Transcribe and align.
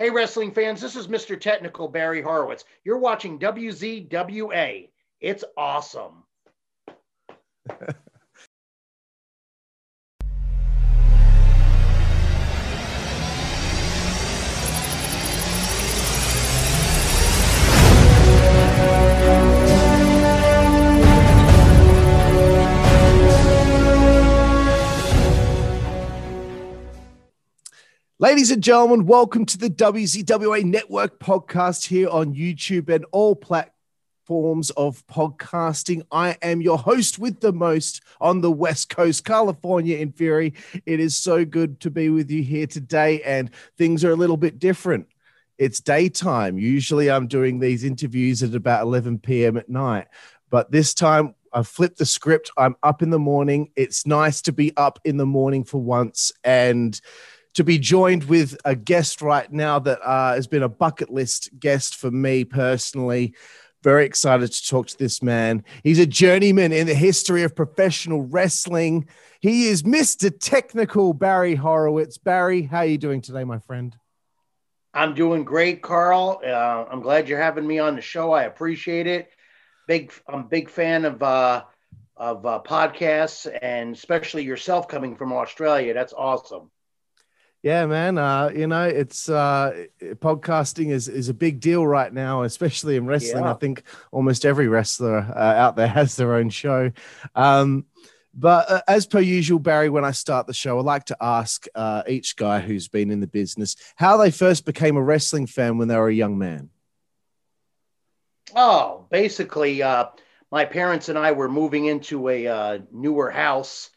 Hey, 0.00 0.10
wrestling 0.10 0.52
fans, 0.52 0.80
this 0.80 0.94
is 0.94 1.08
Mr. 1.08 1.38
Technical 1.38 1.88
Barry 1.88 2.22
Horowitz. 2.22 2.64
You're 2.84 2.98
watching 2.98 3.36
WZWA. 3.36 4.88
It's 5.20 5.42
awesome. 5.56 6.22
Ladies 28.20 28.50
and 28.50 28.60
gentlemen, 28.60 29.06
welcome 29.06 29.46
to 29.46 29.56
the 29.56 29.70
WZWA 29.70 30.64
Network 30.64 31.20
podcast 31.20 31.86
here 31.86 32.08
on 32.08 32.34
YouTube 32.34 32.92
and 32.92 33.06
all 33.12 33.36
platforms 33.36 34.70
of 34.70 35.06
podcasting. 35.06 36.02
I 36.10 36.36
am 36.42 36.60
your 36.60 36.78
host 36.78 37.20
with 37.20 37.38
the 37.38 37.52
most 37.52 38.02
on 38.20 38.40
the 38.40 38.50
West 38.50 38.88
Coast, 38.88 39.24
Karlifornia 39.24 40.00
in 40.00 40.10
Fury. 40.10 40.54
It 40.84 40.98
is 40.98 41.16
so 41.16 41.44
good 41.44 41.78
to 41.78 41.92
be 41.92 42.10
with 42.10 42.28
you 42.28 42.42
here 42.42 42.66
today, 42.66 43.22
and 43.22 43.52
things 43.76 44.02
are 44.02 44.10
a 44.10 44.16
little 44.16 44.36
bit 44.36 44.58
different. 44.58 45.06
It's 45.56 45.78
daytime. 45.78 46.58
Usually 46.58 47.12
I'm 47.12 47.28
doing 47.28 47.60
these 47.60 47.84
interviews 47.84 48.42
at 48.42 48.52
about 48.52 48.82
11 48.82 49.20
p.m. 49.20 49.56
at 49.56 49.68
night, 49.68 50.08
but 50.50 50.72
this 50.72 50.92
time 50.92 51.36
I've 51.52 51.68
flipped 51.68 51.98
the 51.98 52.04
script. 52.04 52.50
I'm 52.56 52.74
up 52.82 53.00
in 53.00 53.10
the 53.10 53.20
morning. 53.20 53.70
It's 53.76 54.06
nice 54.06 54.42
to 54.42 54.52
be 54.52 54.76
up 54.76 54.98
in 55.04 55.18
the 55.18 55.24
morning 55.24 55.62
for 55.62 55.80
once. 55.80 56.32
And 56.42 57.00
to 57.58 57.64
be 57.64 57.76
joined 57.76 58.22
with 58.22 58.56
a 58.64 58.76
guest 58.76 59.20
right 59.20 59.50
now 59.52 59.80
that 59.80 59.98
uh, 60.04 60.32
has 60.32 60.46
been 60.46 60.62
a 60.62 60.68
bucket 60.68 61.10
list 61.10 61.50
guest 61.58 61.96
for 61.96 62.08
me 62.08 62.44
personally. 62.44 63.34
Very 63.82 64.04
excited 64.04 64.52
to 64.52 64.64
talk 64.68 64.86
to 64.86 64.96
this 64.96 65.24
man. 65.24 65.64
He's 65.82 65.98
a 65.98 66.06
journeyman 66.06 66.72
in 66.72 66.86
the 66.86 66.94
history 66.94 67.42
of 67.42 67.56
professional 67.56 68.22
wrestling. 68.22 69.08
He 69.40 69.66
is 69.66 69.82
Mr. 69.82 70.32
Technical 70.38 71.12
Barry 71.12 71.56
Horowitz. 71.56 72.16
Barry, 72.16 72.62
how 72.62 72.78
are 72.78 72.86
you 72.86 72.96
doing 72.96 73.22
today, 73.22 73.42
my 73.42 73.58
friend? 73.58 73.96
I'm 74.94 75.14
doing 75.14 75.42
great, 75.42 75.82
Carl. 75.82 76.40
Uh, 76.46 76.84
I'm 76.88 77.02
glad 77.02 77.28
you're 77.28 77.42
having 77.42 77.66
me 77.66 77.80
on 77.80 77.96
the 77.96 78.02
show. 78.02 78.30
I 78.30 78.44
appreciate 78.44 79.08
it. 79.08 79.30
Big, 79.88 80.12
I'm 80.28 80.42
a 80.42 80.44
big 80.44 80.70
fan 80.70 81.04
of 81.04 81.20
uh, 81.24 81.64
of 82.16 82.46
uh, 82.46 82.60
podcasts 82.64 83.52
and 83.62 83.96
especially 83.96 84.44
yourself 84.44 84.86
coming 84.86 85.16
from 85.16 85.32
Australia. 85.32 85.92
That's 85.92 86.12
awesome. 86.12 86.70
Yeah, 87.62 87.86
man. 87.86 88.18
Uh, 88.18 88.50
you 88.54 88.68
know, 88.68 88.84
it's 88.84 89.28
uh, 89.28 89.86
podcasting 90.00 90.90
is 90.90 91.08
is 91.08 91.28
a 91.28 91.34
big 91.34 91.60
deal 91.60 91.86
right 91.86 92.12
now, 92.12 92.42
especially 92.42 92.96
in 92.96 93.06
wrestling. 93.06 93.44
Yeah. 93.44 93.50
I 93.50 93.54
think 93.54 93.82
almost 94.12 94.46
every 94.46 94.68
wrestler 94.68 95.18
uh, 95.18 95.38
out 95.38 95.74
there 95.74 95.88
has 95.88 96.16
their 96.16 96.34
own 96.34 96.50
show. 96.50 96.92
Um, 97.34 97.86
but 98.32 98.70
uh, 98.70 98.82
as 98.86 99.06
per 99.06 99.18
usual, 99.18 99.58
Barry, 99.58 99.88
when 99.88 100.04
I 100.04 100.12
start 100.12 100.46
the 100.46 100.54
show, 100.54 100.78
I 100.78 100.82
like 100.82 101.06
to 101.06 101.16
ask 101.20 101.66
uh, 101.74 102.04
each 102.06 102.36
guy 102.36 102.60
who's 102.60 102.86
been 102.86 103.10
in 103.10 103.18
the 103.18 103.26
business 103.26 103.74
how 103.96 104.16
they 104.16 104.30
first 104.30 104.64
became 104.64 104.96
a 104.96 105.02
wrestling 105.02 105.46
fan 105.46 105.78
when 105.78 105.88
they 105.88 105.96
were 105.96 106.08
a 106.08 106.14
young 106.14 106.38
man. 106.38 106.70
Oh, 108.54 109.06
basically, 109.10 109.82
uh, 109.82 110.06
my 110.52 110.64
parents 110.64 111.08
and 111.08 111.18
I 111.18 111.32
were 111.32 111.48
moving 111.48 111.86
into 111.86 112.28
a 112.28 112.46
uh, 112.46 112.78
newer 112.92 113.30
house, 113.30 113.90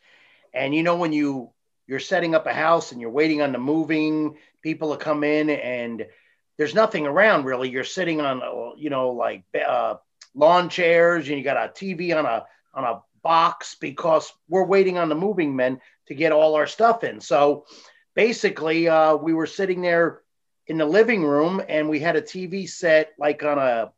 and 0.52 0.73
you 0.73 0.82
know 0.82 0.98
when 0.98 1.14
you 1.14 1.52
you're 1.92 2.00
setting 2.00 2.34
up 2.34 2.47
a 2.47 2.53
house 2.53 2.94
and 2.94 3.02
you're 3.02 3.09
waiting 3.09 3.42
on 3.42 3.52
the 3.52 3.58
moving 3.58 4.38
people 4.61 4.92
to 4.92 5.03
come 5.03 5.25
in 5.25 5.50
and 5.50 6.08
there's 6.58 6.73
nothing 6.73 7.06
around 7.06 7.44
really. 7.44 7.70
You're 7.70 7.83
sitting 7.83 8.22
on 8.22 8.42
you 8.78 8.89
know 8.89 9.09
like 9.09 9.44
uh, 9.53 9.95
lawn 10.33 10.70
chairs 10.70 11.28
and 11.28 11.38
you 11.38 11.44
got 11.44 11.58
a 11.58 11.67
tv 11.67 12.17
on 12.17 12.25
a 12.25 12.45
on 12.73 12.86
a 12.86 13.02
box 13.22 13.76
because 13.76 14.32
we're 14.48 14.64
waiting 14.64 14.98
on 14.98 15.10
the 15.10 15.15
moving 15.15 15.54
men 15.54 15.82
to 16.08 16.15
get 16.15 16.32
all 16.32 16.55
our 16.55 16.65
stuff 16.65 17.04
in. 17.04 17.20
So 17.20 17.65
basically 18.15 18.88
uh, 18.88 19.17
we 19.17 19.33
were 19.33 19.45
sitting 19.45 19.82
there 19.82 20.21
in 20.67 20.77
the 20.77 20.86
living 20.86 21.26
room 21.26 21.61
and 21.67 21.89
we 21.89 21.99
had 21.99 22.15
a 22.15 22.21
tv 22.21 22.70
set 22.70 23.11
like 23.20 23.44
on 23.44 23.58
a 23.60 23.92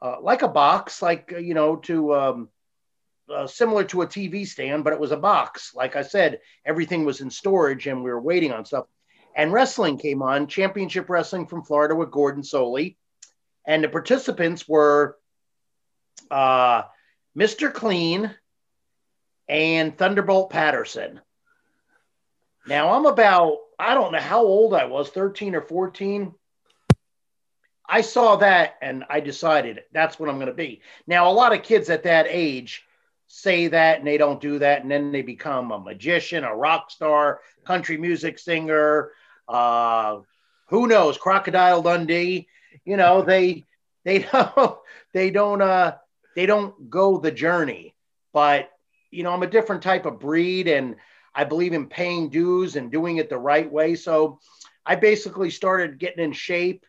uh, 0.00 0.16
like 0.22 0.40
a 0.40 0.48
box 0.48 1.02
like 1.02 1.34
you 1.38 1.52
know 1.52 1.76
to 1.76 2.14
um, 2.14 2.48
uh, 3.30 3.46
similar 3.46 3.84
to 3.84 4.02
a 4.02 4.06
TV 4.06 4.46
stand, 4.46 4.84
but 4.84 4.92
it 4.92 5.00
was 5.00 5.12
a 5.12 5.16
box. 5.16 5.74
Like 5.74 5.96
I 5.96 6.02
said, 6.02 6.40
everything 6.64 7.04
was 7.04 7.20
in 7.20 7.30
storage 7.30 7.86
and 7.86 8.02
we 8.02 8.10
were 8.10 8.20
waiting 8.20 8.52
on 8.52 8.64
stuff. 8.64 8.86
And 9.34 9.52
wrestling 9.52 9.98
came 9.98 10.22
on, 10.22 10.46
championship 10.46 11.08
wrestling 11.08 11.46
from 11.46 11.62
Florida 11.62 11.94
with 11.94 12.10
Gordon 12.10 12.42
Solie. 12.42 12.96
And 13.66 13.84
the 13.84 13.88
participants 13.88 14.66
were 14.66 15.16
uh, 16.30 16.82
Mr. 17.36 17.72
Clean 17.72 18.34
and 19.48 19.96
Thunderbolt 19.96 20.50
Patterson. 20.50 21.20
Now 22.66 22.92
I'm 22.92 23.06
about, 23.06 23.58
I 23.78 23.94
don't 23.94 24.12
know 24.12 24.18
how 24.18 24.42
old 24.42 24.74
I 24.74 24.86
was, 24.86 25.10
13 25.10 25.54
or 25.54 25.62
14. 25.62 26.34
I 27.88 28.02
saw 28.02 28.36
that 28.36 28.76
and 28.82 29.04
I 29.08 29.20
decided 29.20 29.80
that's 29.92 30.20
what 30.20 30.28
I'm 30.28 30.36
going 30.36 30.48
to 30.48 30.52
be. 30.52 30.82
Now, 31.06 31.30
a 31.30 31.32
lot 31.32 31.54
of 31.54 31.62
kids 31.62 31.88
at 31.88 32.02
that 32.02 32.26
age, 32.28 32.84
say 33.28 33.68
that 33.68 33.98
and 33.98 34.06
they 34.06 34.18
don't 34.18 34.40
do 34.40 34.58
that. 34.58 34.82
And 34.82 34.90
then 34.90 35.12
they 35.12 35.22
become 35.22 35.70
a 35.70 35.78
magician 35.78 36.44
a 36.44 36.54
rock 36.54 36.90
star 36.90 37.40
country 37.64 37.96
music 37.96 38.38
singer 38.38 39.12
uh 39.48 40.18
who 40.68 40.86
knows 40.88 41.16
crocodile 41.16 41.82
dundee. 41.82 42.48
You 42.84 42.96
know 42.96 43.22
they 43.26 43.66
they 44.04 44.20
don't 44.20 44.78
they 45.14 45.30
don't 45.30 45.62
uh 45.62 45.96
they 46.34 46.46
don't 46.46 46.90
go 46.90 47.18
the 47.18 47.30
journey. 47.30 47.94
But 48.32 48.70
you 49.10 49.22
know 49.22 49.32
i'm 49.32 49.42
a 49.42 49.46
different 49.46 49.82
type 49.82 50.04
of 50.04 50.20
breed 50.20 50.68
and 50.68 50.96
i 51.34 51.44
believe 51.44 51.72
in 51.72 51.86
paying 51.86 52.28
dues 52.28 52.76
and 52.76 52.90
doing 52.90 53.18
it 53.18 53.28
the 53.30 53.38
right 53.38 53.70
way. 53.70 53.94
So 53.94 54.40
i 54.84 54.96
basically 54.96 55.50
started 55.50 55.98
getting 55.98 56.24
in 56.24 56.32
shape 56.32 56.84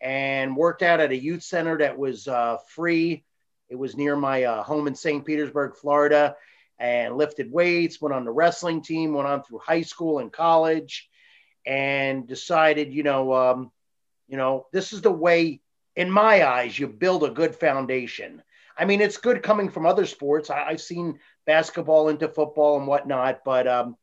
and 0.00 0.56
worked 0.56 0.82
out 0.82 1.00
at 1.00 1.10
a 1.10 1.16
youth 1.16 1.42
center 1.42 1.78
that 1.78 1.98
was 1.98 2.26
uh, 2.26 2.56
free 2.68 3.24
it 3.70 3.76
was 3.76 3.96
near 3.96 4.16
my 4.16 4.44
uh, 4.44 4.62
home 4.62 4.86
in 4.86 4.94
St. 4.94 5.24
Petersburg, 5.24 5.76
Florida, 5.76 6.36
and 6.78 7.16
lifted 7.16 7.50
weights, 7.50 8.00
went 8.00 8.14
on 8.14 8.24
the 8.24 8.32
wrestling 8.32 8.82
team, 8.82 9.14
went 9.14 9.28
on 9.28 9.42
through 9.42 9.58
high 9.58 9.82
school 9.82 10.18
and 10.18 10.32
college, 10.32 11.08
and 11.64 12.26
decided, 12.26 12.92
you 12.92 13.02
know, 13.02 13.32
um, 13.32 13.70
you 14.28 14.36
know, 14.36 14.66
this 14.72 14.92
is 14.92 15.02
the 15.02 15.10
way, 15.10 15.60
in 15.94 16.10
my 16.10 16.46
eyes, 16.46 16.78
you 16.78 16.88
build 16.88 17.24
a 17.24 17.30
good 17.30 17.54
foundation. 17.54 18.42
I 18.76 18.86
mean, 18.86 19.00
it's 19.00 19.18
good 19.18 19.42
coming 19.42 19.68
from 19.68 19.86
other 19.86 20.06
sports. 20.06 20.50
I, 20.50 20.70
have 20.70 20.80
seen 20.80 21.20
basketball 21.46 22.08
into 22.08 22.28
football 22.28 22.78
and 22.78 22.86
whatnot, 22.86 23.42
but 23.44 23.68
um, 23.68 23.96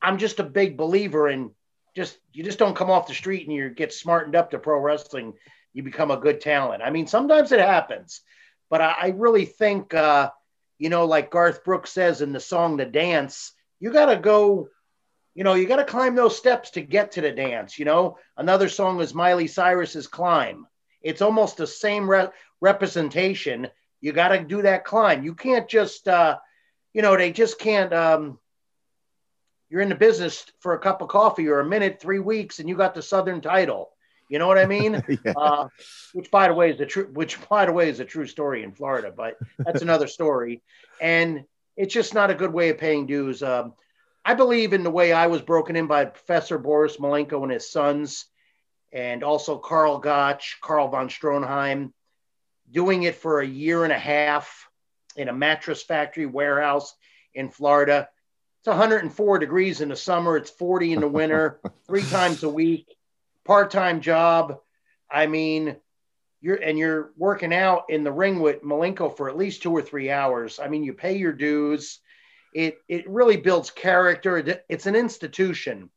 I'm 0.00 0.18
just 0.18 0.38
a 0.38 0.44
big 0.44 0.76
believer 0.76 1.28
in 1.28 1.50
just 1.94 2.18
you 2.32 2.42
just 2.42 2.58
don't 2.58 2.76
come 2.76 2.90
off 2.90 3.06
the 3.06 3.14
street 3.14 3.46
and 3.46 3.54
you 3.54 3.70
get 3.70 3.92
smartened 3.92 4.36
up 4.36 4.50
to 4.50 4.58
pro 4.58 4.78
wrestling. 4.78 5.34
You 5.72 5.82
become 5.82 6.10
a 6.10 6.16
good 6.16 6.40
talent. 6.40 6.82
I 6.82 6.90
mean, 6.90 7.06
sometimes 7.06 7.52
it 7.52 7.60
happens, 7.60 8.20
but 8.72 8.80
I, 8.80 8.94
I 9.02 9.08
really 9.08 9.44
think, 9.44 9.92
uh, 9.92 10.30
you 10.78 10.88
know, 10.88 11.04
like 11.04 11.30
Garth 11.30 11.62
Brooks 11.62 11.92
says 11.92 12.22
in 12.22 12.32
the 12.32 12.40
song 12.40 12.78
"The 12.78 12.86
Dance," 12.86 13.52
you 13.78 13.92
got 13.92 14.06
to 14.06 14.16
go. 14.16 14.70
You 15.34 15.44
know, 15.44 15.54
you 15.54 15.66
got 15.66 15.76
to 15.76 15.84
climb 15.84 16.14
those 16.14 16.36
steps 16.36 16.70
to 16.70 16.80
get 16.80 17.12
to 17.12 17.20
the 17.20 17.30
dance. 17.30 17.78
You 17.78 17.84
know, 17.84 18.18
another 18.36 18.68
song 18.68 19.00
is 19.00 19.14
Miley 19.14 19.46
Cyrus's 19.46 20.06
"Climb." 20.06 20.66
It's 21.02 21.20
almost 21.20 21.58
the 21.58 21.66
same 21.66 22.08
re- 22.08 22.30
representation. 22.62 23.68
You 24.00 24.12
got 24.12 24.28
to 24.28 24.42
do 24.42 24.62
that 24.62 24.84
climb. 24.84 25.22
You 25.22 25.34
can't 25.34 25.68
just, 25.68 26.08
uh, 26.08 26.38
you 26.94 27.02
know, 27.02 27.14
they 27.14 27.30
just 27.30 27.58
can't. 27.58 27.92
Um, 27.92 28.38
you're 29.68 29.82
in 29.82 29.90
the 29.90 29.94
business 29.94 30.46
for 30.60 30.72
a 30.72 30.78
cup 30.78 31.02
of 31.02 31.08
coffee 31.08 31.48
or 31.48 31.60
a 31.60 31.68
minute, 31.68 32.00
three 32.00 32.20
weeks, 32.20 32.58
and 32.58 32.70
you 32.70 32.76
got 32.76 32.94
the 32.94 33.02
Southern 33.02 33.42
title. 33.42 33.90
You 34.32 34.38
know 34.38 34.46
what 34.46 34.56
I 34.56 34.64
mean? 34.64 35.04
yeah. 35.26 35.34
uh, 35.36 35.68
which, 36.14 36.30
by 36.30 36.48
the 36.48 36.54
way, 36.54 36.70
is 36.70 36.78
the 36.78 36.86
true. 36.86 37.06
Which, 37.12 37.36
by 37.50 37.66
the 37.66 37.72
way, 37.72 37.90
is 37.90 38.00
a 38.00 38.04
true 38.06 38.26
story 38.26 38.62
in 38.62 38.72
Florida, 38.72 39.12
but 39.14 39.36
that's 39.58 39.82
another 39.88 40.06
story. 40.06 40.62
And 41.02 41.44
it's 41.76 41.92
just 41.92 42.14
not 42.14 42.30
a 42.30 42.34
good 42.34 42.50
way 42.50 42.70
of 42.70 42.78
paying 42.78 43.04
dues. 43.04 43.42
Um, 43.42 43.74
I 44.24 44.32
believe 44.32 44.72
in 44.72 44.84
the 44.84 44.90
way 44.90 45.12
I 45.12 45.26
was 45.26 45.42
broken 45.42 45.76
in 45.76 45.86
by 45.86 46.06
Professor 46.06 46.56
Boris 46.56 46.96
Malenko 46.96 47.42
and 47.42 47.52
his 47.52 47.70
sons, 47.70 48.24
and 48.90 49.22
also 49.22 49.58
Karl 49.58 49.98
Gotch, 49.98 50.56
Karl 50.62 50.88
von 50.88 51.10
Stroheim, 51.10 51.92
doing 52.70 53.02
it 53.02 53.16
for 53.16 53.40
a 53.40 53.46
year 53.46 53.84
and 53.84 53.92
a 53.92 53.98
half 53.98 54.66
in 55.14 55.28
a 55.28 55.34
mattress 55.34 55.82
factory 55.82 56.24
warehouse 56.24 56.94
in 57.34 57.50
Florida. 57.50 58.08
It's 58.60 58.68
104 58.68 59.40
degrees 59.40 59.82
in 59.82 59.90
the 59.90 59.96
summer. 59.96 60.38
It's 60.38 60.48
40 60.48 60.94
in 60.94 61.00
the 61.00 61.08
winter, 61.08 61.60
three 61.86 62.04
times 62.04 62.42
a 62.44 62.48
week 62.48 62.86
part-time 63.44 64.00
job. 64.00 64.58
I 65.10 65.26
mean, 65.26 65.76
you're 66.40 66.56
and 66.56 66.76
you're 66.76 67.12
working 67.16 67.54
out 67.54 67.84
in 67.88 68.04
the 68.04 68.12
ring 68.12 68.40
with 68.40 68.62
Malenko 68.62 69.16
for 69.16 69.28
at 69.28 69.36
least 69.36 69.62
two 69.62 69.72
or 69.72 69.82
three 69.82 70.10
hours. 70.10 70.58
I 70.58 70.68
mean, 70.68 70.82
you 70.82 70.92
pay 70.92 71.16
your 71.16 71.32
dues. 71.32 72.00
It 72.54 72.78
it 72.88 73.08
really 73.08 73.36
builds 73.36 73.70
character. 73.70 74.62
It's 74.68 74.86
an 74.86 74.96
institution. 74.96 75.90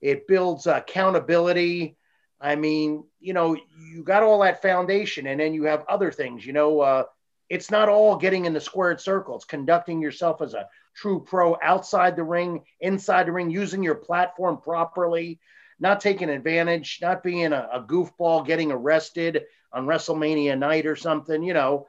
It 0.00 0.26
builds 0.26 0.66
accountability. 0.66 1.96
I 2.40 2.56
mean, 2.56 3.04
you 3.20 3.34
know, 3.34 3.54
you 3.54 4.02
got 4.02 4.22
all 4.22 4.40
that 4.40 4.62
foundation, 4.62 5.26
and 5.26 5.38
then 5.38 5.54
you 5.54 5.64
have 5.64 5.84
other 5.88 6.10
things. 6.10 6.44
You 6.44 6.52
know, 6.52 6.80
uh, 6.80 7.04
it's 7.48 7.70
not 7.70 7.88
all 7.88 8.16
getting 8.16 8.46
in 8.46 8.52
the 8.52 8.60
squared 8.60 9.00
circle. 9.00 9.36
It's 9.36 9.44
conducting 9.44 10.00
yourself 10.00 10.42
as 10.42 10.54
a 10.54 10.68
true 10.94 11.24
pro 11.24 11.56
outside 11.62 12.16
the 12.16 12.24
ring, 12.24 12.64
inside 12.80 13.26
the 13.26 13.32
ring, 13.32 13.50
using 13.50 13.82
your 13.82 13.94
platform 13.94 14.58
properly, 14.58 15.38
not 15.82 16.00
taking 16.00 16.30
advantage, 16.30 17.00
not 17.02 17.24
being 17.24 17.52
a, 17.52 17.68
a 17.72 17.82
goofball, 17.82 18.46
getting 18.46 18.70
arrested 18.70 19.42
on 19.72 19.84
WrestleMania 19.84 20.56
night 20.56 20.86
or 20.86 20.94
something. 20.94 21.42
You 21.42 21.54
know, 21.54 21.88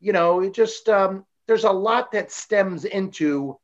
you 0.00 0.12
know, 0.12 0.40
it 0.40 0.54
just 0.54 0.88
um, 0.88 1.24
there's 1.46 1.64
a 1.64 1.70
lot 1.70 2.12
that 2.12 2.32
stems 2.32 2.86
into 2.86 3.58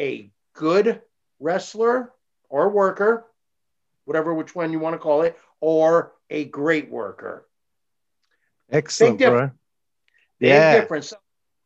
a 0.00 0.30
good 0.54 1.00
wrestler 1.38 2.12
or 2.48 2.68
worker, 2.68 3.24
whatever 4.04 4.34
which 4.34 4.54
one 4.54 4.72
you 4.72 4.80
want 4.80 4.94
to 4.94 4.98
call 4.98 5.22
it, 5.22 5.38
or 5.60 6.12
a 6.28 6.44
great 6.44 6.90
worker. 6.90 7.46
Excellent, 8.70 9.18
Big 9.18 9.28
bro. 9.28 9.50
Big 10.40 10.50
Yeah. 10.50 10.80
difference. 10.80 11.14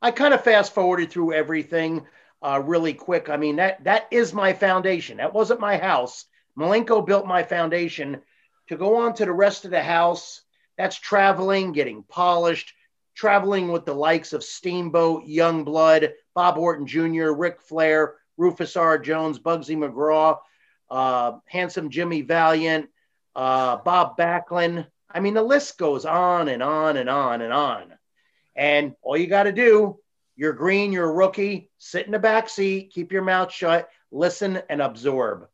I 0.02 0.10
kind 0.10 0.34
of 0.34 0.44
fast 0.44 0.74
forwarded 0.74 1.10
through 1.10 1.32
everything 1.32 2.06
uh, 2.42 2.62
really 2.64 2.92
quick. 2.92 3.30
I 3.30 3.38
mean 3.38 3.56
that 3.56 3.84
that 3.84 4.08
is 4.10 4.34
my 4.34 4.52
foundation. 4.52 5.16
That 5.16 5.32
wasn't 5.32 5.60
my 5.60 5.78
house. 5.78 6.26
Malenko 6.60 7.04
built 7.04 7.26
my 7.26 7.42
foundation. 7.42 8.20
To 8.68 8.76
go 8.76 8.96
on 8.96 9.14
to 9.14 9.24
the 9.24 9.32
rest 9.32 9.64
of 9.64 9.70
the 9.70 9.82
house, 9.82 10.42
that's 10.76 10.96
traveling, 10.96 11.72
getting 11.72 12.04
polished, 12.04 12.72
traveling 13.14 13.72
with 13.72 13.84
the 13.84 13.94
likes 13.94 14.32
of 14.32 14.44
Steamboat, 14.44 15.24
Youngblood, 15.26 16.12
Bob 16.34 16.58
Orton 16.58 16.86
Jr., 16.86 17.32
Ric 17.32 17.60
Flair, 17.60 18.16
Rufus 18.36 18.76
R. 18.76 18.98
Jones, 18.98 19.38
Bugsy 19.38 19.76
McGraw, 19.76 20.38
uh, 20.90 21.38
Handsome 21.46 21.90
Jimmy 21.90 22.22
Valiant, 22.22 22.88
uh, 23.34 23.76
Bob 23.78 24.16
Backlund. 24.16 24.86
I 25.10 25.20
mean, 25.20 25.34
the 25.34 25.42
list 25.42 25.78
goes 25.78 26.04
on 26.04 26.48
and 26.48 26.62
on 26.62 26.96
and 26.96 27.10
on 27.10 27.40
and 27.42 27.52
on. 27.52 27.92
And 28.54 28.94
all 29.02 29.16
you 29.16 29.26
got 29.26 29.44
to 29.44 29.52
do, 29.52 29.98
you're 30.36 30.52
green, 30.52 30.92
you're 30.92 31.10
a 31.10 31.12
rookie, 31.12 31.70
sit 31.78 32.06
in 32.06 32.12
the 32.12 32.18
back 32.18 32.48
seat, 32.48 32.92
keep 32.92 33.12
your 33.12 33.22
mouth 33.22 33.52
shut, 33.52 33.88
listen 34.10 34.62
and 34.68 34.80
absorb. 34.80 35.48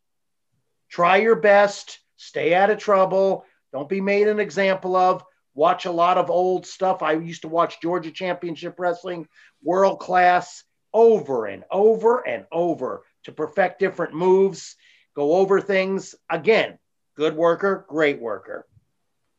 Try 0.89 1.19
your 1.19 1.37
best, 1.37 2.01
stay 2.17 2.55
out 2.55 2.71
of 2.71 2.79
trouble, 2.79 3.45
don't 3.73 3.89
be 3.89 4.01
made 4.01 4.29
an 4.29 4.41
example 4.41 4.97
of. 4.97 5.23
Watch 5.55 5.87
a 5.87 5.91
lot 5.91 6.19
of 6.19 6.31
old 6.31 6.67
stuff. 6.67 7.03
I 7.03 7.13
used 7.13 7.43
to 7.43 7.49
watch 7.49 7.81
Georgia 7.81 8.11
Championship 8.11 8.79
Wrestling, 8.79 9.27
world 9.63 10.01
class, 10.01 10.65
over 10.93 11.47
and 11.47 11.65
over 11.71 12.27
and 12.27 12.47
over 12.51 13.03
to 13.25 13.33
perfect 13.33 13.79
different 13.79 14.15
moves, 14.15 14.77
go 15.15 15.35
over 15.35 15.61
things. 15.61 16.15
Again, 16.31 16.79
good 17.17 17.37
worker, 17.37 17.85
great 17.89 18.21
worker. 18.21 18.67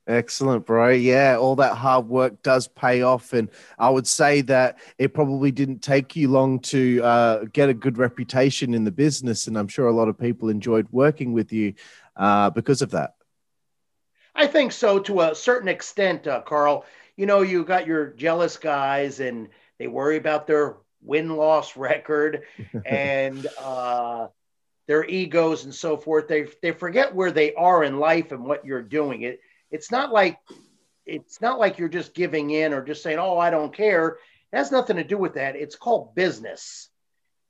Excellent, 0.07 0.65
bro. 0.65 0.89
Yeah, 0.89 1.37
all 1.37 1.57
that 1.57 1.75
hard 1.75 2.07
work 2.07 2.41
does 2.41 2.69
pay 2.69 3.01
off. 3.01 3.33
And 3.33 3.49
I 3.77 3.89
would 3.89 4.07
say 4.07 4.39
that 4.41 4.79
it 4.97 5.13
probably 5.13 5.51
didn't 5.51 5.79
take 5.79 6.15
you 6.15 6.29
long 6.29 6.59
to 6.59 7.03
uh, 7.03 7.43
get 7.51 7.67
a 7.67 7.73
good 7.73 7.97
reputation 7.97 8.73
in 8.73 8.85
the 8.85 8.91
business. 8.91 9.47
And 9.47 9.57
I'm 9.57 9.67
sure 9.67 9.87
a 9.87 9.93
lot 9.93 10.07
of 10.07 10.17
people 10.17 10.47
enjoyed 10.47 10.87
working 10.91 11.33
with 11.33 11.51
you 11.51 11.73
uh, 12.15 12.49
because 12.51 12.81
of 12.81 12.91
that. 12.91 13.15
I 14.33 14.47
think 14.47 14.71
so 14.71 14.97
to 14.99 15.21
a 15.21 15.35
certain 15.35 15.67
extent, 15.67 16.25
uh, 16.25 16.41
Carl. 16.41 16.85
You 17.17 17.25
know, 17.25 17.41
you 17.41 17.65
got 17.65 17.85
your 17.85 18.07
jealous 18.11 18.55
guys 18.55 19.19
and 19.19 19.49
they 19.77 19.87
worry 19.87 20.15
about 20.15 20.47
their 20.47 20.77
win 21.01 21.35
loss 21.35 21.75
record 21.75 22.43
and 22.85 23.45
uh, 23.59 24.27
their 24.87 25.03
egos 25.03 25.65
and 25.65 25.75
so 25.75 25.97
forth. 25.97 26.29
They, 26.29 26.45
they 26.61 26.71
forget 26.71 27.13
where 27.13 27.31
they 27.31 27.53
are 27.55 27.83
in 27.83 27.99
life 27.99 28.31
and 28.31 28.45
what 28.45 28.63
you're 28.63 28.81
doing. 28.81 29.23
It, 29.23 29.41
it's 29.71 29.91
not 29.91 30.11
like 30.11 30.39
it's 31.05 31.41
not 31.41 31.59
like 31.59 31.77
you're 31.77 31.87
just 31.87 32.13
giving 32.13 32.51
in 32.51 32.73
or 32.73 32.83
just 32.83 33.03
saying, 33.03 33.19
"Oh, 33.19 33.37
I 33.37 33.49
don't 33.49 33.73
care." 33.73 34.17
It 34.51 34.57
has 34.57 34.71
nothing 34.71 34.97
to 34.97 35.03
do 35.03 35.17
with 35.17 35.35
that. 35.35 35.55
It's 35.55 35.75
called 35.75 36.15
business, 36.15 36.89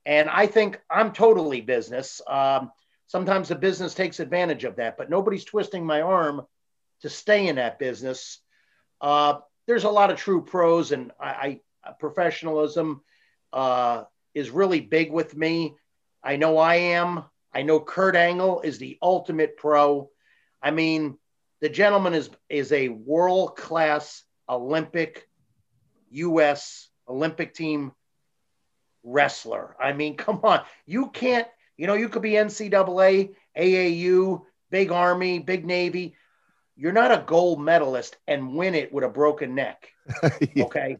and 0.06 0.28
I 0.28 0.46
think 0.46 0.80
I'm 0.90 1.12
totally 1.12 1.60
business. 1.60 2.20
Um, 2.26 2.72
sometimes 3.06 3.48
the 3.48 3.56
business 3.56 3.94
takes 3.94 4.20
advantage 4.20 4.64
of 4.64 4.76
that, 4.76 4.96
but 4.96 5.10
nobody's 5.10 5.44
twisting 5.44 5.84
my 5.84 6.02
arm 6.02 6.46
to 7.02 7.08
stay 7.08 7.46
in 7.46 7.56
that 7.56 7.78
business. 7.78 8.40
Uh, 9.00 9.38
there's 9.66 9.84
a 9.84 9.90
lot 9.90 10.10
of 10.10 10.18
true 10.18 10.42
pros, 10.42 10.92
and 10.92 11.12
I, 11.20 11.60
I 11.84 11.92
professionalism 11.98 13.02
uh, 13.52 14.04
is 14.34 14.50
really 14.50 14.80
big 14.80 15.12
with 15.12 15.36
me. 15.36 15.74
I 16.22 16.36
know 16.36 16.58
I 16.58 16.76
am. 16.76 17.24
I 17.52 17.62
know 17.62 17.80
Kurt 17.80 18.16
Angle 18.16 18.60
is 18.62 18.78
the 18.78 18.98
ultimate 19.00 19.56
pro. 19.56 20.10
I 20.62 20.70
mean, 20.70 21.18
the 21.60 21.68
gentleman 21.68 22.14
is 22.14 22.30
is 22.48 22.72
a 22.72 22.88
world 22.88 23.56
class 23.56 24.22
Olympic 24.48 25.28
U.S. 26.10 26.88
Olympic 27.08 27.54
team 27.54 27.92
wrestler. 29.02 29.76
I 29.80 29.92
mean, 29.92 30.16
come 30.24 30.40
on, 30.42 30.62
you 30.86 31.08
can't. 31.10 31.48
You 31.76 31.86
know, 31.86 31.94
you 31.94 32.08
could 32.08 32.22
be 32.22 32.32
NCAA, 32.32 33.34
AAU, 33.56 34.42
big 34.70 34.90
Army, 34.90 35.38
big 35.38 35.64
Navy. 35.64 36.16
You're 36.76 36.92
not 36.92 37.12
a 37.12 37.24
gold 37.24 37.60
medalist 37.60 38.16
and 38.26 38.54
win 38.54 38.74
it 38.74 38.92
with 38.92 39.04
a 39.04 39.08
broken 39.08 39.54
neck. 39.54 39.88
Yeah. 40.54 40.64
Okay, 40.64 40.96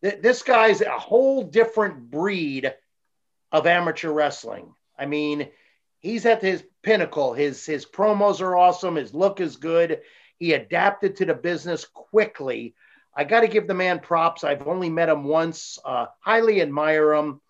this 0.00 0.42
guy's 0.42 0.80
a 0.80 0.98
whole 0.98 1.44
different 1.44 2.10
breed 2.10 2.74
of 3.52 3.66
amateur 3.66 4.10
wrestling. 4.10 4.74
I 4.98 5.06
mean, 5.06 5.48
he's 6.00 6.26
at 6.26 6.42
his 6.42 6.64
pinnacle. 6.82 7.32
His 7.32 7.64
his 7.64 7.86
promos 7.86 8.40
are 8.40 8.56
awesome. 8.56 8.96
His 8.96 9.14
look 9.14 9.40
is 9.40 9.56
good. 9.56 10.00
He 10.38 10.52
adapted 10.52 11.16
to 11.16 11.24
the 11.24 11.34
business 11.34 11.84
quickly. 11.84 12.74
I 13.14 13.24
got 13.24 13.40
to 13.40 13.48
give 13.48 13.66
the 13.66 13.74
man 13.74 13.98
props. 13.98 14.44
I've 14.44 14.66
only 14.66 14.88
met 14.88 15.08
him 15.08 15.24
once. 15.24 15.78
Uh, 15.84 16.06
highly 16.20 16.62
admire 16.62 17.14
him, 17.14 17.40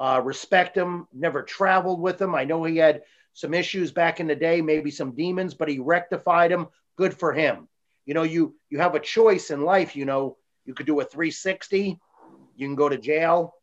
uh, 0.00 0.20
respect 0.24 0.76
him. 0.76 1.06
Never 1.12 1.42
traveled 1.42 2.00
with 2.00 2.20
him. 2.20 2.34
I 2.34 2.44
know 2.44 2.64
he 2.64 2.78
had 2.78 3.02
some 3.32 3.54
issues 3.54 3.92
back 3.92 4.18
in 4.18 4.26
the 4.26 4.34
day, 4.34 4.60
maybe 4.60 4.90
some 4.90 5.12
demons, 5.12 5.54
but 5.54 5.68
he 5.68 5.78
rectified 5.78 6.50
them. 6.50 6.68
Good 6.96 7.14
for 7.14 7.32
him. 7.32 7.68
You 8.06 8.14
know, 8.14 8.22
you 8.24 8.56
you 8.70 8.78
have 8.78 8.94
a 8.94 9.00
choice 9.00 9.50
in 9.50 9.62
life. 9.62 9.94
You 9.94 10.04
know, 10.04 10.36
you 10.64 10.74
could 10.74 10.86
do 10.86 11.00
a 11.00 11.04
360. 11.04 11.98
You 12.56 12.66
can 12.66 12.74
go 12.74 12.88
to 12.88 12.98
jail. 12.98 13.54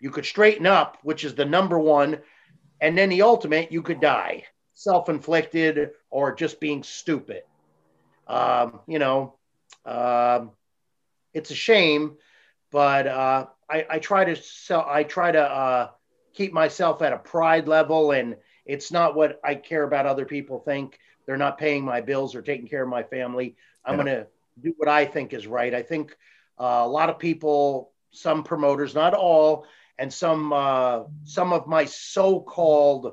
You 0.00 0.10
could 0.10 0.26
straighten 0.26 0.66
up, 0.66 0.98
which 1.02 1.24
is 1.24 1.34
the 1.34 1.44
number 1.44 1.78
one 1.78 2.18
and 2.82 2.98
then 2.98 3.08
the 3.08 3.22
ultimate, 3.22 3.72
you 3.72 3.80
could 3.80 4.00
die, 4.00 4.44
self 4.74 5.08
inflicted 5.08 5.92
or 6.10 6.34
just 6.34 6.60
being 6.60 6.82
stupid. 6.82 7.44
Um, 8.26 8.80
you 8.86 8.98
know, 8.98 9.36
um, 9.86 10.50
it's 11.32 11.50
a 11.50 11.54
shame, 11.54 12.16
but 12.70 13.06
uh, 13.06 13.46
I, 13.70 13.86
I 13.88 13.98
try 14.00 14.24
to 14.24 14.36
sell, 14.36 14.84
I 14.86 15.04
try 15.04 15.32
to 15.32 15.40
uh, 15.40 15.90
keep 16.34 16.52
myself 16.52 17.02
at 17.02 17.12
a 17.12 17.18
pride 17.18 17.68
level, 17.68 18.10
and 18.12 18.36
it's 18.66 18.92
not 18.92 19.14
what 19.14 19.40
I 19.44 19.54
care 19.54 19.84
about 19.84 20.06
other 20.06 20.26
people 20.26 20.58
think. 20.60 20.98
They're 21.26 21.36
not 21.36 21.58
paying 21.58 21.84
my 21.84 22.00
bills 22.00 22.34
or 22.34 22.42
taking 22.42 22.66
care 22.68 22.82
of 22.82 22.88
my 22.88 23.04
family. 23.04 23.56
I'm 23.84 23.96
Yeah. 23.96 24.04
going 24.04 24.16
to 24.16 24.26
do 24.60 24.74
what 24.76 24.88
I 24.88 25.06
think 25.06 25.32
is 25.32 25.46
right. 25.46 25.72
I 25.74 25.82
think 25.82 26.16
uh, 26.60 26.82
a 26.84 26.88
lot 26.88 27.10
of 27.10 27.18
people, 27.18 27.92
some 28.10 28.42
promoters, 28.42 28.94
not 28.94 29.14
all, 29.14 29.66
and 30.02 30.12
some 30.12 30.52
uh, 30.52 31.04
some 31.22 31.52
of 31.52 31.68
my 31.68 31.84
so-called 31.84 33.12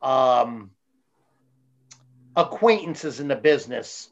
um, 0.00 0.70
acquaintances 2.36 3.18
in 3.18 3.26
the 3.26 3.34
business 3.34 4.08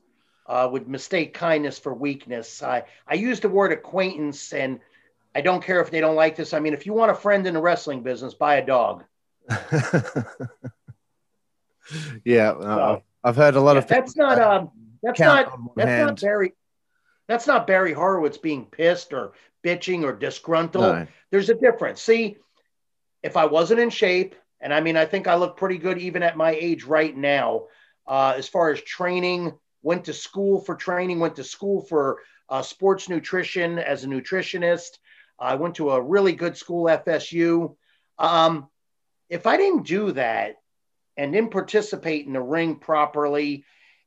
uh, 0.48 0.68
would 0.70 0.88
mistake 0.88 1.34
kindness 1.34 1.78
for 1.78 1.94
weakness. 1.94 2.64
I 2.64 2.82
I 3.06 3.14
use 3.14 3.38
the 3.38 3.48
word 3.48 3.70
acquaintance, 3.70 4.52
and 4.52 4.80
I 5.36 5.40
don't 5.40 5.62
care 5.62 5.80
if 5.80 5.92
they 5.92 6.00
don't 6.00 6.16
like 6.16 6.34
this. 6.34 6.52
I 6.52 6.58
mean, 6.58 6.74
if 6.74 6.84
you 6.84 6.94
want 6.94 7.12
a 7.12 7.14
friend 7.14 7.46
in 7.46 7.54
the 7.54 7.60
wrestling 7.60 8.02
business, 8.02 8.34
buy 8.34 8.56
a 8.56 8.66
dog. 8.66 9.04
yeah, 12.24 12.50
uh, 12.50 12.98
I've 13.22 13.36
heard 13.36 13.54
a 13.54 13.60
lot 13.60 13.76
Yeah, 13.76 13.82
of 13.82 13.86
that's 13.86 14.16
not 14.16 14.40
um, 14.40 14.70
that's 15.00 15.20
not 15.20 15.52
that's 15.76 15.88
hand. 15.88 16.06
not 16.08 16.20
Barry. 16.20 16.54
That's 17.28 17.46
not 17.46 17.66
Barry 17.66 17.92
Horowitz 17.92 18.38
being 18.38 18.66
pissed 18.66 19.12
or 19.12 19.32
bitching 19.64 20.04
or 20.04 20.12
disgruntled. 20.12 20.84
No. 20.84 21.06
there's 21.30 21.50
a 21.50 21.54
difference. 21.54 22.00
See, 22.00 22.36
if 23.22 23.36
I 23.36 23.46
wasn't 23.46 23.80
in 23.80 23.90
shape, 23.90 24.36
and 24.60 24.72
I 24.72 24.80
mean, 24.80 24.96
I 24.96 25.04
think 25.04 25.26
I 25.26 25.34
look 25.34 25.56
pretty 25.56 25.78
good 25.78 25.98
even 25.98 26.22
at 26.22 26.36
my 26.36 26.52
age 26.52 26.84
right 26.84 27.16
now, 27.16 27.64
uh, 28.06 28.34
as 28.36 28.48
far 28.48 28.70
as 28.70 28.80
training, 28.80 29.52
went 29.82 30.04
to 30.04 30.12
school 30.12 30.60
for 30.60 30.74
training, 30.74 31.18
went 31.18 31.36
to 31.36 31.44
school 31.44 31.82
for 31.82 32.20
uh, 32.48 32.62
sports 32.62 33.08
nutrition 33.08 33.78
as 33.78 34.04
a 34.04 34.06
nutritionist. 34.06 34.98
I 35.38 35.56
went 35.56 35.76
to 35.76 35.90
a 35.90 36.00
really 36.00 36.32
good 36.32 36.56
school, 36.56 36.84
FSU. 36.84 37.76
Um, 38.18 38.68
if 39.28 39.46
I 39.46 39.56
didn't 39.56 39.86
do 39.86 40.12
that 40.12 40.56
and 41.16 41.32
didn't 41.32 41.50
participate 41.50 42.26
in 42.26 42.32
the 42.32 42.40
ring 42.40 42.76
properly, 42.76 43.64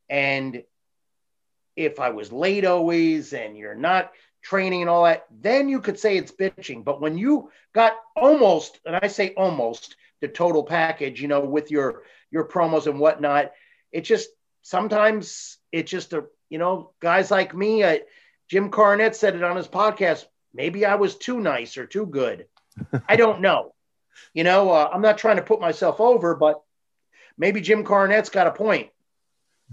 and 0.09 0.63
if 1.79 1.97
I 1.99 2.09
was 2.09 2.31
late 2.31 2.65
always 2.65 3.31
and 3.31 3.57
you're 3.57 3.73
not 3.73 4.11
training 4.41 4.81
and 4.81 4.89
all 4.89 5.05
that, 5.05 5.25
then 5.31 5.69
you 5.69 5.79
could 5.79 5.97
say 5.97 6.17
it's 6.17 6.31
bitching. 6.31 6.83
But 6.83 6.99
when 6.99 7.17
you 7.17 7.51
got 7.73 7.93
almost, 8.17 8.79
and 8.85 8.97
I 9.01 9.07
say 9.07 9.33
almost 9.35 9.95
the 10.19 10.27
total 10.27 10.63
package, 10.63 11.21
you 11.21 11.29
know, 11.29 11.39
with 11.39 11.71
your 11.71 12.03
your 12.31 12.45
promos 12.45 12.85
and 12.87 12.99
whatnot, 12.99 13.53
it 13.93 14.01
just 14.01 14.29
sometimes 14.61 15.57
it's 15.71 15.89
just 15.89 16.11
a 16.11 16.25
you 16.49 16.57
know 16.57 16.91
guys 16.99 17.31
like 17.31 17.55
me. 17.55 17.81
Uh, 17.81 17.99
Jim 18.49 18.71
Cornette 18.71 19.15
said 19.15 19.35
it 19.35 19.43
on 19.43 19.55
his 19.55 19.67
podcast. 19.67 20.25
Maybe 20.53 20.85
I 20.85 20.95
was 20.95 21.15
too 21.15 21.39
nice 21.39 21.77
or 21.77 21.85
too 21.85 22.05
good. 22.05 22.47
I 23.07 23.15
don't 23.15 23.39
know. 23.47 23.73
You 24.33 24.43
know, 24.43 24.69
uh, 24.69 24.89
I'm 24.93 25.01
not 25.01 25.17
trying 25.17 25.37
to 25.37 25.43
put 25.43 25.61
myself 25.61 26.01
over, 26.01 26.35
but 26.35 26.61
maybe 27.37 27.61
Jim 27.61 27.85
Cornette's 27.85 28.29
got 28.29 28.47
a 28.47 28.51
point. 28.51 28.89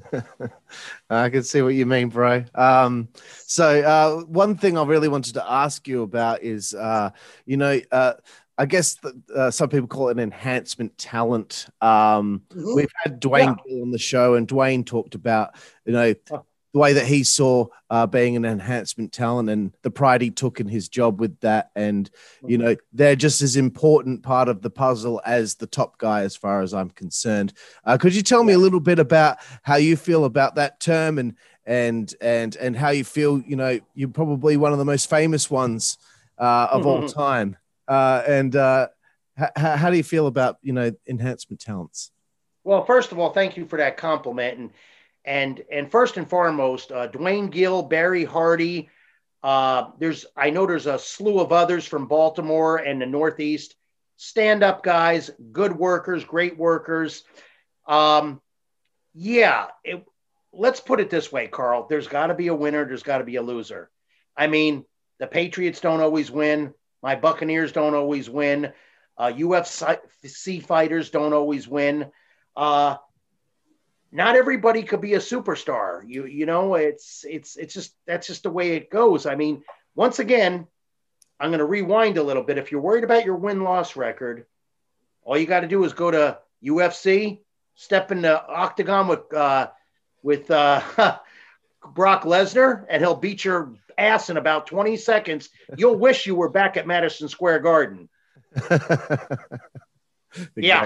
I 1.10 1.30
can 1.30 1.42
see 1.42 1.62
what 1.62 1.74
you 1.74 1.86
mean, 1.86 2.08
bro. 2.08 2.44
Um, 2.54 3.08
so 3.46 3.80
uh, 3.80 4.24
one 4.24 4.56
thing 4.56 4.78
I 4.78 4.84
really 4.84 5.08
wanted 5.08 5.34
to 5.34 5.50
ask 5.50 5.86
you 5.88 6.02
about 6.02 6.42
is, 6.42 6.74
uh, 6.74 7.10
you 7.44 7.56
know, 7.56 7.80
uh, 7.92 8.14
I 8.58 8.66
guess 8.66 8.94
the, 8.94 9.20
uh, 9.34 9.50
some 9.50 9.68
people 9.68 9.86
call 9.86 10.08
it 10.08 10.12
an 10.12 10.18
enhancement 10.18 10.96
talent. 10.96 11.66
Um, 11.80 12.42
mm-hmm. 12.48 12.74
We've 12.74 12.92
had 13.04 13.20
Duane 13.20 13.56
yeah. 13.66 13.82
On 13.82 13.90
the 13.90 13.98
show, 13.98 14.34
and 14.34 14.48
Duane 14.48 14.84
talked 14.84 15.14
about, 15.14 15.54
you 15.84 15.92
know, 15.92 16.14
the 16.76 16.80
way 16.80 16.92
that 16.92 17.06
he 17.06 17.24
saw 17.24 17.66
uh, 17.88 18.06
being 18.06 18.36
an 18.36 18.44
enhancement 18.44 19.10
talent 19.10 19.48
and 19.48 19.72
the 19.80 19.90
pride 19.90 20.20
he 20.20 20.30
took 20.30 20.60
in 20.60 20.68
his 20.68 20.90
job 20.90 21.18
with 21.18 21.40
that. 21.40 21.70
And, 21.74 22.10
you 22.46 22.58
know, 22.58 22.76
they're 22.92 23.16
just 23.16 23.40
as 23.40 23.56
important 23.56 24.22
part 24.22 24.50
of 24.50 24.60
the 24.60 24.68
puzzle 24.68 25.22
as 25.24 25.54
the 25.54 25.66
top 25.66 25.96
guy, 25.96 26.20
as 26.20 26.36
far 26.36 26.60
as 26.60 26.74
I'm 26.74 26.90
concerned. 26.90 27.54
Uh, 27.86 27.96
could 27.96 28.14
you 28.14 28.20
tell 28.20 28.44
me 28.44 28.52
a 28.52 28.58
little 28.58 28.80
bit 28.80 28.98
about 28.98 29.38
how 29.62 29.76
you 29.76 29.96
feel 29.96 30.26
about 30.26 30.56
that 30.56 30.78
term 30.78 31.18
and, 31.18 31.34
and, 31.64 32.14
and, 32.20 32.54
and 32.56 32.76
how 32.76 32.90
you 32.90 33.04
feel, 33.04 33.40
you 33.40 33.56
know, 33.56 33.80
you're 33.94 34.10
probably 34.10 34.58
one 34.58 34.72
of 34.72 34.78
the 34.78 34.84
most 34.84 35.08
famous 35.08 35.50
ones 35.50 35.96
uh, 36.36 36.68
of 36.70 36.84
all 36.84 37.08
time. 37.08 37.56
Uh, 37.88 38.22
and 38.28 38.54
uh, 38.54 38.88
h- 39.40 39.48
how 39.56 39.88
do 39.88 39.96
you 39.96 40.04
feel 40.04 40.26
about, 40.26 40.58
you 40.60 40.74
know, 40.74 40.92
enhancement 41.08 41.58
talents? 41.58 42.12
Well, 42.64 42.84
first 42.84 43.12
of 43.12 43.18
all, 43.18 43.32
thank 43.32 43.56
you 43.56 43.64
for 43.64 43.78
that 43.78 43.96
compliment. 43.96 44.58
And, 44.58 44.70
and 45.26 45.62
and 45.70 45.90
first 45.90 46.16
and 46.16 46.28
foremost, 46.28 46.92
uh, 46.92 47.08
Duane 47.08 47.48
Gill, 47.48 47.82
Barry 47.82 48.24
Hardy. 48.24 48.88
Uh, 49.42 49.90
there's 49.98 50.24
I 50.36 50.50
know 50.50 50.66
there's 50.66 50.86
a 50.86 50.98
slew 50.98 51.40
of 51.40 51.52
others 51.52 51.84
from 51.84 52.06
Baltimore 52.06 52.78
and 52.78 53.02
the 53.02 53.06
Northeast. 53.06 53.74
Stand 54.16 54.62
up 54.62 54.82
guys, 54.82 55.30
good 55.52 55.76
workers, 55.76 56.24
great 56.24 56.56
workers. 56.56 57.24
Um, 57.86 58.40
yeah, 59.14 59.66
it, 59.84 60.04
let's 60.52 60.80
put 60.80 61.00
it 61.00 61.10
this 61.10 61.30
way, 61.30 61.48
Carl. 61.48 61.86
There's 61.88 62.08
got 62.08 62.28
to 62.28 62.34
be 62.34 62.46
a 62.46 62.54
winner. 62.54 62.84
There's 62.86 63.02
got 63.02 63.18
to 63.18 63.24
be 63.24 63.36
a 63.36 63.42
loser. 63.42 63.90
I 64.36 64.46
mean, 64.46 64.84
the 65.18 65.26
Patriots 65.26 65.80
don't 65.80 66.00
always 66.00 66.30
win. 66.30 66.72
My 67.02 67.14
Buccaneers 67.14 67.72
don't 67.72 67.94
always 67.94 68.30
win. 68.30 68.72
Uh, 69.18 69.32
UFC 69.32 70.62
fighters 70.62 71.10
don't 71.10 71.32
always 71.32 71.66
win. 71.66 72.10
Uh, 72.54 72.96
not 74.16 74.34
everybody 74.34 74.82
could 74.82 75.02
be 75.02 75.12
a 75.12 75.18
superstar. 75.18 76.00
You 76.06 76.24
you 76.24 76.46
know, 76.46 76.74
it's 76.74 77.24
it's 77.28 77.56
it's 77.56 77.74
just 77.74 77.94
that's 78.06 78.26
just 78.26 78.44
the 78.44 78.50
way 78.50 78.72
it 78.72 78.88
goes. 78.88 79.26
I 79.26 79.34
mean, 79.34 79.62
once 79.94 80.18
again, 80.18 80.66
I'm 81.38 81.50
going 81.50 81.58
to 81.58 81.66
rewind 81.66 82.16
a 82.16 82.22
little 82.22 82.42
bit. 82.42 82.56
If 82.56 82.72
you're 82.72 82.80
worried 82.80 83.04
about 83.04 83.26
your 83.26 83.36
win 83.36 83.62
loss 83.62 83.94
record, 83.94 84.46
all 85.22 85.36
you 85.36 85.46
got 85.46 85.60
to 85.60 85.68
do 85.68 85.84
is 85.84 85.92
go 85.92 86.10
to 86.10 86.38
UFC, 86.64 87.40
step 87.74 88.10
in 88.10 88.22
the 88.22 88.42
octagon 88.42 89.06
with 89.06 89.30
uh, 89.34 89.68
with 90.22 90.50
uh, 90.50 90.80
Brock 91.94 92.22
Lesnar, 92.22 92.86
and 92.88 93.02
he'll 93.02 93.16
beat 93.16 93.44
your 93.44 93.74
ass 93.98 94.30
in 94.30 94.38
about 94.38 94.66
20 94.66 94.96
seconds. 94.96 95.50
You'll 95.76 95.98
wish 95.98 96.26
you 96.26 96.34
were 96.34 96.48
back 96.48 96.78
at 96.78 96.86
Madison 96.86 97.28
Square 97.28 97.60
Garden. 97.60 98.08
exactly. 100.56 100.56
Yeah, 100.56 100.80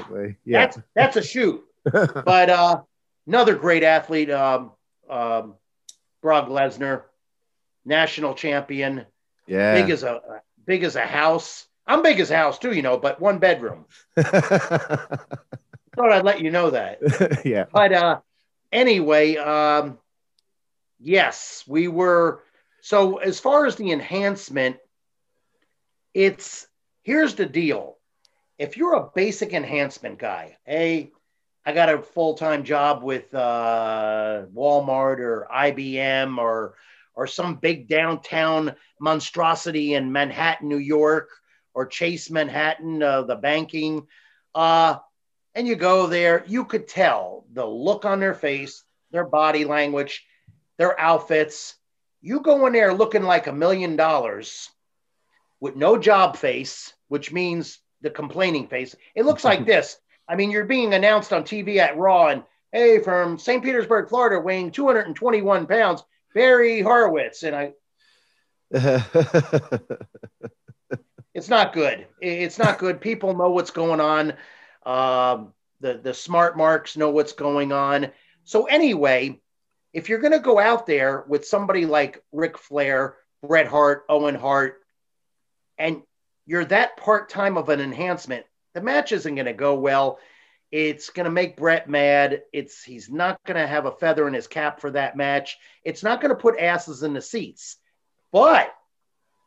yeah, 0.45 0.67
that's 0.67 0.79
that's 0.97 1.17
a 1.17 1.23
shoot. 1.23 1.63
but 1.85 2.51
uh, 2.51 2.83
another 3.31 3.55
great 3.55 3.85
athlete, 3.85 4.29
um, 4.29 4.73
um, 5.09 5.55
Brock 6.21 6.49
Lesnar, 6.49 7.03
national 7.85 8.35
champion. 8.35 9.07
Yeah, 9.47 9.75
big 9.75 9.91
as 9.91 10.03
a 10.03 10.21
big 10.67 10.83
as 10.83 10.97
a 10.97 11.07
house. 11.07 11.67
I'm 11.87 12.03
big 12.03 12.19
as 12.19 12.33
a 12.33 12.37
house 12.37 12.59
too, 12.59 12.73
you 12.73 12.83
know, 12.83 12.99
but 12.99 13.21
one 13.21 13.39
bedroom. 13.39 13.87
Thought 14.17 15.23
I'd 15.99 16.25
let 16.25 16.41
you 16.41 16.51
know 16.51 16.71
that. 16.71 17.43
yeah. 17.45 17.67
But 17.73 17.93
uh, 17.93 18.21
anyway, 18.73 19.37
um, 19.37 19.99
yes, 20.99 21.65
we 21.69 21.87
were. 21.87 22.43
So 22.81 23.19
as 23.19 23.39
far 23.39 23.67
as 23.67 23.77
the 23.77 23.93
enhancement, 23.93 24.77
it's 26.15 26.67
here's 27.05 27.37
the 27.37 27.47
deal. 27.47 27.97
If 28.59 28.77
you're 28.77 28.95
a 28.95 29.11
basic 29.15 29.53
enhancement 29.53 30.19
guy, 30.19 30.59
hey, 30.65 31.13
I 31.65 31.73
got 31.73 31.89
a 31.89 32.03
full 32.03 32.35
time 32.35 32.65
job 32.65 33.03
with 33.03 33.33
uh, 33.35 34.43
Walmart 34.55 35.19
or 35.21 35.47
IBM 35.55 36.39
or 36.39 36.75
or 37.15 37.27
some 37.27 37.57
big 37.57 37.89
downtown 37.89 38.75
monstrosity 38.99 39.95
in 39.95 40.13
Manhattan, 40.13 40.69
New 40.69 40.79
York, 40.79 41.29
or 41.75 41.87
Chase 41.87 42.31
Manhattan, 42.31 43.03
uh, 43.03 43.23
the 43.23 43.37
banking. 43.37 44.07
Uh, 44.55 44.97
and 45.55 45.67
you 45.67 45.77
go 45.77 46.07
there, 46.07 46.45
you 46.47 46.65
could 46.65 46.89
tell 46.89 47.45
the 47.53 47.67
look 47.67 48.05
on 48.05 48.21
their 48.21 48.35
face, 48.35 48.85
their 49.11 49.25
body 49.27 49.65
language, 49.65 50.25
their 50.79 50.99
outfits. 50.99 51.75
You 52.23 52.41
go 52.41 52.67
in 52.67 52.73
there 52.73 52.95
looking 52.95 53.25
like 53.25 53.47
a 53.49 53.53
million 53.53 53.97
dollars 53.97 54.71
with 55.61 55.77
no 55.77 55.99
job 55.99 56.37
face, 56.37 56.93
which 57.09 57.33
means 57.33 57.81
the 58.01 58.11
complaining 58.11 58.69
face. 58.69 58.95
It 59.15 59.27
looks 59.27 59.45
like 59.45 59.67
this. 59.67 59.99
I 60.31 60.37
mean, 60.37 60.53
you're 60.53 60.65
being 60.65 60.95
announced 60.95 61.33
on 61.33 61.43
TV 61.43 61.79
at 61.79 61.99
Raw 61.99 62.29
and 62.29 62.45
hey, 62.71 63.01
from 63.01 63.37
St. 63.37 63.65
Petersburg, 63.65 64.09
Florida, 64.09 64.39
weighing 64.39 64.71
221 64.71 65.67
pounds, 65.67 66.05
Barry 66.33 66.81
Horowitz. 66.83 67.43
And 67.43 67.57
I, 67.57 67.73
it's 71.35 71.49
not 71.49 71.73
good. 71.73 72.07
It's 72.21 72.61
not 72.61 72.79
good. 72.79 73.01
People 73.01 73.37
know 73.37 73.51
what's 73.51 73.73
going 73.73 74.01
on. 74.01 74.35
Um, 74.87 75.53
the, 75.81 75.95
the 76.01 76.15
smart 76.15 76.57
marks 76.57 76.97
know 76.97 77.11
what's 77.11 77.33
going 77.33 77.73
on. 77.73 78.13
So, 78.45 78.67
anyway, 78.67 79.41
if 79.93 80.09
you're 80.09 80.21
going 80.21 80.31
to 80.33 80.39
go 80.39 80.61
out 80.61 80.87
there 80.87 81.25
with 81.27 81.45
somebody 81.45 81.87
like 81.87 82.23
Ric 82.31 82.57
Flair, 82.57 83.17
Bret 83.43 83.67
Hart, 83.67 84.05
Owen 84.09 84.37
Hart, 84.37 84.77
and 85.77 86.03
you're 86.47 86.67
that 86.67 86.97
part 86.97 87.31
time 87.31 87.57
of 87.57 87.69
an 87.69 87.81
enhancement, 87.81 88.47
the 88.75 88.81
match 88.81 89.13
isn't 89.13 89.35
going 89.35 89.47
to 89.47 89.53
go 89.53 89.75
well. 89.75 90.19
It's 90.71 91.11
going 91.11 91.25
to 91.25 91.31
make 91.31 91.57
Bret 91.57 91.89
mad. 91.89 92.43
It's 92.53 92.83
he's 92.83 93.11
not 93.11 93.41
going 93.45 93.61
to 93.61 93.67
have 93.67 93.87
a 93.87 93.93
feather 93.93 94.29
in 94.29 94.35
his 94.35 94.47
cap 94.47 94.81
for 94.81 94.91
that 94.93 95.17
match. 95.17 95.59
It's 95.85 96.03
not 96.03 96.21
going 96.21 96.31
to 96.31 96.41
put 96.41 96.61
asses 96.61 97.03
in 97.03 97.13
the 97.13 97.21
seats. 97.21 97.77
But 98.33 98.73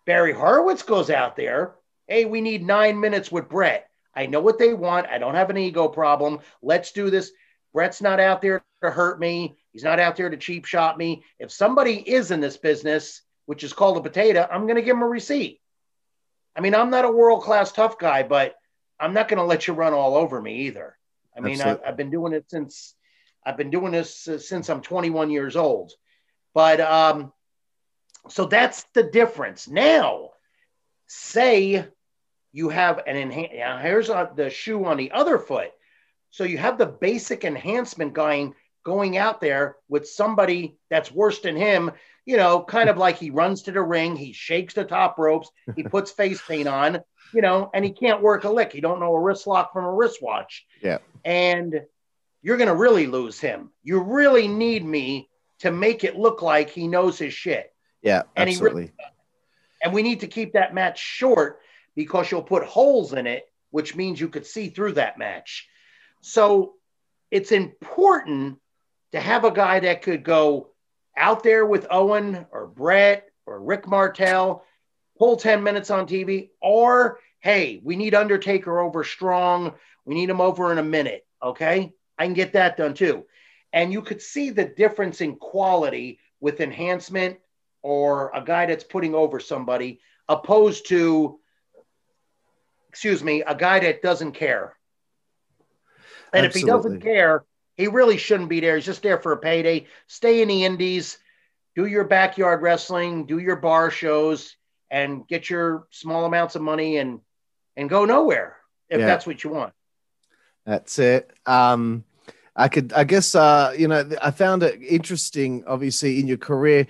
Barry 0.05 0.33
Horowitz 0.33 0.83
goes 0.83 1.09
out 1.09 1.37
there. 1.37 1.75
Hey, 2.07 2.25
we 2.25 2.41
need 2.41 2.65
nine 2.65 2.99
minutes 2.99 3.31
with 3.31 3.47
Bret. 3.47 3.89
I 4.13 4.25
know 4.25 4.41
what 4.41 4.59
they 4.59 4.73
want. 4.73 5.07
I 5.07 5.17
don't 5.17 5.35
have 5.35 5.49
an 5.49 5.57
ego 5.57 5.87
problem. 5.87 6.39
Let's 6.61 6.91
do 6.91 7.09
this. 7.09 7.31
Bret's 7.73 8.01
not 8.01 8.19
out 8.19 8.41
there 8.41 8.63
to 8.83 8.91
hurt 8.91 9.19
me. 9.19 9.57
He's 9.71 9.83
not 9.83 9.99
out 9.99 10.17
there 10.17 10.29
to 10.29 10.37
cheap 10.37 10.65
shot 10.65 10.97
me. 10.97 11.23
If 11.39 11.51
somebody 11.51 11.97
is 11.97 12.31
in 12.31 12.41
this 12.41 12.57
business, 12.57 13.21
which 13.45 13.63
is 13.63 13.73
called 13.73 13.97
a 13.97 14.01
potato, 14.01 14.47
I'm 14.51 14.63
going 14.63 14.75
to 14.75 14.81
give 14.81 14.95
him 14.95 15.03
a 15.03 15.07
receipt. 15.07 15.61
I 16.55 16.61
mean, 16.61 16.75
I'm 16.75 16.91
not 16.91 17.05
a 17.05 17.11
world 17.11 17.41
class 17.41 17.71
tough 17.71 17.97
guy, 17.97 18.23
but 18.23 18.55
I'm 18.99 19.13
not 19.13 19.27
going 19.27 19.37
to 19.37 19.43
let 19.43 19.67
you 19.67 19.73
run 19.73 19.93
all 19.93 20.15
over 20.15 20.41
me 20.41 20.67
either. 20.67 20.97
I 21.35 21.39
mean, 21.39 21.61
I've, 21.61 21.79
I've, 21.85 21.97
been 21.97 22.11
doing 22.11 22.33
it 22.33 22.45
since 22.47 22.95
I've 23.45 23.57
been 23.57 23.71
doing 23.71 23.91
this 23.91 24.27
uh, 24.27 24.37
since 24.37 24.69
I'm 24.69 24.81
21 24.81 25.29
years 25.29 25.55
old. 25.55 25.91
But 26.53 26.79
um, 26.79 27.33
so 28.29 28.45
that's 28.45 28.83
the 28.93 29.03
difference. 29.03 29.67
Now, 29.67 30.29
say 31.07 31.87
you 32.51 32.69
have 32.69 33.01
an 33.07 33.17
enhance. 33.17 33.81
Here's 33.81 34.09
a, 34.09 34.31
the 34.35 34.49
shoe 34.49 34.85
on 34.85 34.97
the 34.97 35.11
other 35.11 35.39
foot. 35.39 35.71
So 36.29 36.43
you 36.43 36.57
have 36.57 36.77
the 36.77 36.85
basic 36.85 37.43
enhancement 37.43 38.13
going 38.13 38.55
going 38.83 39.17
out 39.17 39.39
there 39.39 39.77
with 39.87 40.07
somebody 40.07 40.77
that's 40.89 41.11
worse 41.11 41.39
than 41.39 41.55
him. 41.55 41.91
You 42.25 42.37
know, 42.37 42.63
kind 42.63 42.89
of 42.89 42.97
like 42.97 43.17
he 43.17 43.29
runs 43.29 43.63
to 43.63 43.71
the 43.71 43.81
ring, 43.81 44.15
he 44.15 44.31
shakes 44.33 44.73
the 44.73 44.85
top 44.85 45.17
ropes, 45.17 45.49
he 45.75 45.83
puts 45.83 46.11
face 46.11 46.41
paint 46.47 46.67
on, 46.67 47.01
you 47.33 47.41
know, 47.41 47.69
and 47.73 47.83
he 47.83 47.91
can't 47.91 48.21
work 48.21 48.43
a 48.43 48.49
lick. 48.49 48.71
He 48.71 48.81
don't 48.81 48.99
know 48.99 49.13
a 49.13 49.19
wrist 49.19 49.45
lock 49.47 49.73
from 49.73 49.85
a 49.85 49.93
wristwatch. 49.93 50.65
Yeah. 50.81 50.99
And 51.25 51.81
you're 52.41 52.57
going 52.57 52.69
to 52.69 52.75
really 52.75 53.07
lose 53.07 53.39
him. 53.39 53.71
You 53.83 54.01
really 54.01 54.47
need 54.47 54.85
me 54.85 55.29
to 55.59 55.71
make 55.71 56.03
it 56.03 56.17
look 56.17 56.41
like 56.41 56.69
he 56.69 56.87
knows 56.87 57.17
his 57.17 57.33
shit. 57.33 57.73
Yeah, 58.01 58.23
and 58.35 58.49
absolutely. 58.49 58.81
Really, 58.81 58.93
and 59.81 59.93
we 59.93 60.03
need 60.03 60.19
to 60.19 60.27
keep 60.27 60.53
that 60.53 60.73
match 60.73 60.99
short 60.99 61.59
because 61.95 62.29
you'll 62.29 62.43
put 62.43 62.63
holes 62.63 63.13
in 63.13 63.27
it, 63.27 63.45
which 63.71 63.95
means 63.95 64.19
you 64.19 64.27
could 64.27 64.45
see 64.45 64.69
through 64.69 64.93
that 64.93 65.17
match. 65.17 65.67
So 66.21 66.73
it's 67.31 67.51
important 67.51 68.59
to 69.13 69.19
have 69.19 69.45
a 69.45 69.51
guy 69.51 69.79
that 69.79 70.01
could 70.01 70.23
go 70.23 70.72
out 71.15 71.43
there 71.43 71.65
with 71.65 71.87
Owen 71.91 72.45
or 72.51 72.67
Bret 72.67 73.29
or 73.45 73.61
Rick 73.61 73.87
Martel 73.87 74.63
pull 75.17 75.37
10 75.37 75.63
minutes 75.63 75.89
on 75.91 76.07
TV, 76.07 76.49
or 76.61 77.19
hey, 77.39 77.79
we 77.83 77.95
need 77.95 78.15
Undertaker 78.15 78.79
over 78.79 79.03
strong. 79.03 79.73
We 80.05 80.15
need 80.15 80.29
him 80.29 80.41
over 80.41 80.71
in 80.71 80.77
a 80.77 80.83
minute. 80.83 81.25
Okay. 81.41 81.93
I 82.17 82.25
can 82.25 82.33
get 82.33 82.53
that 82.53 82.77
done 82.77 82.93
too. 82.93 83.25
and 83.73 83.91
you 83.91 84.01
could 84.01 84.21
see 84.21 84.51
the 84.51 84.65
difference 84.65 85.19
in 85.19 85.35
quality 85.35 86.19
with 86.39 86.61
enhancement 86.61 87.39
or 87.81 88.31
a 88.33 88.41
guy 88.43 88.65
that's 88.67 88.83
putting 88.83 89.15
over 89.15 89.39
somebody 89.39 89.99
opposed 90.29 90.87
to 90.89 91.39
excuse 92.89 93.23
me 93.23 93.41
a 93.41 93.55
guy 93.55 93.79
that 93.79 94.01
doesn't 94.01 94.33
care 94.33 94.75
and 96.31 96.45
Absolutely. 96.45 96.47
if 96.47 96.55
he 96.55 96.63
doesn't 96.71 97.01
care 97.01 97.43
he 97.75 97.87
really 97.87 98.17
shouldn't 98.17 98.49
be 98.49 98.59
there. 98.59 98.75
He's 98.75 98.85
just 98.85 99.01
there 99.01 99.19
for 99.19 99.31
a 99.31 99.37
payday. 99.37 99.87
Stay 100.07 100.41
in 100.41 100.47
the 100.47 100.65
indies. 100.65 101.17
Do 101.75 101.85
your 101.85 102.03
backyard 102.03 102.61
wrestling. 102.61 103.25
Do 103.25 103.39
your 103.39 103.55
bar 103.55 103.89
shows 103.89 104.55
and 104.91 105.27
get 105.27 105.49
your 105.49 105.87
small 105.89 106.25
amounts 106.25 106.55
of 106.55 106.61
money 106.61 106.97
and 106.97 107.19
and 107.75 107.89
go 107.89 108.05
nowhere 108.05 108.57
if 108.89 108.99
yeah. 108.99 109.07
that's 109.07 109.25
what 109.25 109.43
you 109.43 109.49
want. 109.49 109.73
That's 110.65 110.99
it. 110.99 111.31
Um 111.45 112.03
I 112.55 112.67
could, 112.67 112.93
I 112.93 113.03
guess, 113.03 113.33
uh, 113.33 113.73
you 113.75 113.87
know, 113.87 114.07
I 114.21 114.29
found 114.29 114.61
it 114.61 114.79
interesting. 114.81 115.63
Obviously, 115.65 116.19
in 116.19 116.27
your 116.27 116.37
career, 116.37 116.85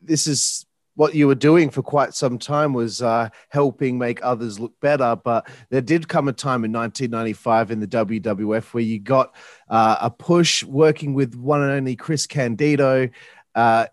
this 0.00 0.26
is 0.26 0.64
what 0.94 1.14
you 1.14 1.26
were 1.26 1.34
doing 1.34 1.70
for 1.70 1.82
quite 1.82 2.14
some 2.14 2.38
time 2.38 2.72
was 2.72 3.02
uh, 3.02 3.28
helping 3.48 3.98
make 3.98 4.24
others 4.24 4.60
look 4.60 4.78
better. 4.80 5.16
But 5.16 5.48
there 5.70 5.80
did 5.80 6.08
come 6.08 6.28
a 6.28 6.32
time 6.32 6.64
in 6.64 6.72
1995 6.72 7.70
in 7.70 7.80
the 7.80 7.86
WWF 7.86 8.74
where 8.74 8.82
you 8.82 9.00
got 9.00 9.34
uh, 9.68 9.96
a 10.00 10.10
push 10.10 10.62
working 10.62 11.14
with 11.14 11.34
one 11.34 11.62
and 11.62 11.72
only 11.72 11.96
Chris 11.96 12.26
Candido. 12.26 13.08
Uh, 13.54 13.86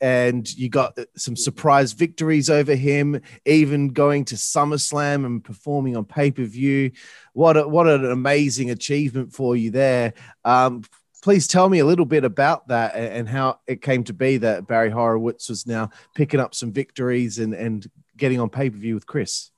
and 0.00 0.50
you 0.56 0.68
got 0.70 0.98
some 1.16 1.36
surprise 1.36 1.92
victories 1.92 2.48
over 2.48 2.74
him, 2.74 3.20
even 3.44 3.88
going 3.88 4.24
to 4.26 4.34
SummerSlam 4.34 5.26
and 5.26 5.44
performing 5.44 5.96
on 5.96 6.06
pay 6.06 6.30
per 6.30 6.44
view. 6.44 6.92
What 7.34 7.70
what 7.70 7.86
an 7.86 8.10
amazing 8.10 8.70
achievement 8.70 9.34
for 9.34 9.56
you 9.56 9.70
there. 9.70 10.14
Um, 10.44 10.84
please 11.20 11.46
tell 11.46 11.68
me 11.68 11.78
a 11.78 11.84
little 11.84 12.04
bit 12.04 12.24
about 12.24 12.68
that 12.68 12.94
and 12.94 13.28
how 13.28 13.60
it 13.66 13.82
came 13.82 14.04
to 14.04 14.12
be 14.12 14.38
that 14.38 14.66
Barry 14.66 14.90
Horowitz 14.90 15.48
was 15.48 15.66
now 15.66 15.90
picking 16.14 16.40
up 16.40 16.54
some 16.54 16.72
victories 16.72 17.38
and, 17.38 17.54
and 17.54 17.88
getting 18.16 18.40
on 18.40 18.50
pay 18.50 18.70
per 18.70 18.76
view 18.76 18.94
with 18.94 19.06
Chris. 19.06 19.50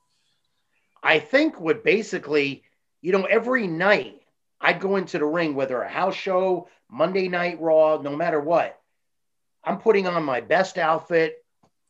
I 1.03 1.19
think 1.19 1.61
what 1.61 1.85
basically, 1.85 2.65
you 3.01 3.13
know, 3.13 3.25
every 3.25 3.67
night 3.67 4.23
I'd 4.61 4.81
go 4.81 4.97
into 4.97 5.19
the 5.19 5.25
ring, 5.25 5.55
whether 5.55 5.81
a 5.83 5.89
house 5.89 6.15
show, 6.15 6.69
Monday 6.89 7.29
Night 7.29 7.61
Raw, 7.61 8.01
no 8.01 8.15
matter 8.15 8.41
what 8.41 8.79
I'm 9.65 9.79
putting 9.79 10.07
on 10.07 10.25
my 10.25 10.41
best 10.41 10.79
outfit. 10.79 11.45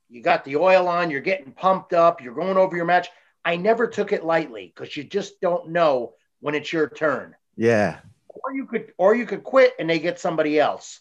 You 0.09 0.23
got 0.23 0.45
the 0.45 0.57
oil 0.57 0.89
on, 0.89 1.11
you're 1.11 1.21
getting 1.21 1.53
pumped 1.53 1.95
up, 1.95 2.23
you're 2.23 2.35
going 2.35 2.59
over 2.59 2.77
your 2.77 2.85
match. 2.85 3.09
I 3.45 3.57
never 3.57 3.87
took 3.87 4.13
it 4.13 4.25
lightly 4.25 4.73
because 4.75 4.97
you 4.97 5.05
just 5.05 5.41
don't 5.41 5.71
know 5.71 6.13
when 6.41 6.55
it's 6.55 6.73
your 6.73 6.89
turn. 6.89 7.35
Yeah. 7.57 8.01
Or 8.45 8.55
you 8.55 8.67
could 8.67 8.93
or 8.99 9.15
you 9.15 9.27
could 9.27 9.43
quit 9.43 9.75
and 9.79 9.89
they 9.89 9.99
get 9.99 10.21
somebody 10.21 10.59
else. 10.59 11.01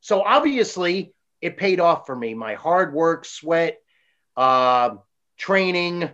So 0.00 0.22
obviously 0.22 1.14
it 1.40 1.56
paid 1.56 1.80
off 1.80 2.06
for 2.06 2.16
me. 2.16 2.34
My 2.34 2.54
hard 2.54 2.94
work, 2.94 3.24
sweat, 3.24 3.78
uh, 4.36 4.96
training, 5.36 6.10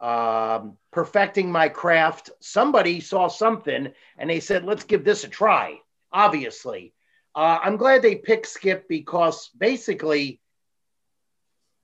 um, 0.00 0.76
perfecting 0.92 1.50
my 1.50 1.68
craft. 1.68 2.30
Somebody 2.40 3.00
saw 3.00 3.28
something 3.28 3.92
and 4.18 4.30
they 4.30 4.40
said, 4.40 4.64
let's 4.64 4.84
give 4.84 5.04
this 5.04 5.24
a 5.24 5.28
try, 5.28 5.78
obviously. 6.12 6.92
Uh, 7.34 7.58
I'm 7.62 7.78
glad 7.78 8.02
they 8.02 8.16
picked 8.16 8.46
Skip 8.46 8.88
because 8.88 9.50
basically 9.58 10.40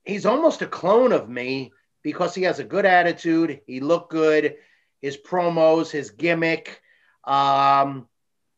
he's 0.05 0.27
almost 0.27 0.63
a 0.63 0.67
clone 0.67 1.13
of 1.13 1.29
me 1.29 1.73
because 2.03 2.35
he 2.35 2.43
has 2.43 2.59
a 2.59 2.65
good 2.65 2.85
attitude. 2.87 3.61
He 3.67 3.81
looked 3.81 4.11
good. 4.11 4.57
His 5.01 5.17
promos, 5.17 5.91
his 5.91 6.11
gimmick. 6.11 6.81
Um, 7.25 8.07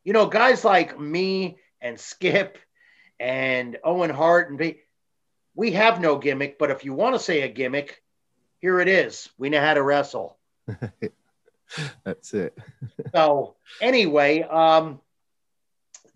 you 0.04 0.12
know, 0.12 0.26
guys 0.26 0.64
like 0.64 0.99
me 0.99 1.59
and 1.80 1.99
Skip 1.99 2.59
and 3.21 3.78
Owen 3.85 4.11
Hart 4.11 4.50
and 4.50 4.59
B, 4.59 4.80
we 5.54 5.73
have 5.73 6.00
no 6.00 6.18
gimmick. 6.18 6.59
But 6.59 6.71
if 6.71 6.85
you 6.85 6.92
want 6.94 7.14
to 7.14 7.20
say 7.20 7.42
a 7.42 7.48
gimmick, 7.48 8.03
here 8.59 8.81
it 8.81 8.88
is. 8.88 9.29
We 9.38 9.50
know 9.50 9.61
how 9.61 9.74
to 9.74 9.83
wrestle. 9.83 10.38
That's 12.05 12.35
it. 12.35 12.57
so 13.14 13.57
anyway, 13.81 14.42
um, 14.42 15.00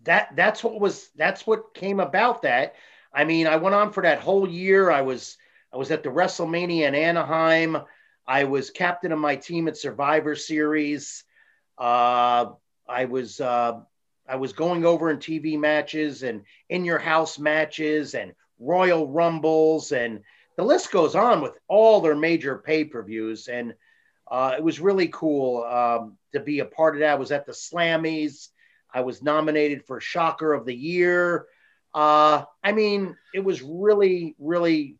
that 0.03 0.35
that's 0.35 0.63
what 0.63 0.79
was 0.79 1.09
that's 1.15 1.45
what 1.45 1.73
came 1.73 1.99
about 1.99 2.43
that. 2.43 2.75
I 3.13 3.23
mean, 3.23 3.47
I 3.47 3.57
went 3.57 3.75
on 3.75 3.91
for 3.91 4.03
that 4.03 4.19
whole 4.19 4.47
year. 4.47 4.91
I 4.91 5.01
was 5.01 5.37
I 5.73 5.77
was 5.77 5.91
at 5.91 6.03
the 6.03 6.09
WrestleMania 6.09 6.87
in 6.87 6.95
Anaheim. 6.95 7.77
I 8.25 8.43
was 8.45 8.69
captain 8.69 9.11
of 9.11 9.19
my 9.19 9.35
team 9.35 9.67
at 9.67 9.77
Survivor 9.77 10.35
Series. 10.35 11.23
Uh, 11.77 12.51
I 12.87 13.05
was 13.05 13.39
uh, 13.41 13.79
I 14.27 14.35
was 14.35 14.53
going 14.53 14.85
over 14.85 15.09
in 15.09 15.17
TV 15.17 15.57
matches 15.57 16.23
and 16.23 16.43
in 16.69 16.85
your 16.85 16.99
house 16.99 17.39
matches 17.39 18.13
and 18.13 18.33
Royal 18.59 19.07
Rumbles 19.07 19.91
and 19.91 20.21
the 20.57 20.63
list 20.63 20.91
goes 20.91 21.15
on 21.15 21.41
with 21.41 21.57
all 21.67 22.01
their 22.01 22.15
major 22.15 22.57
pay 22.57 22.83
per 22.83 23.03
views. 23.03 23.47
And 23.47 23.75
uh, 24.29 24.55
it 24.57 24.63
was 24.63 24.79
really 24.79 25.07
cool 25.07 25.63
um, 25.63 26.17
to 26.33 26.39
be 26.39 26.59
a 26.59 26.65
part 26.65 26.95
of 26.95 26.99
that. 27.01 27.11
I 27.11 27.15
was 27.15 27.31
at 27.31 27.45
the 27.45 27.53
Slammies. 27.53 28.49
I 28.93 29.01
was 29.01 29.21
nominated 29.21 29.85
for 29.85 30.01
Shocker 30.01 30.53
of 30.53 30.65
the 30.65 30.75
Year. 30.75 31.45
Uh, 31.93 32.43
I 32.63 32.71
mean, 32.71 33.15
it 33.33 33.43
was 33.43 33.61
really, 33.61 34.35
really. 34.39 34.97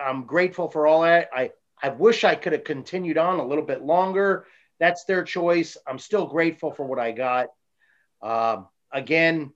I'm 0.00 0.24
grateful 0.24 0.68
for 0.68 0.86
all 0.86 1.02
that. 1.02 1.30
I 1.34 1.50
I 1.82 1.88
wish 1.88 2.24
I 2.24 2.34
could 2.34 2.52
have 2.52 2.64
continued 2.64 3.18
on 3.18 3.40
a 3.40 3.46
little 3.46 3.64
bit 3.64 3.82
longer. 3.82 4.46
That's 4.80 5.04
their 5.04 5.24
choice. 5.24 5.76
I'm 5.86 5.98
still 5.98 6.26
grateful 6.26 6.72
for 6.72 6.84
what 6.84 6.98
I 6.98 7.12
got. 7.12 7.48
Uh, 8.22 8.62
again, 8.92 9.52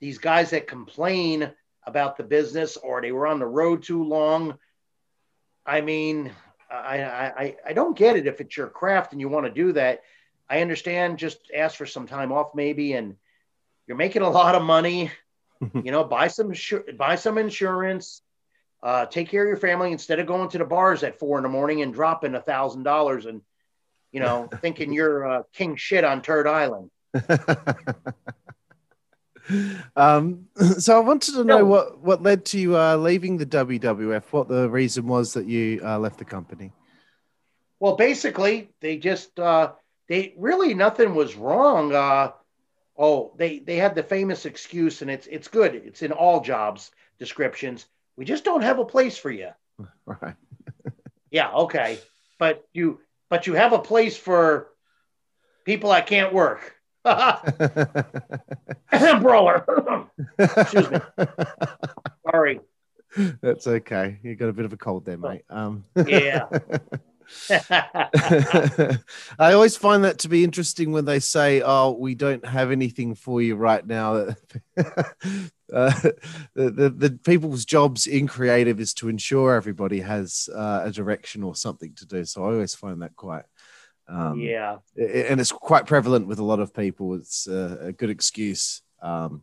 these 0.00 0.18
guys 0.18 0.50
that 0.50 0.66
complain 0.66 1.50
about 1.86 2.16
the 2.16 2.24
business 2.24 2.76
or 2.76 3.00
they 3.00 3.12
were 3.12 3.26
on 3.26 3.38
the 3.38 3.46
road 3.46 3.82
too 3.82 4.04
long. 4.04 4.58
I 5.66 5.80
mean, 5.80 6.32
I, 6.70 7.02
I, 7.02 7.56
I 7.66 7.72
don't 7.72 7.96
get 7.96 8.16
it 8.16 8.26
if 8.26 8.40
it's 8.40 8.56
your 8.56 8.68
craft 8.68 9.12
and 9.12 9.20
you 9.20 9.28
want 9.28 9.46
to 9.46 9.52
do 9.52 9.72
that. 9.72 10.02
I 10.48 10.60
understand. 10.60 11.18
Just 11.18 11.38
ask 11.54 11.76
for 11.76 11.86
some 11.86 12.06
time 12.06 12.32
off, 12.32 12.54
maybe, 12.54 12.92
and 12.92 13.16
you're 13.86 13.96
making 13.96 14.22
a 14.22 14.30
lot 14.30 14.54
of 14.54 14.62
money. 14.62 15.10
you 15.74 15.90
know, 15.90 16.04
buy 16.04 16.28
some 16.28 16.52
buy 16.98 17.16
some 17.16 17.38
insurance. 17.38 18.20
Uh, 18.82 19.06
take 19.06 19.30
care 19.30 19.42
of 19.42 19.48
your 19.48 19.56
family 19.56 19.92
instead 19.92 20.18
of 20.18 20.26
going 20.26 20.50
to 20.50 20.58
the 20.58 20.64
bars 20.64 21.02
at 21.02 21.18
four 21.18 21.38
in 21.38 21.42
the 21.42 21.48
morning 21.48 21.80
and 21.80 21.94
dropping 21.94 22.34
a 22.34 22.40
thousand 22.40 22.82
dollars 22.82 23.24
and 23.24 23.40
you 24.14 24.20
know 24.20 24.48
thinking 24.62 24.92
you're 24.92 25.28
uh, 25.28 25.42
king 25.52 25.76
shit 25.76 26.04
on 26.04 26.22
Turd 26.22 26.46
Island. 26.46 26.90
um, 29.96 30.46
so 30.78 30.96
I 30.96 31.00
wanted 31.00 31.34
to 31.34 31.44
know 31.44 31.64
what 31.64 31.98
what 31.98 32.22
led 32.22 32.46
to 32.46 32.58
you 32.58 32.78
uh, 32.78 32.96
leaving 32.96 33.36
the 33.36 33.44
WWF. 33.44 34.22
What 34.30 34.48
the 34.48 34.70
reason 34.70 35.06
was 35.08 35.34
that 35.34 35.46
you 35.46 35.80
uh, 35.84 35.98
left 35.98 36.18
the 36.18 36.24
company? 36.24 36.72
Well, 37.80 37.96
basically, 37.96 38.70
they 38.80 38.96
just 38.96 39.38
uh, 39.38 39.72
they 40.08 40.32
really 40.38 40.74
nothing 40.74 41.14
was 41.14 41.34
wrong. 41.34 41.92
Uh, 41.92 42.30
oh, 42.96 43.32
they 43.36 43.58
they 43.58 43.76
had 43.76 43.96
the 43.96 44.04
famous 44.04 44.46
excuse, 44.46 45.02
and 45.02 45.10
it's 45.10 45.26
it's 45.26 45.48
good. 45.48 45.74
It's 45.74 46.02
in 46.02 46.12
all 46.12 46.40
jobs 46.40 46.92
descriptions. 47.18 47.86
We 48.16 48.24
just 48.24 48.44
don't 48.44 48.62
have 48.62 48.78
a 48.78 48.84
place 48.84 49.18
for 49.18 49.30
you. 49.30 49.50
Right. 50.06 50.36
yeah. 51.30 51.50
Okay. 51.50 51.98
But 52.38 52.64
you 52.74 53.00
but 53.34 53.48
you 53.48 53.54
have 53.54 53.72
a 53.72 53.80
place 53.80 54.16
for 54.16 54.68
people 55.64 55.90
that 55.90 56.06
can't 56.06 56.32
work. 56.32 56.76
Brawler. 59.20 59.66
Excuse 60.38 60.88
me. 60.88 60.98
Sorry. 62.30 62.60
That's 63.42 63.66
okay. 63.66 64.20
You 64.22 64.36
got 64.36 64.50
a 64.50 64.52
bit 64.52 64.66
of 64.66 64.72
a 64.72 64.76
cold 64.76 65.04
there, 65.04 65.18
mate. 65.18 65.42
Um, 65.50 65.82
yeah. 66.06 66.44
I 69.40 69.52
always 69.52 69.76
find 69.76 70.04
that 70.04 70.20
to 70.20 70.28
be 70.28 70.44
interesting 70.44 70.92
when 70.92 71.04
they 71.04 71.18
say, 71.18 71.60
"Oh, 71.60 71.90
we 71.98 72.14
don't 72.14 72.46
have 72.46 72.70
anything 72.70 73.16
for 73.16 73.42
you 73.42 73.56
right 73.56 73.84
now." 73.84 74.28
Uh, 75.74 75.92
the, 76.54 76.70
the, 76.70 76.90
the 76.90 77.10
people's 77.24 77.64
jobs 77.64 78.06
in 78.06 78.26
creative 78.26 78.80
is 78.80 78.94
to 78.94 79.08
ensure 79.08 79.54
everybody 79.54 80.00
has 80.00 80.48
uh, 80.54 80.82
a 80.84 80.90
direction 80.90 81.42
or 81.42 81.54
something 81.54 81.92
to 81.94 82.06
do. 82.06 82.24
So 82.24 82.42
I 82.42 82.52
always 82.52 82.74
find 82.74 83.02
that 83.02 83.16
quite, 83.16 83.44
um, 84.08 84.38
yeah, 84.38 84.76
and 84.96 85.40
it's 85.40 85.52
quite 85.52 85.86
prevalent 85.86 86.26
with 86.26 86.38
a 86.38 86.44
lot 86.44 86.60
of 86.60 86.74
people. 86.74 87.14
It's 87.14 87.46
a, 87.46 87.78
a 87.80 87.92
good 87.92 88.10
excuse. 88.10 88.82
Um, 89.02 89.42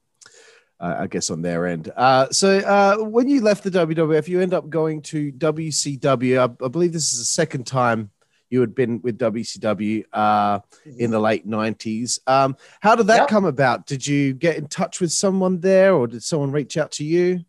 I 0.84 1.06
guess 1.06 1.30
on 1.30 1.44
their 1.44 1.68
end. 1.68 1.92
Uh, 1.96 2.32
so 2.32 2.58
uh, 2.58 2.98
when 3.04 3.28
you 3.28 3.42
left 3.42 3.64
the 3.64 3.70
WWF, 3.70 4.28
you 4.28 4.42
end 4.42 4.56
up 4.56 4.68
going 4.68 5.04
to 5.04 5.32
WCW. 5.34 6.40
I, 6.40 6.66
I, 6.66 6.68
believe 6.70 6.92
this 6.92 7.14
is 7.14 7.20
the 7.20 7.26
second 7.26 7.68
time 7.68 8.10
you 8.52 8.60
had 8.62 8.76
been 8.76 9.02
with 9.02 9.18
WCW 9.18 10.04
uh, 10.14 10.60
in 10.98 11.10
the 11.10 11.20
late 11.20 11.48
'90s. 11.48 12.20
Um, 12.28 12.56
how 12.82 12.96
did 12.96 13.08
that 13.08 13.22
yep. 13.22 13.28
come 13.30 13.46
about? 13.46 13.88
Did 13.88 14.06
you 14.06 14.34
get 14.34 14.58
in 14.58 14.68
touch 14.68 15.02
with 15.02 15.12
someone 15.12 15.60
there, 15.62 15.96
or 15.96 16.06
did 16.06 16.22
someone 16.22 16.52
reach 16.52 16.78
out 16.78 16.92
to 16.94 17.04
you? 17.04 17.44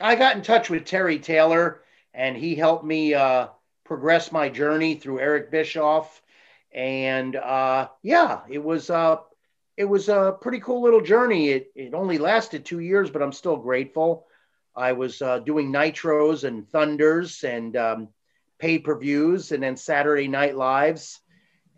I 0.00 0.14
got 0.14 0.36
in 0.36 0.42
touch 0.42 0.70
with 0.70 0.84
Terry 0.84 1.18
Taylor, 1.18 1.82
and 2.14 2.36
he 2.36 2.54
helped 2.54 2.84
me 2.84 3.14
uh, 3.14 3.48
progress 3.84 4.30
my 4.30 4.48
journey 4.48 4.94
through 4.94 5.18
Eric 5.18 5.50
Bischoff. 5.50 6.22
And 6.72 7.34
uh, 7.34 7.88
yeah, 8.02 8.40
it 8.48 8.62
was 8.62 8.90
uh, 8.90 9.16
it 9.76 9.84
was 9.84 10.08
a 10.08 10.36
pretty 10.40 10.60
cool 10.60 10.82
little 10.82 11.00
journey. 11.00 11.48
It, 11.48 11.72
it 11.74 11.94
only 11.94 12.18
lasted 12.18 12.64
two 12.64 12.80
years, 12.80 13.10
but 13.10 13.22
I'm 13.22 13.32
still 13.32 13.56
grateful. 13.56 14.26
I 14.76 14.92
was 14.92 15.20
uh, 15.20 15.40
doing 15.40 15.72
nitros 15.72 16.44
and 16.44 16.68
thunders 16.68 17.42
and 17.42 17.76
um, 17.76 18.08
pay 18.58 18.78
per 18.78 18.98
views 18.98 19.52
and 19.52 19.62
then 19.62 19.76
Saturday 19.76 20.28
night 20.28 20.56
lives. 20.56 21.20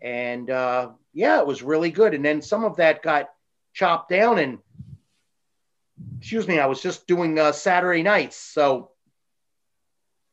And 0.01 0.49
uh, 0.49 0.89
yeah, 1.13 1.39
it 1.39 1.47
was 1.47 1.61
really 1.63 1.91
good. 1.91 2.13
And 2.13 2.25
then 2.25 2.41
some 2.41 2.63
of 2.63 2.77
that 2.77 3.03
got 3.03 3.29
chopped 3.73 4.09
down 4.09 4.39
and 4.39 4.59
excuse 6.17 6.47
me, 6.47 6.59
I 6.59 6.65
was 6.65 6.81
just 6.81 7.07
doing 7.07 7.37
uh, 7.37 7.51
Saturday 7.51 8.03
nights. 8.03 8.35
So 8.35 8.91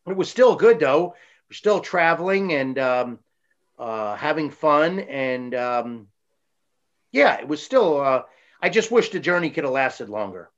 it 0.06 0.16
was 0.16 0.30
still 0.30 0.56
good 0.56 0.80
though. 0.80 1.14
We're 1.48 1.54
still 1.54 1.80
traveling 1.80 2.52
and 2.52 2.78
um, 2.78 3.18
uh, 3.78 4.16
having 4.16 4.50
fun. 4.50 5.00
And 5.00 5.54
um, 5.54 6.08
yeah, 7.12 7.38
it 7.38 7.48
was 7.48 7.62
still, 7.62 8.00
uh, 8.00 8.22
I 8.60 8.68
just 8.68 8.90
wish 8.90 9.10
the 9.10 9.20
journey 9.20 9.50
could 9.50 9.64
have 9.64 9.72
lasted 9.72 10.08
longer. 10.08 10.50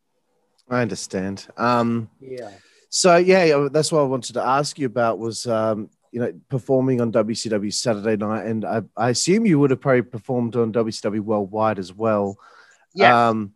I 0.68 0.82
understand. 0.82 1.48
Um, 1.56 2.08
yeah. 2.20 2.50
So 2.90 3.16
yeah, 3.16 3.68
that's 3.72 3.92
what 3.92 4.00
I 4.00 4.04
wanted 4.04 4.34
to 4.34 4.44
ask 4.44 4.78
you 4.78 4.86
about 4.86 5.18
was 5.18 5.46
um, 5.46 5.88
you 6.12 6.20
know 6.20 6.32
performing 6.48 7.00
on 7.00 7.12
WCW 7.12 7.72
Saturday 7.72 8.16
night, 8.16 8.46
and 8.46 8.64
I, 8.64 8.82
I, 8.96 9.10
assume 9.10 9.46
you 9.46 9.58
would 9.60 9.70
have 9.70 9.80
probably 9.80 10.02
performed 10.02 10.56
on 10.56 10.72
WCW 10.72 11.20
Worldwide 11.20 11.78
as 11.78 11.92
well. 11.92 12.36
Yeah. 12.92 13.28
Um, 13.28 13.54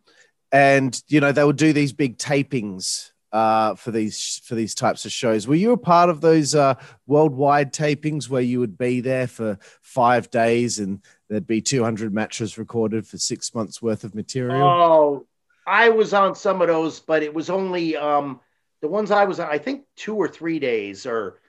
and 0.51 1.01
you 1.09 1.19
know 1.19 1.33
they 1.33 1.43
would 1.43 1.57
do 1.57 1.73
these 1.73 1.91
big 1.91 2.17
tapings 2.17 3.11
uh, 3.33 3.75
for 3.75 3.91
these 3.91 4.41
for 4.45 4.55
these 4.55 4.73
types 4.73 5.03
of 5.03 5.11
shows. 5.11 5.45
Were 5.45 5.55
you 5.55 5.73
a 5.73 5.77
part 5.77 6.09
of 6.09 6.21
those 6.21 6.55
uh, 6.55 6.75
worldwide 7.05 7.73
tapings 7.73 8.29
where 8.29 8.41
you 8.41 8.61
would 8.61 8.77
be 8.77 9.01
there 9.01 9.27
for 9.27 9.59
five 9.81 10.31
days 10.31 10.79
and 10.79 11.03
there'd 11.29 11.45
be 11.45 11.61
200 11.61 12.13
matches 12.13 12.57
recorded 12.57 13.05
for 13.05 13.17
six 13.17 13.53
months 13.53 13.81
worth 13.81 14.05
of 14.05 14.15
material? 14.15 14.65
Oh, 14.65 15.27
I 15.67 15.89
was 15.89 16.13
on 16.13 16.35
some 16.35 16.61
of 16.61 16.69
those, 16.69 17.01
but 17.01 17.23
it 17.23 17.33
was 17.33 17.49
only 17.49 17.97
um, 17.97 18.39
the 18.81 18.87
ones 18.87 19.11
I 19.11 19.25
was 19.25 19.39
on. 19.39 19.49
I 19.49 19.57
think 19.57 19.83
two 19.95 20.15
or 20.15 20.27
three 20.27 20.59
days, 20.59 21.05
or 21.05 21.39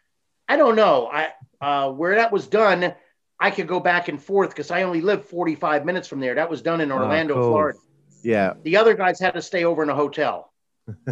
I 0.48 0.56
don't 0.56 0.76
know. 0.76 1.08
I 1.12 1.30
uh, 1.60 1.90
where 1.90 2.16
that 2.16 2.32
was 2.32 2.46
done, 2.46 2.94
I 3.38 3.50
could 3.50 3.68
go 3.68 3.80
back 3.80 4.08
and 4.08 4.22
forth 4.22 4.50
because 4.50 4.70
I 4.70 4.82
only 4.82 5.00
live 5.00 5.24
45 5.24 5.84
minutes 5.84 6.08
from 6.08 6.20
there. 6.20 6.34
That 6.34 6.50
was 6.50 6.62
done 6.62 6.80
in 6.80 6.92
Orlando, 6.92 7.34
oh, 7.34 7.40
cool. 7.40 7.50
Florida. 7.50 7.78
Yeah. 8.22 8.54
The 8.62 8.76
other 8.76 8.94
guys 8.94 9.20
had 9.20 9.34
to 9.34 9.42
stay 9.42 9.64
over 9.64 9.82
in 9.82 9.88
a 9.88 9.94
hotel. 9.94 10.52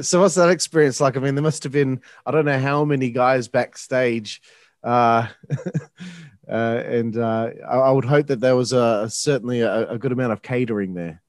so 0.00 0.20
what's 0.20 0.34
that 0.36 0.50
experience 0.50 1.00
like? 1.00 1.16
I 1.16 1.20
mean, 1.20 1.34
there 1.34 1.42
must 1.42 1.62
have 1.62 1.72
been 1.72 2.00
I 2.26 2.30
don't 2.30 2.44
know 2.44 2.58
how 2.58 2.84
many 2.84 3.10
guys 3.10 3.48
backstage, 3.48 4.42
uh, 4.82 5.28
uh, 6.48 6.82
and 6.84 7.16
uh, 7.16 7.50
I, 7.68 7.76
I, 7.76 7.90
would 7.90 8.04
hope 8.04 8.26
that 8.28 8.40
there 8.40 8.56
was 8.56 8.72
a, 8.72 9.08
certainly 9.08 9.60
a, 9.60 9.90
a, 9.90 9.98
good 9.98 10.12
amount 10.12 10.32
of 10.32 10.42
catering 10.42 10.94
there. 10.94 11.21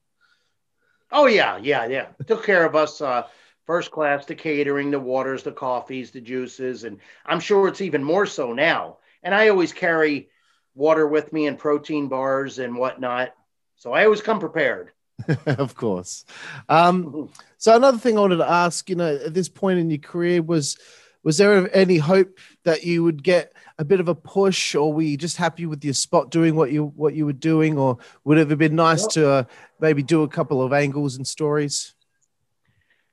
Oh 1.14 1.28
yeah, 1.28 1.58
yeah, 1.62 1.86
yeah. 1.86 2.08
Took 2.26 2.44
care 2.44 2.66
of 2.66 2.76
us. 2.76 3.00
Uh, 3.00 3.28
first 3.66 3.92
class, 3.92 4.26
the 4.26 4.34
catering, 4.36 4.90
the 4.90 5.00
waters, 5.00 5.44
the 5.44 5.52
coffees, 5.52 6.10
the 6.10 6.20
juices, 6.20 6.84
and 6.84 6.98
I'm 7.26 7.40
sure 7.40 7.68
it's 7.68 7.82
even 7.82 8.04
more 8.04 8.26
so 8.26 8.52
now. 8.52 8.98
And 9.22 9.34
I 9.34 9.50
always 9.50 9.72
carry 9.72 10.30
water 10.74 11.08
with 11.08 11.32
me 11.32 11.46
and 11.46 11.58
protein 11.58 12.08
bars 12.08 12.58
and 12.58 12.76
whatnot, 12.76 13.34
so 13.76 13.94
I 13.94 14.06
always 14.06 14.22
come 14.22 14.40
prepared. 14.40 14.92
of 15.46 15.76
course. 15.76 16.26
Um, 16.68 17.30
so 17.60 17.76
another 17.76 18.00
thing 18.00 18.18
I 18.18 18.22
wanted 18.22 18.38
to 18.38 18.50
ask, 18.50 18.90
you 18.90 18.96
know, 18.96 19.16
at 19.16 19.36
this 19.36 19.50
point 19.50 19.80
in 19.80 19.92
your 19.92 20.00
career 20.00 20.42
was 20.42 20.78
was 21.24 21.38
there 21.38 21.74
any 21.76 21.98
hope 21.98 22.38
that 22.66 22.84
you 22.84 23.04
would 23.04 23.24
get 23.24 23.54
a 23.80 23.86
bit 23.86 24.00
of 24.00 24.08
a 24.08 24.16
push 24.16 24.76
or 24.76 24.94
were 24.94 25.02
you 25.02 25.18
just 25.18 25.38
happy 25.38 25.66
with 25.66 25.84
your 25.84 25.94
spot 25.94 26.30
doing 26.30 26.56
what 26.56 26.72
you 26.72 26.86
what 26.96 27.16
you 27.16 27.26
were 27.26 27.34
doing 27.34 27.78
or 27.78 27.98
would 28.24 28.38
it 28.38 28.50
have 28.50 28.60
been 28.60 28.76
nice 28.76 29.08
to 29.08 29.30
uh, 29.30 29.44
maybe 29.84 30.02
do 30.02 30.24
a 30.24 30.28
couple 30.28 30.62
of 30.62 30.74
angles 30.74 31.18
and 31.18 31.28
stories 31.28 31.94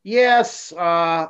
yes 0.02 0.72
uh, 0.72 1.26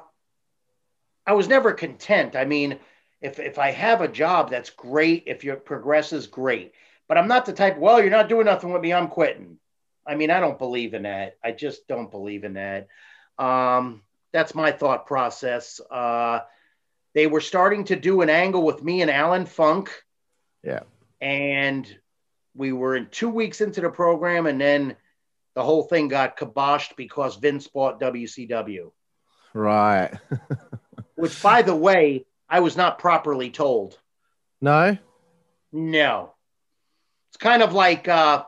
i 1.26 1.32
was 1.32 1.48
never 1.48 1.72
content 1.72 2.36
i 2.36 2.44
mean 2.44 2.78
if 3.20 3.40
if 3.40 3.58
i 3.58 3.70
have 3.70 4.00
a 4.00 4.08
job 4.08 4.50
that's 4.50 4.70
great 4.70 5.24
if 5.26 5.42
your 5.42 5.56
progress 5.56 6.12
is 6.12 6.28
great 6.28 6.72
but 7.08 7.18
i'm 7.18 7.26
not 7.26 7.44
the 7.44 7.52
type 7.52 7.76
well 7.78 8.00
you're 8.00 8.10
not 8.10 8.28
doing 8.28 8.44
nothing 8.44 8.72
with 8.72 8.82
me 8.82 8.92
i'm 8.92 9.08
quitting 9.08 9.58
I 10.06 10.16
mean, 10.16 10.30
I 10.30 10.40
don't 10.40 10.58
believe 10.58 10.94
in 10.94 11.02
that. 11.02 11.36
I 11.44 11.52
just 11.52 11.86
don't 11.86 12.10
believe 12.10 12.44
in 12.44 12.54
that. 12.54 12.88
Um, 13.38 14.02
that's 14.32 14.54
my 14.54 14.72
thought 14.72 15.06
process. 15.06 15.80
Uh, 15.90 16.40
they 17.14 17.26
were 17.28 17.40
starting 17.40 17.84
to 17.84 17.96
do 17.96 18.20
an 18.20 18.30
angle 18.30 18.62
with 18.62 18.82
me 18.82 19.02
and 19.02 19.10
Alan 19.10 19.46
Funk. 19.46 19.90
Yeah. 20.64 20.80
And 21.20 21.86
we 22.54 22.72
were 22.72 22.96
in 22.96 23.06
two 23.06 23.28
weeks 23.28 23.60
into 23.60 23.80
the 23.80 23.90
program, 23.90 24.46
and 24.46 24.60
then 24.60 24.96
the 25.54 25.62
whole 25.62 25.82
thing 25.82 26.08
got 26.08 26.36
kiboshed 26.36 26.96
because 26.96 27.36
Vince 27.36 27.66
bought 27.66 28.00
WCW. 28.00 28.92
Right. 29.52 30.12
Which, 31.16 31.42
by 31.42 31.62
the 31.62 31.74
way, 31.74 32.26
I 32.48 32.60
was 32.60 32.76
not 32.76 32.98
properly 32.98 33.50
told. 33.50 33.98
No. 34.60 34.96
No. 35.72 36.34
It's 37.30 37.36
kind 37.36 37.62
of 37.62 37.72
like 37.72 38.08
uh, 38.08 38.44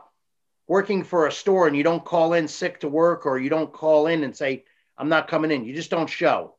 working 0.67 1.03
for 1.03 1.27
a 1.27 1.31
store 1.31 1.67
and 1.67 1.75
you 1.75 1.83
don't 1.83 2.03
call 2.03 2.33
in 2.33 2.47
sick 2.47 2.79
to 2.81 2.89
work 2.89 3.25
or 3.25 3.37
you 3.37 3.49
don't 3.49 3.71
call 3.71 4.07
in 4.07 4.23
and 4.23 4.35
say, 4.35 4.65
I'm 4.97 5.09
not 5.09 5.27
coming 5.27 5.51
in. 5.51 5.65
You 5.65 5.75
just 5.75 5.89
don't 5.89 6.09
show. 6.09 6.55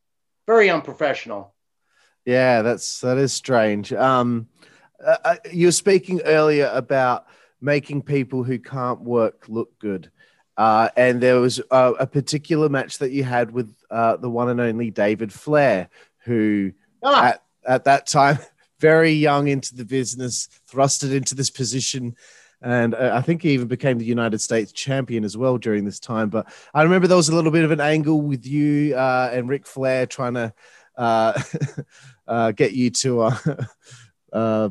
Very 0.47 0.71
unprofessional. 0.71 1.55
Yeah, 2.25 2.63
that's 2.63 3.01
that 3.01 3.19
is 3.19 3.33
strange. 3.33 3.93
Um, 3.93 4.49
uh, 5.05 5.17
uh 5.25 5.37
you 5.53 5.67
were 5.67 5.73
speaking 5.73 6.23
earlier 6.23 6.71
about 6.73 7.27
making 7.61 8.03
people 8.03 8.43
who 8.43 8.59
can't 8.59 9.01
work 9.01 9.45
look 9.49 9.79
good. 9.79 10.11
Uh, 10.57 10.89
and 10.97 11.21
there 11.21 11.41
was 11.41 11.61
a, 11.71 11.93
a, 12.01 12.07
particular 12.07 12.69
match 12.69 12.99
that 12.99 13.11
you 13.11 13.25
had 13.25 13.51
with 13.51 13.75
uh, 13.91 14.17
the 14.17 14.31
one 14.31 14.49
and 14.49 14.61
only 14.61 14.89
David 14.89 15.33
Flair, 15.33 15.89
who 16.19 16.71
ah. 17.03 17.25
at, 17.25 17.43
at 17.67 17.85
that 17.85 18.07
time, 18.07 18.39
very 18.79 19.11
young 19.11 19.49
into 19.49 19.75
the 19.75 19.85
business, 19.85 20.49
thrusted 20.71 21.13
into 21.13 21.35
this 21.35 21.51
position 21.51 22.15
and 22.65 22.95
uh, 22.95 23.11
I 23.13 23.21
think 23.21 23.43
he 23.43 23.51
even 23.51 23.69
became 23.69 23.99
the 23.99 24.07
United 24.07 24.41
States 24.41 24.73
champion 24.73 25.23
as 25.23 25.37
well 25.37 25.59
during 25.59 25.85
this 25.85 26.01
time. 26.01 26.31
But 26.31 26.51
I 26.73 26.83
remember 26.83 27.07
there 27.07 27.17
was 27.17 27.29
a 27.29 27.35
little 27.35 27.51
bit 27.51 27.65
of 27.65 27.71
an 27.71 27.81
angle 27.81 28.23
with 28.23 28.47
you 28.47 28.97
uh, 28.97 29.31
and 29.33 29.49
Ric 29.49 29.67
Flair 29.67 30.07
trying 30.07 30.35
to 30.35 30.55
uh, 30.97 31.41
uh 32.27 32.53
get 32.53 32.73
you 32.73 32.89
to, 32.91 33.21
uh, 33.21 33.37
uh, 34.33 34.71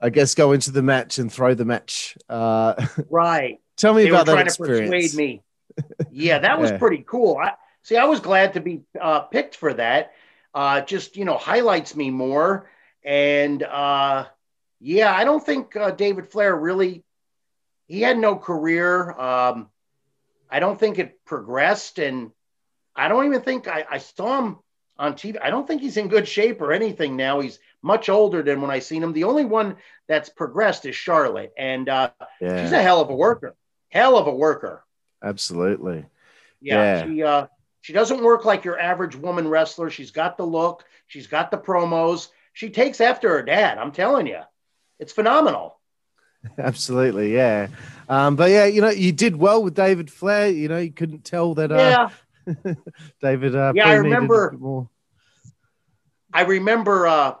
I 0.00 0.10
guess, 0.10 0.36
go 0.36 0.52
into 0.52 0.70
the 0.70 0.82
match 0.82 1.18
and 1.18 1.32
throw 1.32 1.54
the 1.54 1.64
match. 1.64 2.16
right. 2.30 3.58
Tell 3.78 3.94
me 3.94 4.04
they 4.04 4.10
about 4.10 4.26
were 4.26 4.32
that 4.32 4.32
trying 4.34 4.46
experience. 4.46 4.90
to 4.90 4.96
persuade 4.96 5.14
me. 5.14 5.42
Yeah, 6.10 6.40
that 6.40 6.60
was 6.60 6.70
yeah. 6.72 6.78
pretty 6.78 7.04
cool. 7.06 7.38
I 7.38 7.54
see. 7.82 7.96
I 7.96 8.04
was 8.04 8.20
glad 8.20 8.54
to 8.54 8.60
be 8.60 8.82
picked 9.30 9.56
for 9.56 9.72
that. 9.74 10.12
just 10.86 11.16
you 11.16 11.24
know, 11.24 11.38
highlights 11.38 11.96
me 11.96 12.10
more 12.10 12.68
and 13.04 13.64
yeah, 14.80 15.12
I 15.12 15.24
don't 15.24 15.44
think 15.44 15.76
uh, 15.76 15.90
David 15.90 16.28
Flair 16.28 16.54
really. 16.54 17.04
He 17.86 18.02
had 18.02 18.18
no 18.18 18.36
career. 18.36 19.12
Um, 19.12 19.70
I 20.50 20.60
don't 20.60 20.78
think 20.78 20.98
it 20.98 21.24
progressed, 21.24 21.98
and 21.98 22.30
I 22.94 23.08
don't 23.08 23.26
even 23.26 23.40
think 23.40 23.66
I, 23.66 23.84
I 23.90 23.98
saw 23.98 24.38
him 24.38 24.58
on 24.98 25.14
TV. 25.14 25.38
I 25.42 25.50
don't 25.50 25.66
think 25.66 25.80
he's 25.80 25.96
in 25.96 26.08
good 26.08 26.28
shape 26.28 26.60
or 26.60 26.72
anything 26.72 27.16
now. 27.16 27.40
He's 27.40 27.58
much 27.82 28.08
older 28.08 28.42
than 28.42 28.60
when 28.60 28.70
I 28.70 28.80
seen 28.80 29.02
him. 29.02 29.12
The 29.12 29.24
only 29.24 29.44
one 29.44 29.76
that's 30.06 30.28
progressed 30.28 30.84
is 30.86 30.94
Charlotte, 30.94 31.52
and 31.56 31.88
uh, 31.88 32.10
yeah. 32.40 32.62
she's 32.62 32.72
a 32.72 32.82
hell 32.82 33.00
of 33.00 33.10
a 33.10 33.16
worker. 33.16 33.56
Hell 33.88 34.16
of 34.18 34.26
a 34.26 34.34
worker. 34.34 34.84
Absolutely. 35.22 36.04
Yeah, 36.60 36.74
yeah. 36.74 37.04
she 37.06 37.22
uh, 37.22 37.46
she 37.80 37.92
doesn't 37.92 38.22
work 38.22 38.44
like 38.44 38.64
your 38.64 38.78
average 38.78 39.16
woman 39.16 39.48
wrestler. 39.48 39.90
She's 39.90 40.10
got 40.10 40.36
the 40.36 40.46
look. 40.46 40.84
She's 41.06 41.26
got 41.26 41.50
the 41.50 41.58
promos. 41.58 42.28
She 42.52 42.70
takes 42.70 43.00
after 43.00 43.28
her 43.30 43.42
dad. 43.42 43.78
I'm 43.78 43.92
telling 43.92 44.26
you 44.26 44.40
it's 44.98 45.12
phenomenal. 45.12 45.78
Absolutely, 46.58 47.34
yeah. 47.34 47.68
Um, 48.08 48.36
but 48.36 48.50
yeah, 48.50 48.66
you 48.66 48.80
know, 48.80 48.90
you 48.90 49.12
did 49.12 49.36
well 49.36 49.62
with 49.62 49.74
David 49.74 50.10
Flair. 50.10 50.48
You 50.48 50.68
know, 50.68 50.78
you 50.78 50.92
couldn't 50.92 51.24
tell 51.24 51.54
that. 51.54 51.72
Uh, 51.72 52.08
yeah. 52.46 52.74
David. 53.20 53.54
Uh, 53.54 53.72
yeah, 53.74 53.88
I 53.88 53.94
remember. 53.94 54.56
I 56.32 56.42
remember. 56.42 57.06
Uh, 57.06 57.34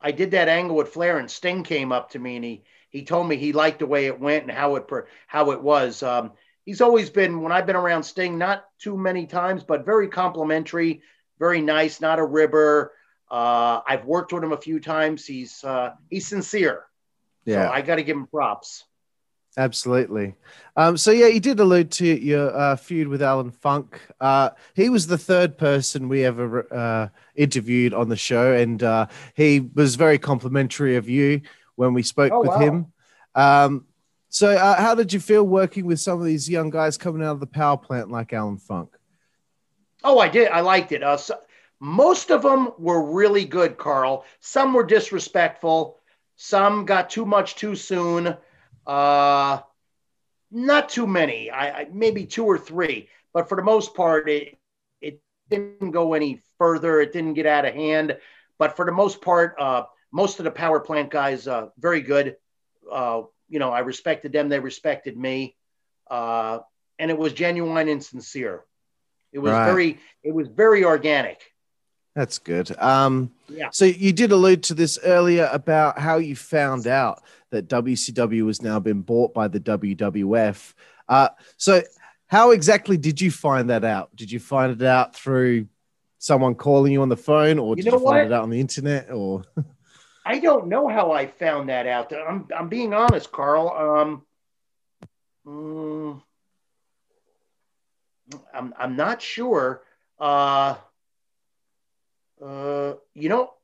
I 0.00 0.12
did 0.12 0.30
that 0.32 0.48
angle 0.48 0.76
with 0.76 0.90
Flair, 0.90 1.18
and 1.18 1.30
Sting 1.30 1.64
came 1.64 1.90
up 1.90 2.10
to 2.10 2.18
me, 2.18 2.36
and 2.36 2.44
he 2.44 2.64
he 2.90 3.04
told 3.04 3.28
me 3.28 3.36
he 3.36 3.52
liked 3.52 3.80
the 3.80 3.86
way 3.86 4.06
it 4.06 4.18
went 4.18 4.44
and 4.44 4.52
how 4.52 4.76
it 4.76 4.86
how 5.26 5.50
it 5.50 5.62
was. 5.62 6.02
Um, 6.02 6.32
he's 6.64 6.80
always 6.80 7.10
been 7.10 7.42
when 7.42 7.52
I've 7.52 7.66
been 7.66 7.76
around 7.76 8.02
Sting, 8.02 8.38
not 8.38 8.64
too 8.78 8.96
many 8.96 9.26
times, 9.26 9.64
but 9.64 9.84
very 9.84 10.08
complimentary, 10.08 11.02
very 11.38 11.60
nice, 11.60 12.00
not 12.00 12.18
a 12.18 12.24
ribber. 12.24 12.92
Uh, 13.30 13.80
I've 13.86 14.04
worked 14.04 14.32
with 14.32 14.42
him 14.42 14.52
a 14.52 14.60
few 14.60 14.80
times. 14.80 15.26
He's 15.26 15.62
uh, 15.64 15.92
he's 16.10 16.26
sincere. 16.26 16.84
Yeah, 17.44 17.66
so 17.66 17.72
I 17.72 17.82
got 17.82 17.96
to 17.96 18.02
give 18.02 18.16
him 18.16 18.26
props. 18.26 18.84
Absolutely. 19.56 20.34
Um, 20.76 20.96
so 20.96 21.10
yeah, 21.10 21.26
you 21.26 21.40
did 21.40 21.58
allude 21.58 21.90
to 21.92 22.06
your 22.06 22.56
uh, 22.56 22.76
feud 22.76 23.08
with 23.08 23.22
Alan 23.22 23.50
Funk. 23.50 24.00
Uh, 24.20 24.50
he 24.74 24.88
was 24.88 25.06
the 25.06 25.18
third 25.18 25.58
person 25.58 26.08
we 26.08 26.24
ever 26.24 26.72
uh, 26.72 27.08
interviewed 27.34 27.92
on 27.92 28.08
the 28.08 28.16
show, 28.16 28.52
and 28.52 28.82
uh, 28.82 29.06
he 29.34 29.60
was 29.60 29.96
very 29.96 30.18
complimentary 30.18 30.96
of 30.96 31.08
you 31.08 31.40
when 31.78 31.94
we 31.94 32.02
spoke 32.02 32.32
oh, 32.32 32.40
with 32.40 32.48
wow. 32.48 32.58
him. 32.58 32.86
Um, 33.36 33.86
So, 34.30 34.50
uh, 34.50 34.76
how 34.76 34.94
did 34.94 35.12
you 35.12 35.20
feel 35.20 35.44
working 35.44 35.86
with 35.86 36.00
some 36.00 36.18
of 36.18 36.26
these 36.26 36.50
young 36.50 36.70
guys 36.70 36.98
coming 36.98 37.22
out 37.22 37.32
of 37.32 37.40
the 37.40 37.46
power 37.46 37.78
plant 37.78 38.10
like 38.10 38.32
Alan 38.32 38.58
Funk? 38.58 38.94
Oh, 40.04 40.18
I 40.18 40.28
did. 40.28 40.48
I 40.48 40.60
liked 40.60 40.92
it. 40.92 41.02
Uh, 41.02 41.16
so, 41.16 41.38
most 41.80 42.30
of 42.30 42.42
them 42.42 42.72
were 42.78 43.12
really 43.12 43.44
good, 43.44 43.78
Carl. 43.78 44.24
Some 44.40 44.74
were 44.74 44.84
disrespectful. 44.84 45.98
Some 46.36 46.84
got 46.84 47.08
too 47.08 47.24
much 47.24 47.54
too 47.54 47.74
soon. 47.74 48.36
Uh, 48.86 49.60
not 50.50 50.88
too 50.88 51.06
many. 51.06 51.50
I, 51.50 51.80
I 51.80 51.86
maybe 51.92 52.26
two 52.26 52.44
or 52.44 52.58
three, 52.58 53.08
but 53.32 53.48
for 53.48 53.56
the 53.56 53.62
most 53.62 53.94
part, 53.94 54.28
it 54.28 54.58
it 55.00 55.22
didn't 55.48 55.92
go 55.92 56.14
any 56.14 56.42
further. 56.58 57.00
It 57.00 57.12
didn't 57.12 57.34
get 57.34 57.46
out 57.46 57.64
of 57.64 57.74
hand. 57.74 58.18
But 58.58 58.76
for 58.76 58.84
the 58.84 58.92
most 58.92 59.22
part, 59.22 59.54
uh, 59.58 59.84
most 60.12 60.38
of 60.38 60.44
the 60.44 60.50
power 60.50 60.80
plant 60.80 61.10
guys, 61.10 61.46
uh, 61.46 61.68
very 61.78 62.00
good. 62.00 62.36
Uh, 62.90 63.22
you 63.48 63.58
know, 63.58 63.70
I 63.70 63.80
respected 63.80 64.32
them. 64.32 64.48
They 64.48 64.60
respected 64.60 65.16
me, 65.16 65.56
uh, 66.10 66.60
and 66.98 67.10
it 67.10 67.18
was 67.18 67.32
genuine 67.32 67.88
and 67.88 68.02
sincere. 68.02 68.64
It 69.32 69.38
was 69.38 69.52
right. 69.52 69.66
very, 69.66 69.98
it 70.22 70.32
was 70.32 70.48
very 70.48 70.84
organic. 70.84 71.42
That's 72.14 72.38
good. 72.38 72.76
Um, 72.78 73.30
yeah. 73.48 73.68
So 73.70 73.84
you 73.84 74.12
did 74.12 74.32
allude 74.32 74.64
to 74.64 74.74
this 74.74 74.98
earlier 75.04 75.48
about 75.52 75.98
how 75.98 76.16
you 76.16 76.34
found 76.34 76.86
out 76.86 77.22
that 77.50 77.68
WCW 77.68 78.46
has 78.48 78.60
now 78.60 78.80
been 78.80 79.02
bought 79.02 79.32
by 79.32 79.48
the 79.48 79.60
WWF. 79.60 80.74
Uh, 81.08 81.28
so 81.56 81.82
how 82.26 82.50
exactly 82.50 82.96
did 82.96 83.20
you 83.20 83.30
find 83.30 83.70
that 83.70 83.84
out? 83.84 84.14
Did 84.16 84.32
you 84.32 84.40
find 84.40 84.72
it 84.72 84.84
out 84.84 85.14
through 85.14 85.68
someone 86.18 86.54
calling 86.54 86.92
you 86.92 87.02
on 87.02 87.08
the 87.08 87.16
phone, 87.16 87.58
or 87.58 87.76
did 87.76 87.84
you, 87.84 87.90
know 87.90 87.98
you 87.98 88.04
find 88.04 88.16
what? 88.16 88.26
it 88.26 88.32
out 88.32 88.42
on 88.42 88.50
the 88.50 88.60
internet, 88.60 89.10
or? 89.10 89.44
I 90.28 90.40
don't 90.40 90.66
know 90.66 90.88
how 90.88 91.10
I 91.10 91.26
found 91.26 91.70
that 91.70 91.86
out. 91.86 92.12
I'm 92.12 92.46
I'm 92.54 92.68
being 92.68 92.92
honest, 92.92 93.32
Carl. 93.32 93.70
Um, 93.70 94.26
mm, 95.46 96.22
I'm 98.52 98.74
I'm 98.78 98.94
not 98.94 99.22
sure. 99.22 99.82
Uh, 100.20 100.74
uh, 102.44 102.92
you 103.14 103.30
know, 103.30 103.54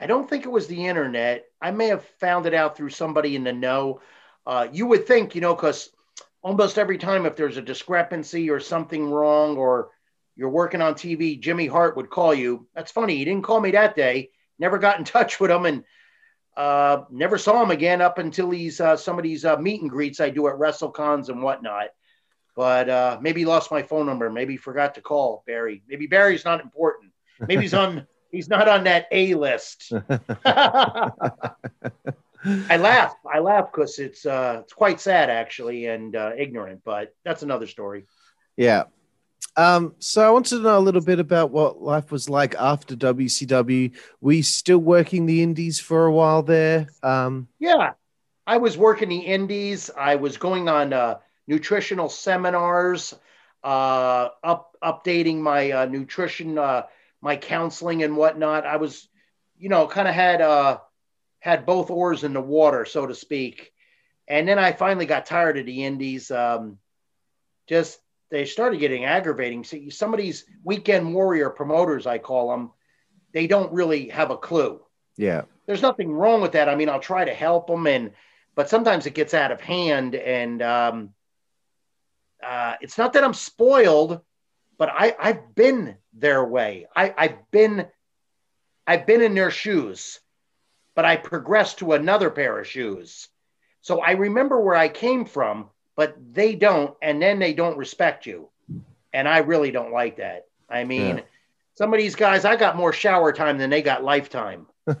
I 0.00 0.06
don't 0.06 0.28
think 0.28 0.44
it 0.44 0.50
was 0.50 0.66
the 0.66 0.84
internet. 0.84 1.44
I 1.62 1.70
may 1.70 1.86
have 1.86 2.04
found 2.18 2.46
it 2.46 2.54
out 2.54 2.76
through 2.76 2.90
somebody 2.90 3.36
in 3.36 3.44
the 3.44 3.52
know. 3.52 4.00
Uh, 4.44 4.66
you 4.72 4.86
would 4.88 5.06
think, 5.06 5.36
you 5.36 5.40
know, 5.40 5.54
because 5.54 5.90
almost 6.42 6.76
every 6.76 6.98
time 6.98 7.24
if 7.24 7.36
there's 7.36 7.56
a 7.56 7.62
discrepancy 7.62 8.50
or 8.50 8.58
something 8.58 9.08
wrong 9.08 9.56
or 9.56 9.90
you're 10.34 10.50
working 10.50 10.82
on 10.82 10.94
TV, 10.94 11.40
Jimmy 11.40 11.68
Hart 11.68 11.96
would 11.96 12.10
call 12.10 12.34
you. 12.34 12.66
That's 12.74 12.90
funny. 12.90 13.16
He 13.16 13.24
didn't 13.24 13.44
call 13.44 13.60
me 13.60 13.70
that 13.70 13.94
day. 13.94 14.30
Never 14.58 14.78
got 14.78 14.98
in 14.98 15.04
touch 15.04 15.40
with 15.40 15.50
him 15.50 15.66
and 15.66 15.84
uh, 16.56 17.04
never 17.10 17.36
saw 17.36 17.62
him 17.62 17.70
again 17.70 18.00
up 18.00 18.18
until 18.18 18.50
these 18.50 18.80
uh, 18.80 18.96
some 18.96 19.18
of 19.18 19.24
these 19.24 19.44
uh, 19.44 19.56
meet 19.56 19.80
and 19.80 19.90
greets 19.90 20.20
I 20.20 20.30
do 20.30 20.46
at 20.48 20.54
WrestleCons 20.54 21.28
and 21.28 21.42
whatnot. 21.42 21.88
But 22.56 22.88
uh, 22.88 23.18
maybe 23.20 23.40
he 23.40 23.46
lost 23.46 23.72
my 23.72 23.82
phone 23.82 24.06
number. 24.06 24.30
Maybe 24.30 24.56
forgot 24.56 24.94
to 24.94 25.00
call 25.00 25.42
Barry. 25.46 25.82
Maybe 25.88 26.06
Barry's 26.06 26.44
not 26.44 26.60
important. 26.60 27.12
Maybe 27.40 27.62
he's 27.62 27.74
on. 27.74 28.06
he's 28.30 28.48
not 28.48 28.68
on 28.68 28.84
that 28.84 29.06
A 29.10 29.34
list. 29.34 29.92
I 32.44 32.76
laugh. 32.76 33.16
I 33.32 33.38
laugh 33.40 33.72
because 33.72 33.98
it's 33.98 34.24
uh, 34.26 34.60
it's 34.62 34.72
quite 34.72 35.00
sad 35.00 35.30
actually 35.30 35.86
and 35.86 36.14
uh, 36.14 36.32
ignorant, 36.36 36.82
but 36.84 37.14
that's 37.24 37.42
another 37.42 37.66
story. 37.66 38.04
Yeah. 38.56 38.84
Um, 39.56 39.94
so 39.98 40.26
I 40.26 40.30
wanted 40.30 40.56
to 40.56 40.62
know 40.62 40.78
a 40.78 40.80
little 40.80 41.00
bit 41.00 41.20
about 41.20 41.50
what 41.50 41.80
life 41.80 42.10
was 42.10 42.28
like 42.28 42.54
after 42.56 42.96
WCW. 42.96 43.92
We 44.20 44.42
still 44.42 44.78
working 44.78 45.26
the 45.26 45.42
Indies 45.42 45.78
for 45.78 46.06
a 46.06 46.12
while 46.12 46.42
there. 46.42 46.88
Um, 47.02 47.48
yeah, 47.58 47.92
I 48.46 48.56
was 48.56 48.76
working 48.76 49.08
the 49.08 49.18
Indies. 49.18 49.90
I 49.96 50.16
was 50.16 50.36
going 50.36 50.68
on 50.68 50.92
uh, 50.92 51.18
nutritional 51.46 52.08
seminars, 52.08 53.14
uh, 53.62 54.28
up 54.42 54.76
updating 54.82 55.38
my 55.38 55.70
uh, 55.70 55.84
nutrition, 55.86 56.58
uh, 56.58 56.82
my 57.20 57.36
counseling 57.36 58.02
and 58.02 58.16
whatnot. 58.16 58.66
I 58.66 58.76
was, 58.76 59.08
you 59.56 59.68
know, 59.68 59.86
kind 59.86 60.08
of 60.08 60.14
had 60.14 60.40
uh, 60.40 60.78
had 61.38 61.64
both 61.64 61.90
oars 61.90 62.24
in 62.24 62.32
the 62.32 62.40
water, 62.40 62.84
so 62.84 63.06
to 63.06 63.14
speak. 63.14 63.72
And 64.26 64.48
then 64.48 64.58
I 64.58 64.72
finally 64.72 65.06
got 65.06 65.26
tired 65.26 65.58
of 65.58 65.66
the 65.66 65.84
Indies. 65.84 66.30
Um, 66.30 66.78
just 67.66 67.98
they 68.34 68.44
started 68.46 68.80
getting 68.80 69.04
aggravating. 69.04 69.62
See, 69.62 69.90
some 69.90 70.12
of 70.12 70.18
these 70.18 70.44
weekend 70.64 71.14
warrior 71.14 71.50
promoters, 71.50 72.04
I 72.04 72.18
call 72.18 72.50
them, 72.50 72.72
they 73.32 73.46
don't 73.46 73.72
really 73.72 74.08
have 74.08 74.32
a 74.32 74.36
clue. 74.36 74.80
Yeah. 75.16 75.42
There's 75.66 75.82
nothing 75.82 76.12
wrong 76.12 76.42
with 76.42 76.52
that. 76.52 76.68
I 76.68 76.74
mean, 76.74 76.88
I'll 76.88 76.98
try 76.98 77.24
to 77.24 77.32
help 77.32 77.68
them, 77.68 77.86
and 77.86 78.10
but 78.56 78.68
sometimes 78.68 79.06
it 79.06 79.14
gets 79.14 79.34
out 79.34 79.52
of 79.52 79.60
hand, 79.60 80.16
and 80.16 80.60
um, 80.62 81.10
uh, 82.44 82.74
it's 82.80 82.98
not 82.98 83.12
that 83.12 83.22
I'm 83.22 83.34
spoiled, 83.34 84.20
but 84.78 84.88
I 84.92 85.14
I've 85.16 85.54
been 85.54 85.96
their 86.12 86.44
way. 86.44 86.88
I 86.94 87.14
I've 87.16 87.50
been 87.52 87.86
I've 88.84 89.06
been 89.06 89.22
in 89.22 89.34
their 89.34 89.52
shoes, 89.52 90.18
but 90.96 91.04
I 91.04 91.16
progressed 91.16 91.78
to 91.78 91.92
another 91.92 92.30
pair 92.30 92.58
of 92.58 92.66
shoes. 92.66 93.28
So 93.80 94.00
I 94.00 94.12
remember 94.12 94.60
where 94.60 94.74
I 94.74 94.88
came 94.88 95.24
from, 95.24 95.70
but 95.96 96.16
they 96.32 96.54
don't, 96.54 96.94
and 97.02 97.20
then 97.20 97.38
they 97.38 97.54
don't 97.54 97.76
respect 97.76 98.26
you. 98.26 98.48
And 99.12 99.28
I 99.28 99.38
really 99.38 99.70
don't 99.70 99.92
like 99.92 100.16
that. 100.16 100.46
I 100.68 100.84
mean, 100.84 101.18
yeah. 101.18 101.24
some 101.76 101.94
of 101.94 102.00
these 102.00 102.16
guys, 102.16 102.44
I 102.44 102.56
got 102.56 102.76
more 102.76 102.92
shower 102.92 103.32
time 103.32 103.58
than 103.58 103.70
they 103.70 103.82
got 103.82 104.02
lifetime. 104.02 104.66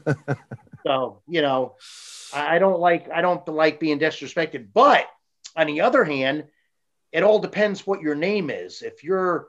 so, 0.86 1.20
you 1.26 1.42
know, 1.42 1.74
I 2.32 2.58
don't 2.58 2.78
like 2.78 3.10
I 3.10 3.20
don't 3.20 3.46
like 3.48 3.80
being 3.80 3.98
disrespected. 3.98 4.68
But 4.72 5.06
on 5.56 5.66
the 5.66 5.80
other 5.80 6.04
hand, 6.04 6.44
it 7.12 7.22
all 7.22 7.38
depends 7.38 7.86
what 7.86 8.02
your 8.02 8.14
name 8.14 8.50
is. 8.50 8.82
If 8.82 9.02
you're 9.04 9.48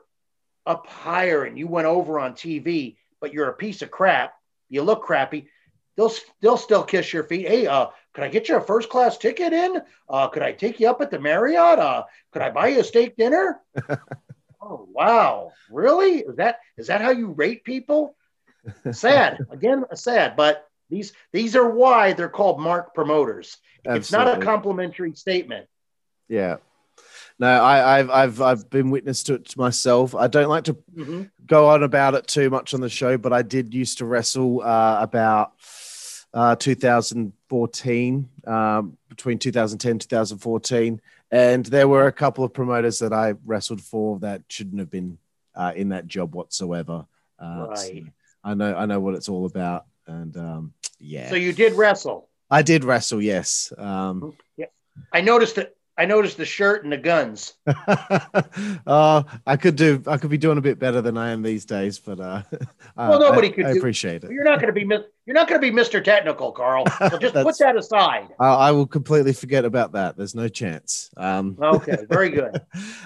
up 0.66 0.86
higher 0.86 1.44
and 1.44 1.56
you 1.58 1.68
went 1.68 1.86
over 1.86 2.18
on 2.18 2.32
TV, 2.32 2.96
but 3.20 3.32
you're 3.32 3.48
a 3.48 3.54
piece 3.54 3.82
of 3.82 3.90
crap, 3.90 4.34
you 4.68 4.82
look 4.82 5.02
crappy, 5.02 5.48
they'll 5.96 6.12
they'll 6.40 6.56
still 6.56 6.82
kiss 6.82 7.12
your 7.12 7.24
feet. 7.24 7.48
Hey, 7.48 7.66
uh, 7.66 7.86
could 8.14 8.24
I 8.24 8.28
get 8.28 8.48
you 8.48 8.56
a 8.56 8.60
first 8.60 8.88
class 8.88 9.18
ticket 9.18 9.52
in? 9.52 9.82
Uh, 10.08 10.28
could 10.28 10.42
I 10.42 10.52
take 10.52 10.80
you 10.80 10.88
up 10.88 11.00
at 11.00 11.10
the 11.10 11.18
Marriott? 11.18 11.78
Uh, 11.78 12.04
could 12.32 12.42
I 12.42 12.50
buy 12.50 12.68
you 12.68 12.80
a 12.80 12.84
steak 12.84 13.16
dinner? 13.16 13.60
oh 14.60 14.88
wow, 14.92 15.52
really? 15.70 16.20
Is 16.20 16.36
that 16.36 16.58
is 16.76 16.86
that 16.86 17.00
how 17.00 17.10
you 17.10 17.32
rate 17.32 17.64
people? 17.64 18.16
Sad. 18.92 19.38
Again, 19.50 19.84
sad, 19.94 20.36
but 20.36 20.68
these 20.90 21.12
these 21.32 21.56
are 21.56 21.68
why 21.68 22.12
they're 22.12 22.28
called 22.28 22.60
mark 22.60 22.94
promoters. 22.94 23.56
Absolutely. 23.84 24.00
It's 24.00 24.12
not 24.12 24.36
a 24.36 24.44
complimentary 24.44 25.14
statement. 25.14 25.66
Yeah. 26.28 26.56
No, 27.38 27.62
I, 27.62 27.98
have 27.98 28.10
I've 28.10 28.40
I've 28.40 28.70
been 28.70 28.90
witness 28.90 29.22
to 29.24 29.34
it 29.34 29.56
myself. 29.58 30.14
I 30.14 30.26
don't 30.26 30.48
like 30.48 30.64
to 30.64 30.74
mm-hmm. 30.74 31.24
go 31.44 31.68
on 31.68 31.82
about 31.82 32.14
it 32.14 32.26
too 32.26 32.48
much 32.48 32.72
on 32.72 32.80
the 32.80 32.88
show, 32.88 33.18
but 33.18 33.32
I 33.32 33.42
did 33.42 33.74
used 33.74 33.98
to 33.98 34.06
wrestle 34.06 34.62
uh, 34.62 34.98
about 35.02 35.52
uh, 36.34 36.56
2014, 36.56 38.28
um, 38.46 38.96
between 39.08 39.38
2010 39.38 39.98
2014. 39.98 41.00
And 41.30 41.66
there 41.66 41.88
were 41.88 42.06
a 42.06 42.12
couple 42.12 42.44
of 42.44 42.52
promoters 42.52 42.98
that 43.00 43.12
I 43.12 43.34
wrestled 43.44 43.80
for 43.80 44.18
that 44.20 44.42
shouldn't 44.48 44.78
have 44.78 44.90
been 44.90 45.18
uh, 45.54 45.72
in 45.74 45.88
that 45.88 46.06
job 46.06 46.34
whatsoever. 46.34 47.06
Uh, 47.38 47.66
right. 47.70 47.78
So 47.78 48.00
I 48.44 48.54
know 48.54 48.74
I 48.76 48.86
know 48.86 49.00
what 49.00 49.14
it's 49.14 49.28
all 49.28 49.46
about, 49.46 49.86
and 50.06 50.36
um, 50.36 50.72
yeah. 51.00 51.28
So 51.30 51.36
you 51.36 51.52
did 51.52 51.72
wrestle. 51.74 52.28
I 52.50 52.62
did 52.62 52.84
wrestle, 52.84 53.20
yes. 53.20 53.72
Um, 53.76 54.36
yeah. 54.56 54.66
I 55.12 55.20
noticed 55.20 55.56
that 55.56 55.75
I 55.98 56.04
noticed 56.04 56.36
the 56.36 56.44
shirt 56.44 56.84
and 56.84 56.92
the 56.92 56.98
guns. 56.98 57.54
uh, 58.86 59.22
I 59.46 59.56
could 59.56 59.76
do. 59.76 60.02
I 60.06 60.18
could 60.18 60.28
be 60.28 60.36
doing 60.36 60.58
a 60.58 60.60
bit 60.60 60.78
better 60.78 61.00
than 61.00 61.16
I 61.16 61.30
am 61.30 61.42
these 61.42 61.64
days, 61.64 61.98
but 61.98 62.20
uh, 62.20 62.42
well, 62.96 63.18
nobody 63.18 63.48
I, 63.48 63.50
could. 63.50 63.66
I 63.66 63.72
do. 63.72 63.78
appreciate 63.78 64.22
it. 64.22 64.30
You're 64.30 64.44
not 64.44 64.60
going 64.60 64.74
to 64.74 64.78
be. 64.78 64.86
You're 65.24 65.34
not 65.34 65.48
going 65.48 65.60
to 65.60 65.72
be 65.72 65.74
Mr. 65.74 66.02
Technical, 66.04 66.52
Carl. 66.52 66.84
So 67.10 67.18
just 67.18 67.34
put 67.34 67.56
that 67.58 67.76
aside. 67.76 68.28
I 68.38 68.72
will 68.72 68.86
completely 68.86 69.32
forget 69.32 69.64
about 69.64 69.92
that. 69.92 70.16
There's 70.16 70.34
no 70.34 70.48
chance. 70.48 71.10
Um, 71.16 71.56
okay, 71.60 71.98
very 72.08 72.30
good. 72.30 72.60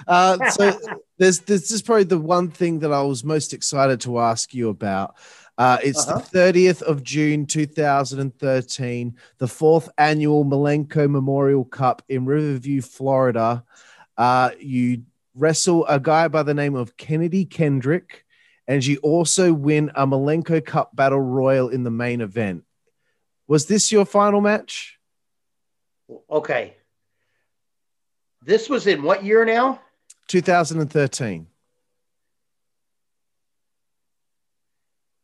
uh, 0.07 0.49
so 0.49 0.77
there's 1.17 1.39
this 1.39 1.71
is 1.71 1.81
probably 1.81 2.05
the 2.05 2.19
one 2.19 2.49
thing 2.49 2.79
that 2.79 2.91
I 2.91 3.01
was 3.03 3.23
most 3.23 3.53
excited 3.53 4.01
to 4.01 4.19
ask 4.19 4.53
you 4.53 4.69
about. 4.69 5.15
Uh, 5.61 5.77
it's 5.83 6.07
uh-huh. 6.07 6.17
the 6.17 6.39
30th 6.39 6.81
of 6.81 7.03
June 7.03 7.45
2013, 7.45 9.15
the 9.37 9.47
fourth 9.47 9.89
annual 9.95 10.43
Malenko 10.43 11.07
Memorial 11.07 11.65
Cup 11.65 12.01
in 12.09 12.25
Riverview, 12.25 12.81
Florida. 12.81 13.63
Uh, 14.17 14.49
you 14.59 15.03
wrestle 15.35 15.85
a 15.85 15.99
guy 15.99 16.27
by 16.29 16.41
the 16.41 16.55
name 16.55 16.73
of 16.73 16.97
Kennedy 16.97 17.45
Kendrick, 17.45 18.25
and 18.67 18.83
you 18.83 18.97
also 19.03 19.53
win 19.53 19.91
a 19.93 20.07
Malenko 20.07 20.65
Cup 20.65 20.95
Battle 20.95 21.21
Royal 21.21 21.69
in 21.69 21.83
the 21.83 21.91
main 21.91 22.21
event. 22.21 22.63
Was 23.47 23.67
this 23.67 23.91
your 23.91 24.05
final 24.05 24.41
match? 24.41 24.97
Okay. 26.27 26.73
This 28.43 28.67
was 28.67 28.87
in 28.87 29.03
what 29.03 29.23
year 29.23 29.45
now? 29.45 29.79
2013. 30.27 31.45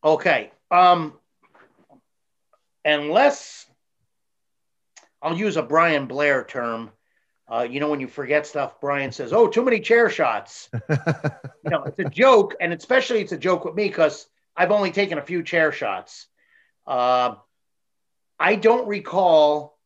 Okay. 0.04 0.52
Um, 0.72 1.14
unless 2.86 3.66
I'll 5.22 5.38
use 5.38 5.58
a 5.58 5.64
Brian 5.64 6.06
Blair 6.08 6.44
term, 6.44 6.92
Uh, 7.50 7.66
you 7.70 7.80
know, 7.80 7.90
when 7.90 8.02
you 8.02 8.10
forget 8.10 8.46
stuff, 8.46 8.82
Brian 8.82 9.10
says, 9.14 9.32
"Oh, 9.32 9.48
too 9.48 9.64
many 9.64 9.80
chair 9.80 10.10
shots." 10.10 10.68
you 10.90 11.70
know, 11.70 11.84
it's 11.86 11.98
a 12.00 12.04
joke, 12.10 12.56
and 12.60 12.74
especially 12.74 13.22
it's 13.22 13.32
a 13.32 13.38
joke 13.38 13.64
with 13.64 13.74
me 13.74 13.88
because 13.88 14.28
I've 14.54 14.72
only 14.72 14.92
taken 14.92 15.18
a 15.18 15.22
few 15.22 15.44
chair 15.44 15.72
shots. 15.72 16.28
Uh, 16.86 17.36
I 18.38 18.56
don't 18.56 18.86
recall 18.90 19.78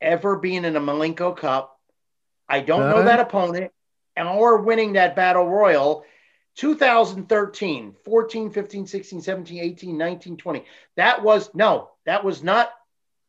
ever 0.00 0.34
being 0.36 0.64
in 0.64 0.74
a 0.74 0.80
Malenko 0.80 1.36
Cup. 1.36 1.78
I 2.48 2.58
don't 2.58 2.90
know 2.90 3.04
that 3.04 3.20
opponent, 3.20 3.70
and 4.16 4.26
or 4.26 4.58
winning 4.62 4.94
that 4.94 5.14
battle 5.14 5.48
royal. 5.48 6.04
2013, 6.56 7.94
14, 8.04 8.50
15, 8.50 8.86
16, 8.86 9.20
17, 9.22 9.58
18, 9.58 9.98
19, 9.98 10.36
20. 10.36 10.64
That 10.96 11.22
was 11.22 11.50
no, 11.54 11.90
that 12.06 12.24
was 12.24 12.42
not 12.42 12.70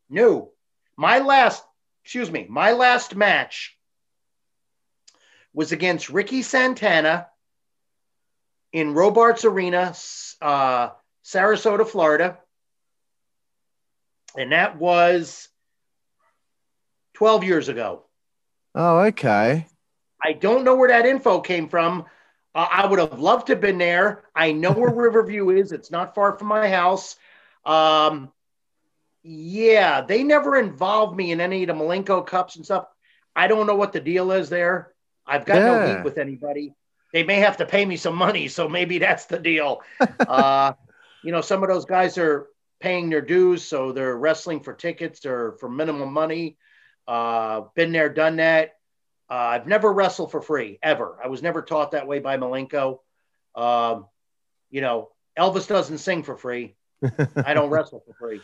new. 0.08 0.48
My 0.96 1.18
last, 1.18 1.64
excuse 2.04 2.30
me, 2.30 2.46
my 2.48 2.72
last 2.72 3.16
match 3.16 3.76
was 5.52 5.72
against 5.72 6.10
Ricky 6.10 6.42
Santana 6.42 7.28
in 8.72 8.94
Robarts 8.94 9.44
Arena, 9.44 9.94
uh, 10.40 10.90
Sarasota, 11.24 11.86
Florida. 11.86 12.38
And 14.36 14.52
that 14.52 14.76
was 14.76 15.48
12 17.14 17.44
years 17.44 17.68
ago. 17.68 18.04
Oh, 18.74 18.98
okay. 19.06 19.66
I 20.22 20.32
don't 20.34 20.64
know 20.64 20.76
where 20.76 20.88
that 20.88 21.06
info 21.06 21.40
came 21.40 21.68
from. 21.68 22.04
Uh, 22.56 22.66
I 22.72 22.86
would 22.86 22.98
have 22.98 23.20
loved 23.20 23.48
to 23.48 23.52
have 23.52 23.60
been 23.60 23.78
there. 23.78 24.24
I 24.34 24.52
know 24.52 24.72
where 24.72 24.90
Riverview 24.94 25.50
is. 25.50 25.72
It's 25.72 25.90
not 25.90 26.14
far 26.14 26.38
from 26.38 26.48
my 26.48 26.68
house. 26.68 27.16
Um, 27.66 28.32
yeah, 29.22 30.00
they 30.02 30.22
never 30.22 30.56
involved 30.56 31.16
me 31.16 31.32
in 31.32 31.40
any 31.40 31.62
of 31.64 31.68
the 31.68 31.74
Malenko 31.74 32.26
Cups 32.26 32.56
and 32.56 32.64
stuff. 32.64 32.86
I 33.34 33.48
don't 33.48 33.66
know 33.66 33.74
what 33.76 33.92
the 33.92 34.00
deal 34.00 34.32
is 34.32 34.48
there. 34.48 34.92
I've 35.26 35.44
got 35.44 35.64
no 35.66 35.76
Yeah. 35.76 35.86
heat 35.86 36.04
with 36.04 36.18
anybody. 36.18 36.74
They 37.12 37.24
may 37.24 37.40
have 37.40 37.58
to 37.58 37.66
pay 37.66 37.84
me 37.84 37.96
some 37.96 38.16
money, 38.16 38.48
so 38.48 38.68
maybe 38.68 38.98
that's 39.00 39.26
the 39.26 39.38
deal. 39.38 39.82
uh, 40.00 40.72
you 41.22 41.32
know, 41.32 41.42
some 41.42 41.62
of 41.62 41.68
those 41.68 41.84
guys 41.84 42.16
are 42.18 42.46
paying 42.80 43.10
their 43.10 43.20
dues, 43.20 43.64
so 43.64 43.92
they're 43.92 44.16
wrestling 44.16 44.60
for 44.60 44.72
tickets 44.72 45.26
or 45.26 45.52
for 45.60 45.68
minimum 45.68 46.12
money. 46.12 46.56
Uh, 47.06 47.62
been 47.74 47.92
there, 47.92 48.08
done 48.08 48.36
that. 48.36 48.75
Uh, 49.28 49.34
I've 49.34 49.66
never 49.66 49.92
wrestled 49.92 50.30
for 50.30 50.40
free 50.40 50.78
ever. 50.82 51.18
I 51.22 51.28
was 51.28 51.42
never 51.42 51.62
taught 51.62 51.92
that 51.92 52.06
way 52.06 52.20
by 52.20 52.36
Malenko. 52.36 53.00
Um, 53.54 54.06
you 54.70 54.80
know, 54.80 55.10
Elvis 55.38 55.66
doesn't 55.66 55.98
sing 55.98 56.22
for 56.22 56.36
free. 56.36 56.76
I 57.36 57.54
don't 57.54 57.70
wrestle 57.70 58.02
for 58.06 58.14
free. 58.14 58.40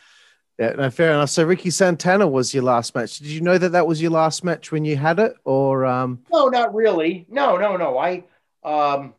Yeah, 0.59 0.71
no, 0.73 0.90
fair 0.90 1.12
enough. 1.12 1.31
So 1.31 1.45
Ricky 1.45 1.71
Santana 1.71 2.27
was 2.27 2.53
your 2.53 2.62
last 2.64 2.95
match. 2.95 3.18
Did 3.18 3.29
you 3.29 3.40
know 3.40 3.57
that 3.59 3.71
that 3.71 3.87
was 3.87 4.03
your 4.03 4.11
last 4.11 4.45
match 4.45 4.71
when 4.71 4.85
you 4.85 4.97
had 4.97 5.18
it, 5.18 5.35
or 5.45 5.87
um? 5.87 6.21
No, 6.33 6.49
not 6.49 6.75
really. 6.75 7.27
No, 7.29 7.57
no, 7.57 7.77
no. 7.77 7.97
I, 7.97 8.25
um, 8.62 9.14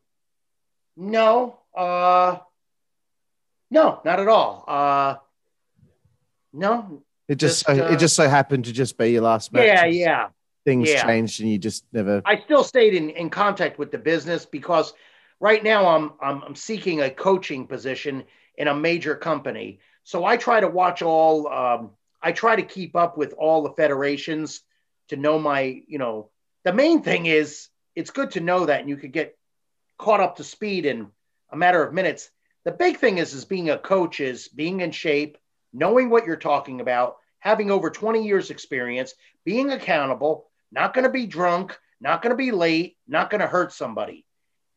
no, 0.95 1.59
uh, 1.75 2.37
no, 3.71 3.99
not 4.05 4.19
at 4.19 4.27
all. 4.27 4.63
Uh, 4.67 5.15
no. 6.53 7.03
It 7.27 7.35
just, 7.35 7.65
Just, 7.65 7.77
so, 7.77 7.85
uh, 7.85 7.89
it 7.89 7.99
just 7.99 8.15
so 8.15 8.29
happened 8.29 8.65
to 8.65 8.73
just 8.73 8.97
be 8.97 9.11
your 9.11 9.23
last 9.23 9.51
match. 9.53 9.65
Yeah, 9.65 9.85
yeah. 9.85 10.27
Things 10.65 10.89
yeah. 10.89 11.05
changed 11.05 11.41
and 11.41 11.49
you 11.49 11.57
just 11.57 11.85
never. 11.91 12.21
I 12.25 12.39
still 12.39 12.63
stayed 12.63 12.93
in, 12.93 13.09
in 13.09 13.29
contact 13.29 13.77
with 13.77 13.91
the 13.91 13.97
business 13.97 14.45
because 14.45 14.93
right 15.39 15.63
now 15.63 15.87
I'm, 15.87 16.13
I'm 16.21 16.41
I'm 16.43 16.55
seeking 16.55 17.01
a 17.01 17.09
coaching 17.09 17.67
position 17.67 18.23
in 18.57 18.67
a 18.67 18.75
major 18.75 19.15
company. 19.15 19.79
So 20.03 20.23
I 20.25 20.37
try 20.37 20.59
to 20.59 20.67
watch 20.67 21.01
all. 21.01 21.47
Um, 21.47 21.91
I 22.21 22.31
try 22.31 22.55
to 22.55 22.61
keep 22.61 22.95
up 22.95 23.17
with 23.17 23.33
all 23.33 23.63
the 23.63 23.73
federations 23.73 24.61
to 25.09 25.17
know 25.17 25.37
my. 25.37 25.81
You 25.87 25.97
know, 25.97 26.29
the 26.63 26.73
main 26.73 27.01
thing 27.01 27.25
is 27.25 27.67
it's 27.95 28.11
good 28.11 28.31
to 28.31 28.39
know 28.39 28.65
that 28.65 28.81
and 28.81 28.89
you 28.89 28.97
could 28.97 29.11
get 29.11 29.37
caught 29.97 30.19
up 30.19 30.37
to 30.37 30.43
speed 30.43 30.85
in 30.85 31.07
a 31.51 31.57
matter 31.57 31.83
of 31.83 31.93
minutes. 31.93 32.29
The 32.63 32.71
big 32.71 32.97
thing 32.97 33.17
is 33.17 33.33
is 33.33 33.45
being 33.45 33.69
a 33.69 33.77
coach 33.77 34.19
is 34.19 34.47
being 34.47 34.79
in 34.79 34.91
shape, 34.91 35.37
knowing 35.73 36.09
what 36.09 36.25
you're 36.25 36.35
talking 36.37 36.81
about, 36.81 37.17
having 37.39 37.71
over 37.71 37.89
20 37.89 38.25
years 38.25 38.49
experience, 38.49 39.13
being 39.43 39.71
accountable, 39.71 40.49
not 40.73 40.93
going 40.93 41.03
to 41.03 41.09
be 41.09 41.25
drunk, 41.25 41.77
not 42.01 42.21
going 42.21 42.31
to 42.31 42.37
be 42.37 42.51
late, 42.51 42.97
not 43.07 43.29
going 43.29 43.41
to 43.41 43.47
hurt 43.47 43.71
somebody. 43.71 44.25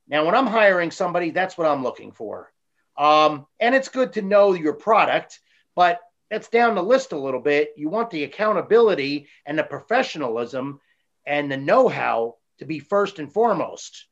Now, 0.08 0.24
when 0.24 0.34
I'm 0.34 0.46
hiring 0.46 0.90
somebody, 0.90 1.30
that's 1.30 1.58
what 1.58 1.66
I'm 1.66 1.82
looking 1.82 2.12
for. 2.12 2.52
Um, 2.96 3.46
and 3.58 3.74
it's 3.74 3.88
good 3.88 4.12
to 4.14 4.22
know 4.22 4.52
your 4.52 4.74
product, 4.74 5.40
but 5.74 6.00
that's 6.30 6.48
down 6.48 6.74
the 6.74 6.82
list 6.82 7.12
a 7.12 7.18
little 7.18 7.40
bit. 7.40 7.72
You 7.76 7.88
want 7.88 8.10
the 8.10 8.24
accountability 8.24 9.28
and 9.44 9.58
the 9.58 9.64
professionalism 9.64 10.80
and 11.26 11.50
the 11.50 11.56
know 11.56 11.88
how 11.88 12.36
to 12.58 12.64
be 12.64 12.78
first 12.78 13.18
and 13.18 13.32
foremost. 13.32 14.06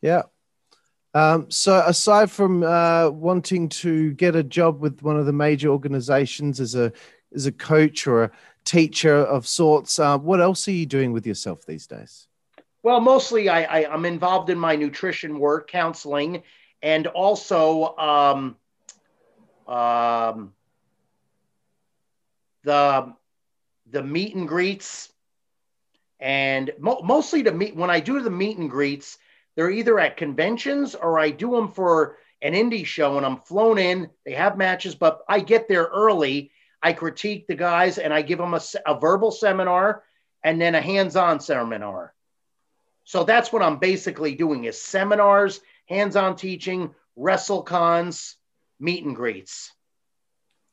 Yeah. 0.00 0.22
Um, 1.14 1.50
so 1.50 1.82
aside 1.86 2.30
from 2.30 2.62
uh, 2.62 3.10
wanting 3.10 3.68
to 3.68 4.12
get 4.12 4.34
a 4.34 4.42
job 4.42 4.80
with 4.80 5.02
one 5.02 5.18
of 5.18 5.26
the 5.26 5.32
major 5.32 5.68
organizations 5.68 6.58
as 6.58 6.74
a 6.74 6.92
as 7.34 7.46
a 7.46 7.52
coach 7.52 8.06
or 8.06 8.24
a 8.24 8.30
teacher 8.64 9.14
of 9.16 9.46
sorts, 9.46 9.98
uh, 9.98 10.18
what 10.18 10.40
else 10.40 10.66
are 10.68 10.72
you 10.72 10.86
doing 10.86 11.12
with 11.12 11.26
yourself 11.26 11.66
these 11.66 11.86
days? 11.86 12.28
Well, 12.82 13.00
mostly 13.00 13.48
I, 13.48 13.62
I, 13.62 13.92
I'm 13.92 14.04
involved 14.04 14.50
in 14.50 14.58
my 14.58 14.74
nutrition 14.74 15.38
work, 15.38 15.70
counseling, 15.70 16.42
and 16.82 17.06
also 17.06 17.96
um, 17.96 18.56
um, 19.68 20.52
the 22.64 23.14
the 23.90 24.02
meet 24.02 24.34
and 24.34 24.48
greets, 24.48 25.12
and 26.18 26.72
mo- 26.78 27.02
mostly 27.04 27.42
the 27.42 27.52
meet. 27.52 27.76
When 27.76 27.90
I 27.90 28.00
do 28.00 28.20
the 28.20 28.30
meet 28.30 28.58
and 28.58 28.68
greets, 28.68 29.18
they're 29.54 29.70
either 29.70 30.00
at 30.00 30.16
conventions 30.16 30.94
or 30.94 31.18
I 31.20 31.30
do 31.30 31.52
them 31.52 31.68
for 31.68 32.16
an 32.40 32.54
indie 32.54 32.86
show, 32.86 33.16
and 33.16 33.24
I'm 33.24 33.36
flown 33.36 33.78
in. 33.78 34.10
They 34.24 34.32
have 34.32 34.56
matches, 34.56 34.96
but 34.96 35.20
I 35.28 35.38
get 35.38 35.68
there 35.68 35.84
early. 35.84 36.50
I 36.82 36.92
critique 36.92 37.46
the 37.46 37.54
guys, 37.54 37.98
and 37.98 38.12
I 38.12 38.22
give 38.22 38.38
them 38.38 38.54
a, 38.54 38.60
a 38.86 38.98
verbal 38.98 39.30
seminar 39.30 40.02
and 40.42 40.60
then 40.60 40.74
a 40.74 40.80
hands-on 40.80 41.40
seminar. 41.40 42.12
So 43.04 43.24
that's 43.24 43.52
what 43.52 43.62
I'm 43.62 43.78
basically 43.78 44.34
doing 44.34 44.64
is 44.64 44.80
seminars, 44.80 45.60
hands-on 45.86 46.36
teaching, 46.36 46.94
wrestle 47.16 47.62
cons, 47.62 48.36
meet 48.80 49.04
and 49.04 49.14
greets. 49.14 49.72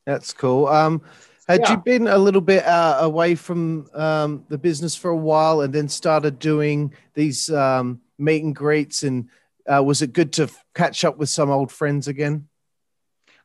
That's 0.06 0.32
cool. 0.32 0.66
Um, 0.66 1.02
had 1.46 1.60
Yeah. 1.60 1.72
you 1.72 1.76
been 1.78 2.06
a 2.06 2.18
little 2.18 2.40
bit 2.40 2.64
uh, 2.64 2.98
away 3.00 3.34
from 3.34 3.88
um, 3.94 4.44
the 4.48 4.58
business 4.58 4.94
for 4.96 5.10
a 5.10 5.16
while 5.16 5.60
and 5.60 5.72
then 5.72 5.88
started 5.88 6.38
doing 6.38 6.94
these 7.14 7.50
um, 7.50 8.00
meet 8.18 8.42
and 8.42 8.54
greets? 8.54 9.02
And 9.02 9.28
uh, 9.66 9.82
was 9.82 10.02
it 10.02 10.12
good 10.12 10.32
to 10.34 10.48
catch 10.74 11.04
up 11.04 11.18
with 11.18 11.28
some 11.28 11.50
old 11.50 11.70
friends 11.70 12.08
again? 12.08 12.48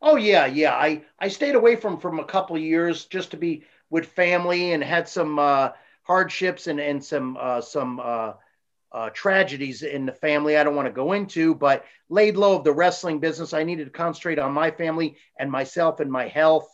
Oh 0.08 0.18
yeah, 0.18 0.46
yeah. 0.46 0.76
I 0.76 1.02
I 1.20 1.30
stayed 1.30 1.56
away 1.56 1.76
from 1.76 2.00
from 2.00 2.20
a 2.20 2.26
couple 2.26 2.56
of 2.56 2.62
years 2.62 3.06
just 3.06 3.32
to 3.32 3.38
be 3.38 3.63
with 3.89 4.06
family 4.06 4.74
and 4.74 4.84
had 4.84 5.10
some 5.10 5.39
uh, 5.39 5.72
hardships 6.04 6.68
and 6.68 6.80
and 6.80 7.04
some 7.04 7.36
uh, 7.41 7.60
some 7.60 8.00
uh, 8.00 8.34
uh, 8.91 9.10
tragedies 9.10 9.82
in 9.82 10.06
the 10.06 10.12
family. 10.12 10.58
I 10.58 10.63
don't 10.63 10.76
want 10.76 10.88
to 10.88 10.94
go 10.94 11.13
into, 11.13 11.56
but 11.56 11.86
laid 12.08 12.38
low 12.38 12.56
of 12.56 12.63
the 12.63 12.72
wrestling 12.72 13.20
business. 13.20 13.52
I 13.52 13.63
needed 13.63 13.86
to 13.86 13.89
concentrate 13.89 14.38
on 14.38 14.52
my 14.52 14.70
family 14.70 15.18
and 15.39 15.52
myself 15.52 16.00
and 16.00 16.12
my 16.12 16.28
health, 16.28 16.70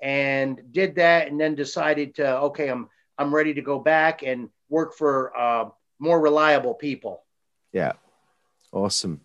and 0.00 0.58
did 0.72 0.94
that, 0.94 1.28
and 1.28 1.38
then 1.38 1.54
decided 1.54 2.14
to 2.14 2.38
okay, 2.38 2.68
I'm 2.68 2.88
I'm 3.18 3.34
ready 3.34 3.52
to 3.52 3.62
go 3.62 3.78
back 3.78 4.22
and 4.22 4.48
work 4.70 4.94
for 4.94 5.36
uh, 5.36 5.68
more 5.98 6.18
reliable 6.18 6.72
people. 6.72 7.24
Yeah. 7.74 7.92
Awesome. 8.72 9.20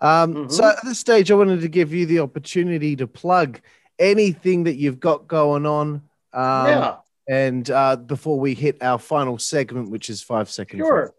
Um, 0.00 0.48
So 0.48 0.62
Mhm. 0.62 0.72
at 0.76 0.84
this 0.84 0.98
stage, 0.98 1.30
I 1.30 1.34
wanted 1.34 1.60
to 1.60 1.68
give 1.68 1.92
you 1.92 2.06
the 2.06 2.20
opportunity 2.20 2.94
to 2.96 3.06
plug 3.06 3.60
anything 3.98 4.64
that 4.64 4.76
you've 4.76 5.00
got 5.00 5.26
going 5.26 5.66
on. 5.66 6.02
Um, 6.32 6.66
yeah. 6.66 6.96
And 7.28 7.70
uh, 7.70 7.96
before 7.96 8.38
we 8.38 8.54
hit 8.54 8.82
our 8.82 8.98
final 8.98 9.38
segment, 9.38 9.90
which 9.90 10.08
is 10.08 10.22
five 10.22 10.48
seconds. 10.50 10.80
Sure. 10.80 11.12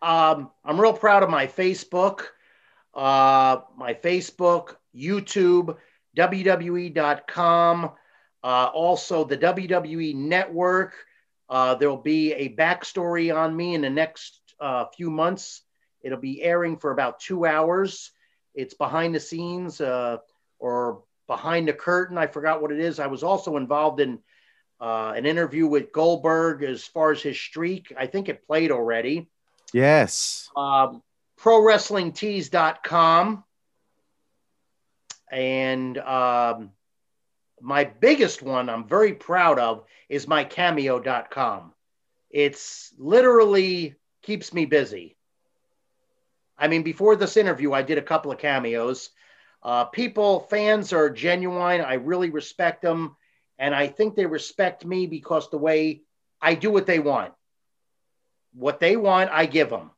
Um, 0.00 0.50
I'm 0.64 0.80
real 0.80 0.92
proud 0.94 1.22
of 1.22 1.30
my 1.30 1.46
Facebook, 1.46 2.22
uh, 2.94 3.58
my 3.76 3.94
Facebook, 3.94 4.76
YouTube, 4.94 5.76
WWE.com, 6.16 7.90
uh, 8.44 8.46
also 8.72 9.24
the 9.24 9.36
WWE 9.36 10.14
Network. 10.14 10.94
Uh, 11.48 11.74
there'll 11.74 11.96
be 11.96 12.32
a 12.32 12.54
backstory 12.56 13.34
on 13.34 13.54
me 13.54 13.74
in 13.74 13.82
the 13.82 13.90
next 13.90 14.40
uh, 14.60 14.86
few 14.96 15.10
months. 15.10 15.62
It'll 16.02 16.18
be 16.18 16.42
airing 16.42 16.78
for 16.78 16.90
about 16.90 17.20
two 17.20 17.46
hours. 17.46 18.10
It's 18.54 18.74
behind 18.74 19.14
the 19.14 19.20
scenes 19.20 19.80
uh, 19.80 20.18
or 20.58 21.02
behind 21.26 21.68
the 21.68 21.72
curtain. 21.72 22.18
I 22.18 22.26
forgot 22.26 22.60
what 22.60 22.72
it 22.72 22.80
is. 22.80 22.98
I 22.98 23.06
was 23.06 23.22
also 23.22 23.56
involved 23.56 24.00
in 24.00 24.18
uh, 24.80 25.12
an 25.16 25.26
interview 25.26 25.66
with 25.66 25.92
Goldberg 25.92 26.62
as 26.62 26.84
far 26.84 27.12
as 27.12 27.22
his 27.22 27.38
streak. 27.38 27.92
I 27.96 28.06
think 28.06 28.28
it 28.28 28.46
played 28.46 28.70
already. 28.70 29.28
Yes. 29.72 30.50
Um, 30.56 31.02
ProWrestlingTees.com. 31.40 33.44
And 35.30 35.98
um, 35.98 36.72
my 37.60 37.84
biggest 37.84 38.42
one 38.42 38.68
I'm 38.68 38.86
very 38.86 39.14
proud 39.14 39.58
of 39.58 39.84
is 40.08 40.28
my 40.28 40.44
Cameo.com. 40.44 41.72
it's 42.28 42.92
literally 42.98 43.94
keeps 44.22 44.52
me 44.52 44.66
busy. 44.66 45.16
I 46.62 46.68
mean, 46.68 46.84
before 46.84 47.16
this 47.16 47.36
interview, 47.36 47.72
I 47.72 47.82
did 47.82 47.98
a 47.98 48.02
couple 48.02 48.30
of 48.30 48.38
cameos. 48.38 49.10
Uh, 49.64 49.86
people, 49.86 50.46
fans 50.48 50.92
are 50.92 51.10
genuine. 51.10 51.80
I 51.80 51.94
really 51.94 52.30
respect 52.30 52.82
them. 52.82 53.16
And 53.58 53.74
I 53.74 53.88
think 53.88 54.14
they 54.14 54.26
respect 54.26 54.84
me 54.84 55.08
because 55.08 55.50
the 55.50 55.58
way 55.58 56.02
I 56.40 56.54
do 56.54 56.70
what 56.70 56.86
they 56.86 57.00
want. 57.00 57.32
What 58.54 58.78
they 58.78 58.96
want, 58.96 59.30
I 59.32 59.46
give 59.46 59.70
them. 59.70 59.90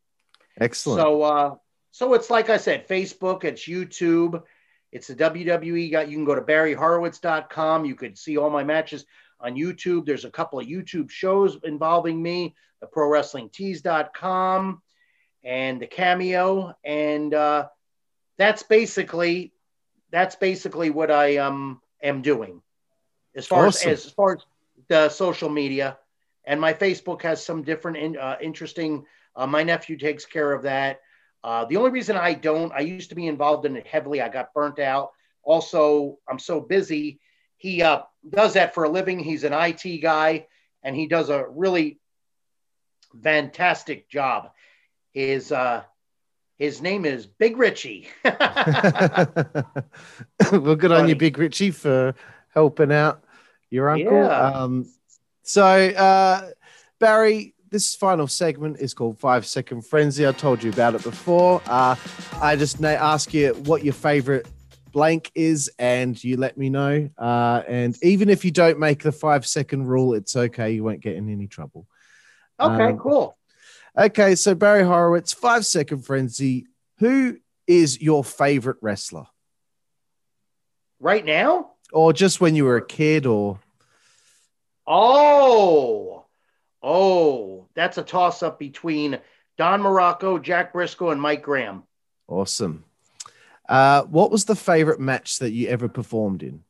Excellent. 0.59 1.03
So, 1.03 1.23
uh, 1.23 1.55
so 1.91 2.15
it's 2.15 2.31
like 2.31 2.49
I 2.49 2.57
said, 2.57 2.89
Facebook, 2.89 3.45
it's 3.45 3.67
YouTube, 3.67 4.43
it's 4.91 5.09
the 5.09 5.17
WWE. 5.17 6.09
You 6.09 6.17
can 6.17 6.25
go 6.25 6.35
to 6.35 6.41
barryhorowitz.com. 6.41 7.85
You 7.85 7.95
could 7.95 8.17
see 8.17 8.39
all 8.39 8.49
my 8.49 8.65
matches 8.65 9.05
on 9.39 9.55
YouTube. 9.55 10.07
There's 10.07 10.25
a 10.25 10.31
couple 10.31 10.61
of 10.61 10.67
YouTube 10.67 11.11
shows 11.11 11.59
involving 11.63 12.23
me, 12.23 12.55
the 12.81 12.87
prowrestlingtees.com 12.87 14.81
and 15.45 15.81
the 15.81 15.87
cameo. 15.87 16.75
And 16.85 17.33
uh, 17.33 17.69
that's 18.39 18.63
basically 18.63 19.53
that's 20.11 20.37
basically 20.37 20.91
what 20.91 21.11
I 21.11 21.37
um, 21.37 21.81
am 22.03 22.23
doing 22.23 22.63
as 23.37 23.47
far 23.47 23.67
awesome. 23.67 23.91
as 23.91 24.07
as 24.07 24.13
far 24.13 24.35
as 24.35 24.43
the 24.89 25.09
social 25.09 25.49
media. 25.49 25.99
And 26.45 26.61
my 26.61 26.75
Facebook 26.75 27.23
has 27.23 27.45
some 27.45 27.63
different 27.63 27.97
in, 27.97 28.17
uh, 28.17 28.37
interesting. 28.41 29.07
Uh, 29.35 29.47
my 29.47 29.63
nephew 29.63 29.97
takes 29.97 30.27
care 30.27 30.53
of 30.53 30.63
that. 30.63 31.01
Uh, 31.43 31.65
the 31.67 31.77
only 31.77 31.91
reason 31.91 32.17
I 32.17 32.35
don't, 32.35 32.73
I 32.73 32.81
used 32.81 33.11
to 33.11 33.15
be 33.15 33.27
involved 33.27 33.67
in 33.67 33.77
it 33.77 33.87
heavily. 33.87 34.21
I 34.21 34.29
got 34.29 34.55
burnt 34.55 34.79
out. 34.79 35.11
Also, 35.43 36.19
I'm 36.29 36.39
so 36.39 36.61
busy. 36.61 37.21
He 37.57 37.83
uh, 37.83 38.03
does 38.31 38.55
that 38.55 38.75
for 38.75 38.85
a 38.85 38.89
living. 38.89 39.19
He's 39.19 39.45
an 39.45 39.53
IT 39.53 40.01
guy, 40.01 40.47
and 40.83 40.97
he 40.97 41.07
does 41.07 41.29
a 41.29 41.47
really 41.49 42.01
fantastic 43.23 44.09
job. 44.09 44.51
His 45.15 45.51
uh, 45.53 45.85
his 46.59 46.83
name 46.83 47.05
is 47.05 47.27
Big 47.27 47.57
Richie. 47.57 48.09
well, 48.25 48.35
good 50.77 50.93
on 50.93 51.09
you, 51.09 51.17
Big 51.17 51.39
Richie, 51.39 51.71
for 51.71 52.15
helping 52.53 52.93
out 52.93 53.25
your 53.71 53.91
uncle. 53.91 54.13
Yeah. 54.13 54.51
Um, 54.51 54.87
so, 55.43 55.65
uh, 55.65 56.51
Barry, 57.01 57.55
this 57.71 57.95
final 57.95 58.29
segment 58.29 58.79
is 58.79 58.95
called 58.95 59.19
Five 59.19 59.47
Second 59.47 59.87
Frenzy. 59.87 60.27
I 60.27 60.33
told 60.33 60.63
you 60.63 60.71
about 60.71 60.95
it 60.95 61.03
before. 61.03 61.61
Uh, 61.67 61.97
I 62.41 62.57
just 62.57 62.81
may 62.81 62.95
ask 62.95 63.35
you 63.35 63.55
what 63.65 63.85
your 63.85 63.95
favorite 63.95 64.47
blank 64.93 65.33
is, 65.35 65.71
and 65.79 66.23
you 66.23 66.37
let 66.37 66.57
me 66.57 66.71
know. 66.71 67.11
Uh, 67.19 67.63
and 67.67 67.97
even 68.03 68.29
if 68.31 68.45
you 68.45 68.53
don't 68.53 68.79
make 68.79 69.03
the 69.03 69.13
five 69.13 69.47
second 69.47 69.87
rule, 69.87 70.15
it's 70.15 70.37
okay. 70.37 70.71
You 70.71 70.85
won't 70.85 71.01
get 71.01 71.17
in 71.17 71.29
any 71.29 71.49
trouble. 71.49 71.87
Okay, 72.61 72.91
um, 72.91 72.99
cool. 72.99 73.37
Okay, 73.97 74.35
so 74.35 74.55
Barry 74.55 74.83
Horowitz, 74.85 75.33
Five 75.33 75.65
Second 75.65 76.05
Frenzy. 76.05 76.67
Who 76.99 77.39
is 77.67 78.01
your 78.01 78.25
favorite 78.25 78.79
wrestler? 78.81 79.27
Right 80.99 81.25
now? 81.25 81.71
Or 81.93 82.13
just 82.13 82.41
when 82.41 82.57
you 82.57 82.65
were 82.65 82.79
a 82.79 82.87
kid, 82.87 83.25
or. 83.25 83.61
Oh, 84.87 86.25
oh, 86.83 87.67
that's 87.75 87.99
a 87.99 88.03
toss 88.03 88.43
up 88.43 88.59
between 88.59 89.19
Don 89.57 89.81
Muraco, 89.81 90.43
Jack 90.43 90.73
Brisco, 90.73 91.13
and 91.13 91.21
Mike 91.21 91.43
Graham. 91.43 91.85
Awesome. 92.27 92.85
Uh, 93.69 94.03
what 94.03 94.31
was 94.31 94.45
the 94.45 94.57
favorite 94.57 95.01
match 95.01 95.39
that 95.39 95.53
you 95.53 95.69
ever 95.69 95.89
performed 95.89 96.43
in? 96.43 96.65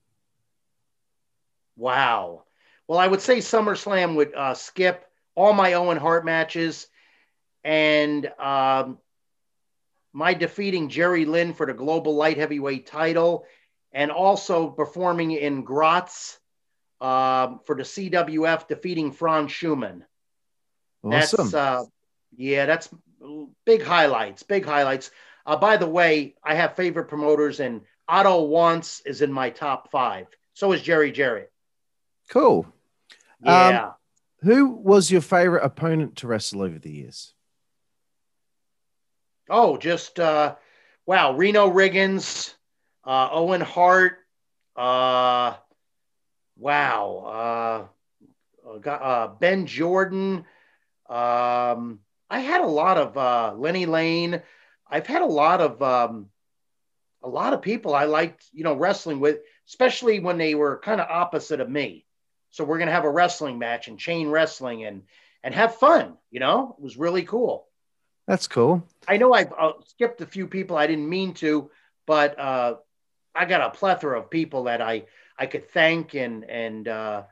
Wow. 1.76 2.44
Well, 2.86 2.98
I 2.98 3.06
would 3.06 3.22
say 3.22 3.38
SummerSlam 3.38 4.14
would 4.16 4.34
uh, 4.34 4.54
skip 4.54 5.06
all 5.34 5.54
my 5.54 5.72
Owen 5.72 5.96
Hart 5.96 6.24
matches 6.24 6.86
and 7.64 8.26
um, 8.38 8.98
my 10.12 10.34
defeating 10.34 10.88
Jerry 10.88 11.24
Lynn 11.24 11.54
for 11.54 11.66
the 11.66 11.74
global 11.74 12.14
light 12.14 12.36
heavyweight 12.36 12.86
title 12.86 13.46
and 13.92 14.10
also 14.10 14.68
performing 14.68 15.32
in 15.32 15.62
Graz 15.62 16.38
uh, 17.00 17.56
for 17.64 17.74
the 17.74 17.82
CWF, 17.82 18.68
defeating 18.68 19.12
Franz 19.12 19.52
Schumann. 19.52 20.04
Awesome. 21.02 21.50
That's 21.50 21.54
uh, 21.54 21.84
yeah, 22.36 22.66
that's 22.66 22.88
big 23.64 23.82
highlights. 23.82 24.42
Big 24.42 24.64
highlights. 24.64 25.10
Uh, 25.46 25.56
by 25.56 25.76
the 25.76 25.86
way, 25.86 26.34
I 26.42 26.54
have 26.54 26.76
favorite 26.76 27.08
promoters, 27.08 27.60
and 27.60 27.82
Otto 28.08 28.46
Wanz 28.48 29.02
is 29.04 29.22
in 29.22 29.32
my 29.32 29.50
top 29.50 29.90
five. 29.90 30.26
So 30.54 30.72
is 30.72 30.82
Jerry 30.82 31.12
Jarrett. 31.12 31.52
Cool. 32.30 32.66
Yeah. 33.42 33.86
Um, 33.86 33.94
who 34.42 34.68
was 34.68 35.10
your 35.10 35.20
favorite 35.20 35.64
opponent 35.64 36.16
to 36.16 36.26
wrestle 36.26 36.62
over 36.62 36.78
the 36.78 36.90
years? 36.90 37.34
Oh, 39.48 39.76
just 39.76 40.18
uh, 40.18 40.56
wow, 41.06 41.36
Reno 41.36 41.70
Riggins, 41.70 42.54
uh, 43.04 43.28
Owen 43.30 43.60
Hart, 43.60 44.18
uh, 44.76 45.54
wow, 46.56 47.88
uh, 48.66 48.88
uh, 48.88 49.28
Ben 49.28 49.66
Jordan. 49.66 50.46
Um, 51.08 52.00
I 52.30 52.40
had 52.40 52.62
a 52.62 52.66
lot 52.66 52.96
of 52.96 53.16
uh, 53.16 53.54
Lenny 53.56 53.86
Lane. 53.86 54.42
I've 54.88 55.06
had 55.06 55.22
a 55.22 55.26
lot 55.26 55.60
of 55.60 55.82
um, 55.82 56.30
a 57.22 57.28
lot 57.28 57.52
of 57.52 57.62
people 57.62 57.94
I 57.94 58.04
liked, 58.04 58.46
you 58.52 58.64
know, 58.64 58.74
wrestling 58.74 59.20
with, 59.20 59.40
especially 59.68 60.20
when 60.20 60.38
they 60.38 60.54
were 60.54 60.78
kind 60.78 61.00
of 61.00 61.08
opposite 61.10 61.60
of 61.60 61.68
me. 61.68 62.06
So 62.50 62.64
we're 62.64 62.78
gonna 62.78 62.92
have 62.92 63.04
a 63.04 63.10
wrestling 63.10 63.58
match 63.58 63.88
and 63.88 63.98
chain 63.98 64.28
wrestling 64.28 64.84
and 64.84 65.02
and 65.42 65.54
have 65.54 65.76
fun. 65.76 66.16
You 66.30 66.40
know, 66.40 66.74
it 66.78 66.82
was 66.82 66.96
really 66.96 67.24
cool. 67.24 67.66
That's 68.26 68.46
cool. 68.46 68.86
I 69.06 69.18
know 69.18 69.32
I've 69.34 69.52
uh, 69.52 69.72
skipped 69.86 70.20
a 70.20 70.26
few 70.26 70.46
people 70.46 70.76
I 70.76 70.86
didn't 70.86 71.08
mean 71.08 71.34
to, 71.34 71.70
but 72.06 72.38
uh, 72.38 72.76
I 73.34 73.44
got 73.44 73.60
a 73.60 73.76
plethora 73.76 74.18
of 74.18 74.30
people 74.30 74.64
that 74.64 74.80
I 74.80 75.04
I 75.38 75.46
could 75.46 75.70
thank 75.70 76.14
and 76.14 76.44
and 76.44 76.88
uh, 76.88 77.22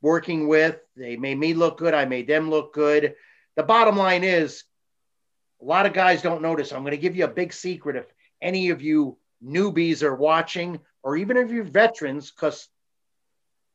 working 0.00 0.48
with. 0.48 0.78
They 0.96 1.16
made 1.16 1.38
me 1.38 1.54
look 1.54 1.78
good. 1.78 1.94
I 1.94 2.04
made 2.04 2.26
them 2.26 2.50
look 2.50 2.72
good. 2.72 3.14
The 3.56 3.62
bottom 3.62 3.96
line 3.96 4.24
is 4.24 4.64
a 5.60 5.64
lot 5.64 5.86
of 5.86 5.92
guys 5.92 6.22
don't 6.22 6.42
notice. 6.42 6.72
I'm 6.72 6.82
going 6.82 6.92
to 6.92 6.96
give 6.96 7.16
you 7.16 7.24
a 7.24 7.28
big 7.28 7.52
secret 7.52 7.96
if 7.96 8.06
any 8.40 8.70
of 8.70 8.80
you 8.80 9.18
newbies 9.44 10.02
are 10.02 10.14
watching, 10.14 10.80
or 11.02 11.16
even 11.16 11.36
if 11.36 11.50
you're 11.50 11.64
veterans, 11.64 12.30
because 12.30 12.68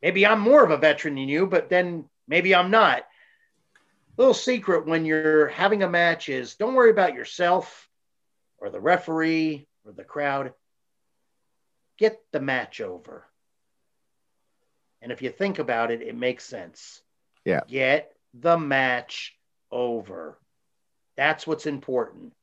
maybe 0.02 0.26
I'm 0.26 0.40
more 0.40 0.64
of 0.64 0.72
a 0.72 0.78
veteran 0.78 1.16
than 1.16 1.28
you, 1.28 1.48
but 1.48 1.70
then 1.70 2.06
maybe 2.28 2.56
I'm 2.56 2.72
not. 2.72 3.04
Little 4.18 4.34
secret 4.34 4.86
when 4.86 5.06
you're 5.06 5.48
having 5.48 5.84
a 5.84 5.90
match 5.90 6.30
is 6.30 6.56
don't 6.56 6.76
worry 6.76 6.92
about 6.92 7.16
yourself 7.16 7.90
or 8.60 8.70
the 8.70 8.80
referee 8.80 9.68
or 9.86 9.92
the 9.92 10.04
crowd. 10.04 10.54
Get 11.98 12.20
the 12.32 12.40
match 12.40 12.80
over. 12.80 13.26
And 15.02 15.12
if 15.12 15.22
you 15.22 15.30
think 15.30 15.60
about 15.60 15.92
it, 15.92 16.02
it 16.02 16.16
makes 16.16 16.46
sense. 16.46 17.02
Yeah. 17.44 17.62
Get 17.68 18.16
the 18.34 18.58
match 18.58 19.36
over. 19.72 20.38
That's 21.18 21.46
what's 21.46 21.66
important. 21.66 22.34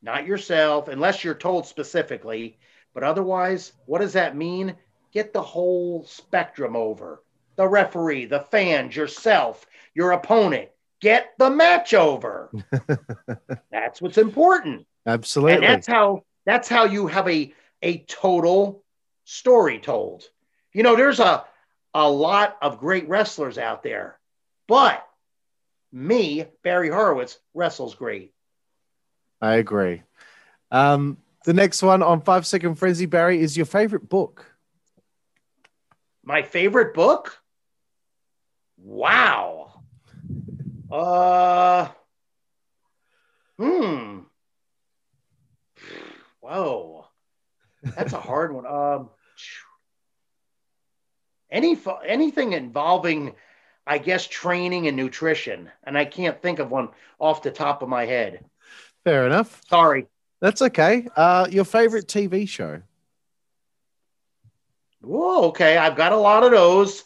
Not 0.00 0.26
yourself, 0.26 0.88
unless 0.88 1.24
you're 1.24 1.34
told 1.34 1.66
specifically. 1.66 2.58
But 2.94 3.02
otherwise, 3.02 3.72
what 3.86 4.00
does 4.00 4.12
that 4.12 4.36
mean? 4.36 4.76
Get 5.12 5.32
the 5.32 5.42
whole 5.42 6.04
spectrum 6.04 6.76
over 6.76 7.22
the 7.56 7.66
referee, 7.66 8.26
the 8.26 8.40
fans, 8.40 8.94
yourself, 8.94 9.66
your 9.92 10.12
opponent. 10.12 10.68
Get 11.00 11.32
the 11.38 11.50
match 11.50 11.94
over. 11.94 12.50
that's 13.70 14.02
what's 14.02 14.18
important. 14.18 14.86
Absolutely. 15.06 15.54
And 15.54 15.64
that's 15.64 15.86
how 15.86 16.24
that's 16.44 16.68
how 16.68 16.84
you 16.84 17.06
have 17.06 17.28
a 17.28 17.54
a 17.82 17.98
total 18.04 18.82
story 19.24 19.78
told. 19.78 20.24
You 20.72 20.82
know, 20.82 20.96
there's 20.96 21.20
a 21.20 21.44
a 21.94 22.10
lot 22.10 22.56
of 22.60 22.78
great 22.78 23.08
wrestlers 23.08 23.58
out 23.58 23.82
there, 23.82 24.18
but 24.66 25.06
me, 25.92 26.46
Barry 26.62 26.90
Horowitz, 26.90 27.38
wrestles 27.54 27.94
great. 27.94 28.32
I 29.40 29.54
agree. 29.54 30.02
Um, 30.70 31.18
the 31.44 31.54
next 31.54 31.82
one 31.82 32.02
on 32.02 32.20
Five 32.20 32.46
Second 32.46 32.74
Frenzy, 32.74 33.06
Barry, 33.06 33.40
is 33.40 33.56
your 33.56 33.66
favorite 33.66 34.08
book. 34.08 34.44
My 36.24 36.42
favorite 36.42 36.92
book? 36.92 37.38
Wow. 38.76 39.67
Uh, 40.90 41.88
hmm. 43.58 44.20
Whoa. 46.40 47.06
That's 47.82 48.12
a 48.12 48.20
hard 48.20 48.52
one. 48.52 48.66
Um, 48.66 49.10
any 51.50 51.78
anything 52.06 52.52
involving 52.52 53.34
I 53.88 53.96
guess 53.96 54.26
training 54.26 54.86
and 54.86 54.96
nutrition, 54.96 55.70
and 55.82 55.96
I 55.96 56.04
can't 56.04 56.40
think 56.42 56.58
of 56.58 56.70
one 56.70 56.90
off 57.18 57.42
the 57.42 57.50
top 57.50 57.80
of 57.80 57.88
my 57.88 58.04
head. 58.04 58.44
Fair 59.02 59.26
enough. 59.26 59.62
Sorry. 59.66 60.06
That's 60.40 60.60
okay. 60.60 61.08
Uh, 61.16 61.48
your 61.50 61.64
favorite 61.64 62.06
TV 62.06 62.46
show? 62.46 62.82
Whoa, 65.00 65.44
okay. 65.48 65.78
I've 65.78 65.96
got 65.96 66.12
a 66.12 66.16
lot 66.16 66.44
of 66.44 66.50
those. 66.50 67.04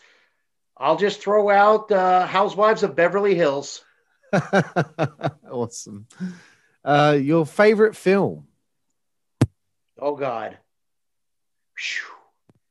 I'll 0.76 0.96
just 0.96 1.20
throw 1.20 1.50
out 1.50 1.90
uh, 1.92 2.26
Housewives 2.26 2.82
of 2.82 2.96
Beverly 2.96 3.34
Hills. 3.34 3.84
awesome. 5.50 6.06
Uh, 6.84 7.18
your 7.20 7.46
favorite 7.46 7.94
film? 7.94 8.46
Oh 9.98 10.16
God. 10.16 10.58
Whew. 11.76 12.16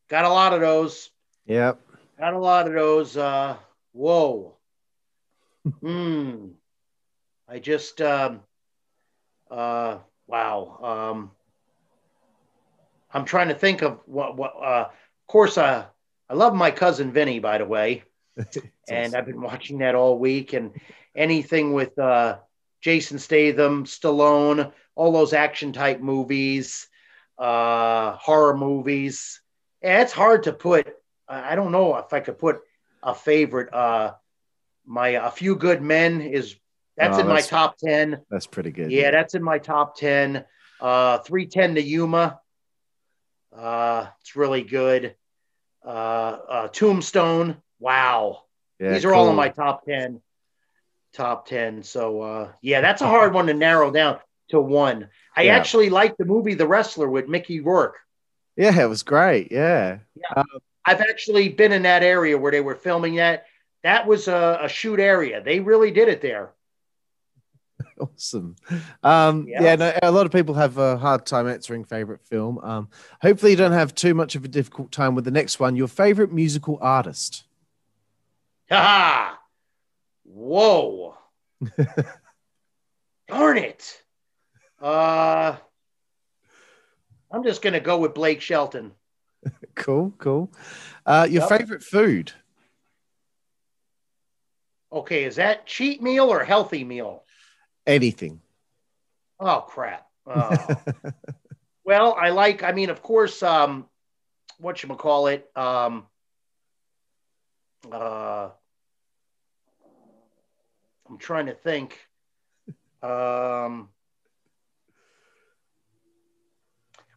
Got 0.10 0.26
a 0.26 0.30
lot 0.30 0.54
of 0.54 0.62
those. 0.62 1.10
Yep. 1.46 1.80
Got 2.20 2.34
a 2.34 2.40
lot 2.40 2.68
of 2.68 2.74
those. 2.74 3.16
Uh, 3.16 3.58
whoa. 3.94 4.56
Hmm. 5.82 6.48
I 7.48 7.60
just 7.60 8.02
um, 8.02 8.40
uh, 9.52 9.98
wow. 10.26 10.80
Um, 10.82 11.32
I'm 13.14 13.26
trying 13.26 13.50
to 13.50 13.54
think 13.54 13.84
of 13.84 14.00
what 14.06 14.38
what. 14.38 14.56
Uh, 14.56 14.88
of 14.90 15.28
course, 15.28 15.58
uh, 15.60 15.86
I 16.32 16.34
love 16.34 16.56
my 16.56 16.72
cousin 16.72 17.12
Vinny, 17.12 17.40
by 17.40 17.58
the 17.58 17.66
way, 17.66 18.04
and 18.90 19.14
I've 19.14 19.26
been 19.26 19.42
watching 19.42 19.80
that 19.80 19.96
all 19.96 20.18
week. 20.18 20.54
And 20.54 20.72
anything 21.14 21.74
with 21.74 22.00
uh, 22.00 22.38
Jason 22.80 23.20
Statham, 23.20 23.84
Stallone, 23.84 24.72
all 24.96 25.12
those 25.12 25.34
action 25.34 25.74
type 25.74 26.00
movies, 26.00 26.88
uh, 27.38 28.14
horror 28.14 28.56
movies. 28.56 29.42
Yeah, 29.84 30.04
it's 30.04 30.14
hard 30.14 30.44
to 30.44 30.54
put. 30.54 30.88
I 31.28 31.56
don't 31.56 31.74
know 31.74 31.98
if 31.98 32.14
I 32.14 32.22
could 32.22 32.38
put 32.38 32.62
a 33.04 33.14
favorite. 33.14 33.74
Uh, 33.74 34.14
my 34.86 35.10
A 35.10 35.32
Few 35.32 35.58
Good 35.58 35.82
Men 35.82 36.22
is 36.22 36.56
that's 36.96 37.18
Oh, 37.18 37.22
in 37.22 37.28
my 37.28 37.42
top 37.42 37.76
ten. 37.78 38.22
That's 38.30 38.48
pretty 38.48 38.72
good. 38.72 38.90
Yeah, 38.90 39.12
that's 39.12 39.36
in 39.36 39.44
my 39.44 39.58
top 39.58 39.98
10. 39.98 40.46
Uh, 40.80 41.18
310 41.20 41.76
to 41.76 41.82
Yuma. 41.82 42.40
Uh, 43.54 44.08
it's 44.22 44.38
really 44.38 44.64
good. 44.64 45.16
Uh, 45.86 45.88
uh, 45.90 46.68
Tombstone. 46.70 47.58
Wow. 47.80 48.44
Yeah, 48.80 48.94
These 48.94 49.06
are 49.06 49.14
all 49.14 49.30
in 49.30 49.36
my 49.36 49.50
top 49.50 49.86
10. 49.86 50.22
Top 51.14 51.48
10. 51.48 51.84
So, 51.84 52.22
uh, 52.22 52.52
yeah, 52.62 52.82
that's 52.82 53.02
a 53.02 53.08
hard 53.08 53.34
one 53.34 53.48
to 53.48 53.54
narrow 53.54 53.92
down 53.92 54.20
to 54.50 54.60
one. 54.60 55.10
I 55.36 55.44
Yeah. 55.44 55.56
actually 55.56 55.90
like 55.90 56.18
the 56.18 56.26
movie 56.26 56.54
The 56.54 56.68
Wrestler 56.68 57.10
with 57.10 57.28
Mickey 57.28 57.60
Rourke. 57.60 57.98
Yeah, 58.56 58.80
it 58.82 58.90
was 58.90 59.04
great. 59.04 59.52
Yeah. 59.52 60.00
I've 60.86 61.02
actually 61.02 61.50
been 61.50 61.72
in 61.72 61.84
that 61.84 62.04
area 62.04 62.38
where 62.38 62.52
they 62.52 62.62
were 62.62 62.76
filming 62.76 63.16
that. 63.16 63.46
That 63.84 64.06
was 64.08 64.28
a, 64.28 64.60
a 64.64 64.68
shoot 64.70 65.00
area. 65.00 65.42
They 65.44 65.60
really 65.60 65.92
did 65.92 66.08
it 66.08 66.22
there. 66.22 66.52
Awesome. 68.02 68.56
Um, 69.04 69.46
yeah. 69.48 69.62
Yeah. 69.62 69.76
no, 69.76 69.94
a 70.02 70.12
lot 70.12 70.26
of 70.26 70.32
people 70.32 70.56
have 70.56 70.78
a 70.80 70.98
hard 70.98 71.26
time 71.26 71.48
answering 71.48 71.84
favorite 71.84 72.22
film. 72.26 72.58
Um, 72.64 72.90
hopefully, 73.22 73.52
you 73.52 73.58
don't 73.58 73.72
have 73.74 73.94
too 73.94 74.14
much 74.16 74.36
of 74.36 74.44
a 74.44 74.48
difficult 74.48 74.92
time 74.92 75.14
with 75.14 75.24
the 75.26 75.32
next 75.32 75.60
one. 75.60 75.76
Your 75.76 75.88
favorite 75.88 76.32
musical 76.34 76.80
artist? 76.82 77.44
Ha 78.72 79.38
Whoa. 80.24 81.16
Darn 83.28 83.58
it. 83.58 84.02
Uh, 84.82 85.56
I'm 87.30 87.44
just 87.44 87.62
going 87.62 87.74
to 87.74 87.80
go 87.80 87.98
with 88.00 88.14
Blake 88.16 88.42
Shelton. 88.42 88.94
Cool, 89.76 90.14
cool. 90.18 90.52
Uh, 91.06 91.28
your 91.30 91.42
Yep. 91.42 91.50
favorite 91.50 91.84
food? 91.84 92.32
Okay, 94.92 95.24
is 95.24 95.36
that 95.38 95.66
cheat 95.66 96.02
meal 96.02 96.26
or 96.26 96.44
healthy 96.44 96.84
meal? 96.84 97.24
Anything. 97.86 98.42
Oh, 99.40 99.62
crap. 99.68 100.08
Oh. 100.28 100.78
well, 101.84 102.14
I 102.14 102.30
like, 102.30 102.62
I 102.62 102.74
mean, 102.74 102.92
of 102.92 103.02
course, 103.02 103.42
um, 103.42 103.88
what 104.60 104.84
you 104.84 104.90
call 104.90 105.26
it, 105.28 105.50
um, 105.56 106.06
uh, 107.92 108.50
I'm 111.10 111.18
trying 111.18 111.48
to 111.48 111.56
think. 111.56 112.00
Um, 113.02 113.90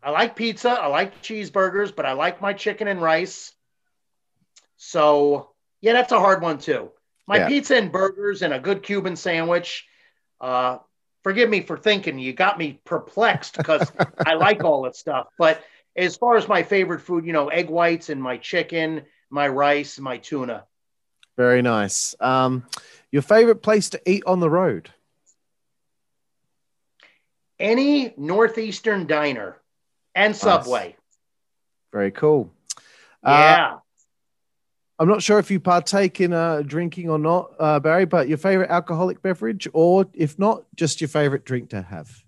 I 0.03 0.11
like 0.11 0.35
pizza. 0.35 0.71
I 0.71 0.87
like 0.87 1.23
cheeseburgers, 1.23 1.95
but 1.95 2.07
I 2.07 2.13
like 2.13 2.41
my 2.41 2.55
chicken 2.55 2.89
and 2.89 3.01
rice. 3.03 3.53
So, 4.77 5.51
yeah, 5.83 5.93
that's 5.93 6.13
a 6.13 6.19
hard 6.19 6.43
one 6.43 6.59
too. 6.59 6.91
My 7.27 7.39
Yeah. 7.39 7.49
pizza 7.49 7.77
and 7.77 7.93
burgers 7.93 8.43
and 8.43 8.53
a 8.53 8.59
good 8.59 8.83
Cuban 8.83 9.17
sandwich. 9.17 9.87
Uh, 10.41 10.79
forgive 11.23 11.49
me 11.49 11.63
for 11.63 11.77
thinking 11.77 12.19
you 12.19 12.33
got 12.33 12.59
me 12.59 12.81
perplexed 12.85 13.57
because 13.57 13.91
I 14.27 14.35
like 14.35 14.65
all 14.65 14.83
that 14.83 14.97
stuff. 14.97 15.29
But 15.39 15.63
as 15.97 16.17
far 16.17 16.37
as 16.37 16.49
my 16.49 16.63
favorite 16.63 17.01
food, 17.01 17.25
you 17.25 17.33
know, 17.33 17.49
egg 17.49 17.69
whites 17.69 18.09
and 18.11 18.23
my 18.23 18.37
chicken, 18.37 19.03
my 19.31 19.49
rice, 19.49 19.99
my 19.99 20.19
tuna. 20.19 20.65
Very 21.37 21.63
nice. 21.63 22.15
Um, 22.21 22.65
your 23.11 23.23
favorite 23.23 23.63
place 23.63 23.91
to 23.91 24.01
eat 24.11 24.23
on 24.27 24.41
the 24.41 24.51
road? 24.51 24.91
Any 27.59 28.13
northeastern 28.17 29.07
diner 29.07 29.61
and 30.15 30.35
Subway. 30.35 30.97
Very 31.93 32.11
cool. 32.11 32.53
Uh, 33.23 33.31
Yeah. 33.31 33.79
I'm 34.99 35.09
not 35.09 35.23
sure 35.23 35.39
if 35.41 35.51
you 35.51 35.59
partake 35.59 36.21
in 36.21 36.33
uh, 36.33 36.63
drinking 36.63 37.11
or 37.11 37.19
not, 37.19 37.53
uh, 37.59 37.81
Barry, 37.81 38.05
but 38.05 38.29
your 38.29 38.39
favorite 38.39 38.71
alcoholic 38.71 39.23
beverage, 39.23 39.67
or 39.73 40.07
if 40.15 40.39
not, 40.39 40.65
just 40.77 41.01
your 41.01 41.09
favorite 41.09 41.45
drink 41.45 41.71
to 41.71 41.83
have. 41.83 42.23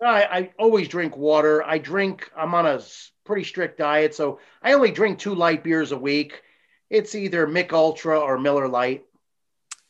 I, 0.00 0.22
I 0.24 0.50
always 0.58 0.88
drink 0.88 1.16
water. 1.16 1.64
I 1.64 1.78
drink, 1.78 2.30
I'm 2.36 2.54
on 2.54 2.66
a 2.66 2.80
pretty 3.24 3.42
strict 3.42 3.78
diet, 3.78 4.14
so 4.14 4.38
I 4.62 4.74
only 4.74 4.92
drink 4.92 5.18
two 5.18 5.34
light 5.34 5.64
beers 5.64 5.90
a 5.90 5.98
week. 5.98 6.42
It's 6.90 7.14
either 7.16 7.46
Mich 7.46 7.72
Ultra 7.72 8.20
or 8.20 8.38
Miller 8.38 8.68
Lite. 8.68 9.04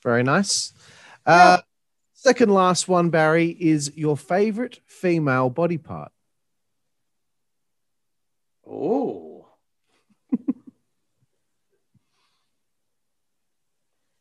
Very 0.02 0.22
nice. 0.22 0.72
Uh, 1.26 1.58
second 2.14 2.50
last 2.50 2.88
one, 2.88 3.10
Barry, 3.10 3.48
is 3.48 3.94
your 3.94 4.16
favorite 4.16 4.80
female 4.86 5.50
body 5.50 5.76
part. 5.76 6.12
Ooh. 8.66 9.25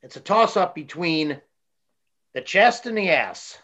It's 0.05 0.15
a 0.17 0.21
toss 0.21 0.55
up 0.55 0.75
between 0.75 1.41
the 2.35 2.41
chest 2.41 2.85
and 2.85 2.95
the 2.95 3.09
ass. 3.09 3.57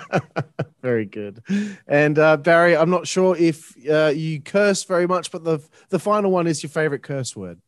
very 0.82 1.06
good. 1.06 1.42
And 1.86 2.18
uh, 2.18 2.36
Barry, 2.36 2.76
I'm 2.76 2.90
not 2.90 3.06
sure 3.06 3.34
if 3.34 3.74
uh, 3.88 4.12
you 4.14 4.42
curse 4.42 4.84
very 4.84 5.06
much, 5.06 5.30
but 5.30 5.44
the 5.44 5.66
the 5.88 5.98
final 5.98 6.30
one 6.30 6.46
is 6.46 6.62
your 6.62 6.68
favorite 6.68 7.02
curse 7.02 7.34
word. 7.34 7.58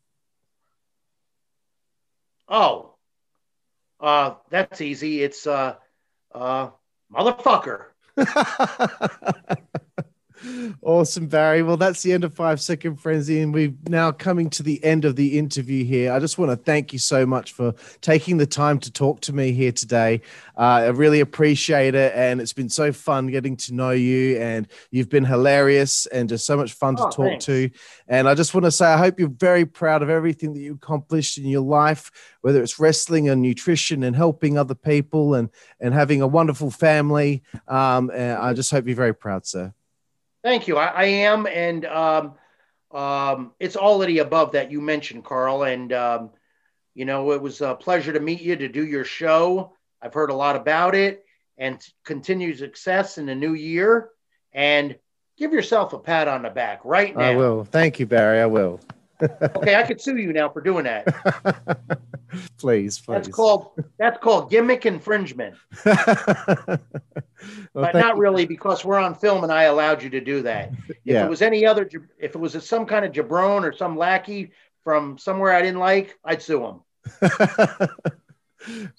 Oh, 2.46 2.96
uh, 4.00 4.34
that's 4.50 4.82
easy. 4.82 5.22
It's 5.22 5.46
uh, 5.46 5.76
uh, 6.34 6.70
motherfucker. 7.10 7.86
awesome, 10.82 11.26
Barry. 11.26 11.62
Well, 11.62 11.76
that's 11.76 12.02
the 12.02 12.12
end 12.12 12.24
of 12.24 12.34
Five 12.34 12.60
Second 12.60 12.96
Frenzy, 12.96 13.40
and 13.40 13.52
we're 13.52 13.72
now 13.88 14.12
coming 14.12 14.50
to 14.50 14.62
the 14.62 14.82
end 14.84 15.04
of 15.04 15.16
the 15.16 15.38
interview 15.38 15.84
here. 15.84 16.12
I 16.12 16.18
just 16.18 16.38
want 16.38 16.50
to 16.50 16.56
thank 16.56 16.92
you 16.92 16.98
so 16.98 17.26
much 17.26 17.52
for 17.52 17.74
taking 18.00 18.36
the 18.36 18.46
time 18.46 18.78
to 18.80 18.92
talk 18.92 19.20
to 19.22 19.32
me 19.32 19.52
here 19.52 19.72
today. 19.72 20.22
Uh, 20.56 20.60
I 20.60 20.88
really 20.88 21.20
appreciate 21.20 21.94
it, 21.94 22.12
and 22.14 22.40
it's 22.40 22.52
been 22.52 22.68
so 22.68 22.92
fun 22.92 23.26
getting 23.28 23.56
to 23.58 23.74
know 23.74 23.90
you, 23.90 24.38
and 24.38 24.66
you've 24.90 25.08
been 25.08 25.24
hilarious 25.24 26.06
and 26.06 26.28
just 26.28 26.46
so 26.46 26.56
much 26.56 26.72
fun 26.72 26.96
to 26.96 27.02
Oh, 27.04 27.10
talk 27.10 27.16
thanks. 27.30 27.44
to. 27.46 27.70
And 28.08 28.28
I 28.28 28.34
just 28.34 28.54
want 28.54 28.64
to 28.64 28.70
say, 28.70 28.86
I 28.86 28.98
hope 28.98 29.18
you're 29.20 29.28
very 29.28 29.64
proud 29.64 30.02
of 30.02 30.10
everything 30.10 30.54
that 30.54 30.60
you 30.60 30.74
accomplished 30.74 31.38
in 31.38 31.46
your 31.46 31.62
life, 31.62 32.10
whether 32.42 32.62
it's 32.62 32.78
wrestling 32.78 33.28
and 33.28 33.42
nutrition 33.42 34.02
and 34.02 34.16
helping 34.16 34.58
other 34.58 34.74
people 34.74 35.34
and 35.34 35.48
and 35.80 35.94
having 35.94 36.20
a 36.22 36.26
wonderful 36.26 36.70
family. 36.70 37.42
Um, 37.68 38.10
and 38.10 38.32
I 38.38 38.52
just 38.52 38.70
hope 38.70 38.86
you're 38.86 38.96
very 38.96 39.14
proud, 39.14 39.46
sir. 39.46 39.72
Thank 40.42 40.68
you. 40.68 40.76
I, 40.76 40.86
I 40.86 41.04
am, 41.04 41.46
and 41.46 41.84
um, 41.86 42.34
um, 42.92 43.52
it's 43.60 43.76
all 43.76 44.00
of 44.00 44.08
the 44.08 44.18
above 44.18 44.52
that 44.52 44.70
you 44.70 44.80
mentioned, 44.80 45.24
Carl. 45.24 45.64
And 45.64 45.92
um, 45.92 46.30
you 46.94 47.04
know, 47.04 47.32
it 47.32 47.42
was 47.42 47.60
a 47.60 47.74
pleasure 47.74 48.12
to 48.12 48.20
meet 48.20 48.40
you 48.40 48.56
to 48.56 48.68
do 48.68 48.84
your 48.84 49.04
show. 49.04 49.74
I've 50.02 50.14
heard 50.14 50.30
a 50.30 50.34
lot 50.34 50.56
about 50.56 50.94
it, 50.94 51.24
and 51.58 51.80
continued 52.04 52.58
success 52.58 53.18
in 53.18 53.26
the 53.26 53.34
new 53.34 53.54
year. 53.54 54.10
And 54.52 54.96
give 55.38 55.52
yourself 55.52 55.92
a 55.92 55.98
pat 55.98 56.28
on 56.28 56.42
the 56.42 56.50
back 56.50 56.80
right 56.84 57.16
now. 57.16 57.22
I 57.22 57.36
will. 57.36 57.64
Thank 57.64 58.00
you, 58.00 58.06
Barry. 58.06 58.40
I 58.40 58.46
will. 58.46 58.80
Okay, 59.22 59.74
I 59.74 59.82
could 59.82 60.00
sue 60.00 60.16
you 60.16 60.32
now 60.32 60.48
for 60.48 60.60
doing 60.60 60.84
that. 60.84 61.06
please, 62.58 62.98
please. 63.04 63.14
That's 63.14 63.28
called 63.28 63.72
that's 63.98 64.18
called 64.22 64.50
gimmick 64.50 64.86
infringement, 64.86 65.56
well, 65.84 66.78
but 67.74 67.94
not 67.94 68.16
you. 68.16 68.20
really 68.22 68.46
because 68.46 68.84
we're 68.84 68.98
on 68.98 69.14
film 69.14 69.42
and 69.44 69.52
I 69.52 69.64
allowed 69.64 70.02
you 70.02 70.10
to 70.10 70.20
do 70.20 70.42
that. 70.42 70.72
If 70.88 70.96
Yeah. 71.04 71.24
it 71.24 71.30
was 71.30 71.42
any 71.42 71.66
other, 71.66 71.88
if 72.18 72.34
it 72.34 72.38
was 72.38 72.52
some 72.66 72.86
kind 72.86 73.04
of 73.04 73.12
jabron 73.12 73.62
or 73.62 73.72
some 73.72 73.96
lackey 73.96 74.52
from 74.84 75.18
somewhere 75.18 75.52
I 75.52 75.62
didn't 75.62 75.80
like, 75.80 76.18
I'd 76.24 76.42
sue 76.42 76.64
him. 76.64 76.80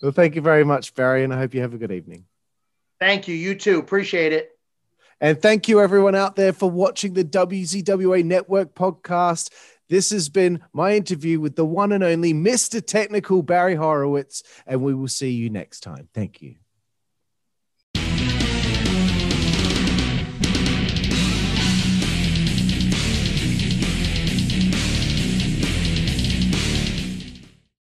well, 0.02 0.12
thank 0.12 0.36
you 0.36 0.42
very 0.42 0.64
much, 0.64 0.94
Barry, 0.96 1.24
and 1.24 1.34
I 1.34 1.38
hope 1.38 1.54
you 1.54 1.62
have 1.62 1.74
a 1.74 1.78
good 1.78 1.92
evening. 1.92 2.26
Thank 3.00 3.28
you. 3.28 3.36
You 3.36 3.56
too. 3.56 3.80
Appreciate 3.80 4.34
it. 4.34 4.50
And 5.20 5.40
thank 5.40 5.68
you, 5.68 5.80
everyone 5.82 6.16
out 6.16 6.36
there, 6.36 6.52
for 6.54 6.70
watching 6.70 7.14
the 7.14 7.24
WZWA 7.24 8.24
Network 8.26 8.74
podcast. 8.74 9.52
This 9.92 10.12
has 10.12 10.30
been 10.30 10.62
my 10.72 10.96
interview 10.96 11.42
with 11.42 11.58
the 11.58 11.66
one 11.66 11.92
and 11.92 12.02
only 12.02 12.34
Mr. 12.34 12.84
Technical 12.84 13.44
Barry 13.44 13.76
Horowitz, 13.76 14.42
and 14.66 14.82
we 14.82 14.94
will 14.94 15.10
see 15.10 15.32
you 15.32 15.50
next 15.50 15.82
time. 15.82 16.08
Thank 16.14 16.42
you. 16.42 16.56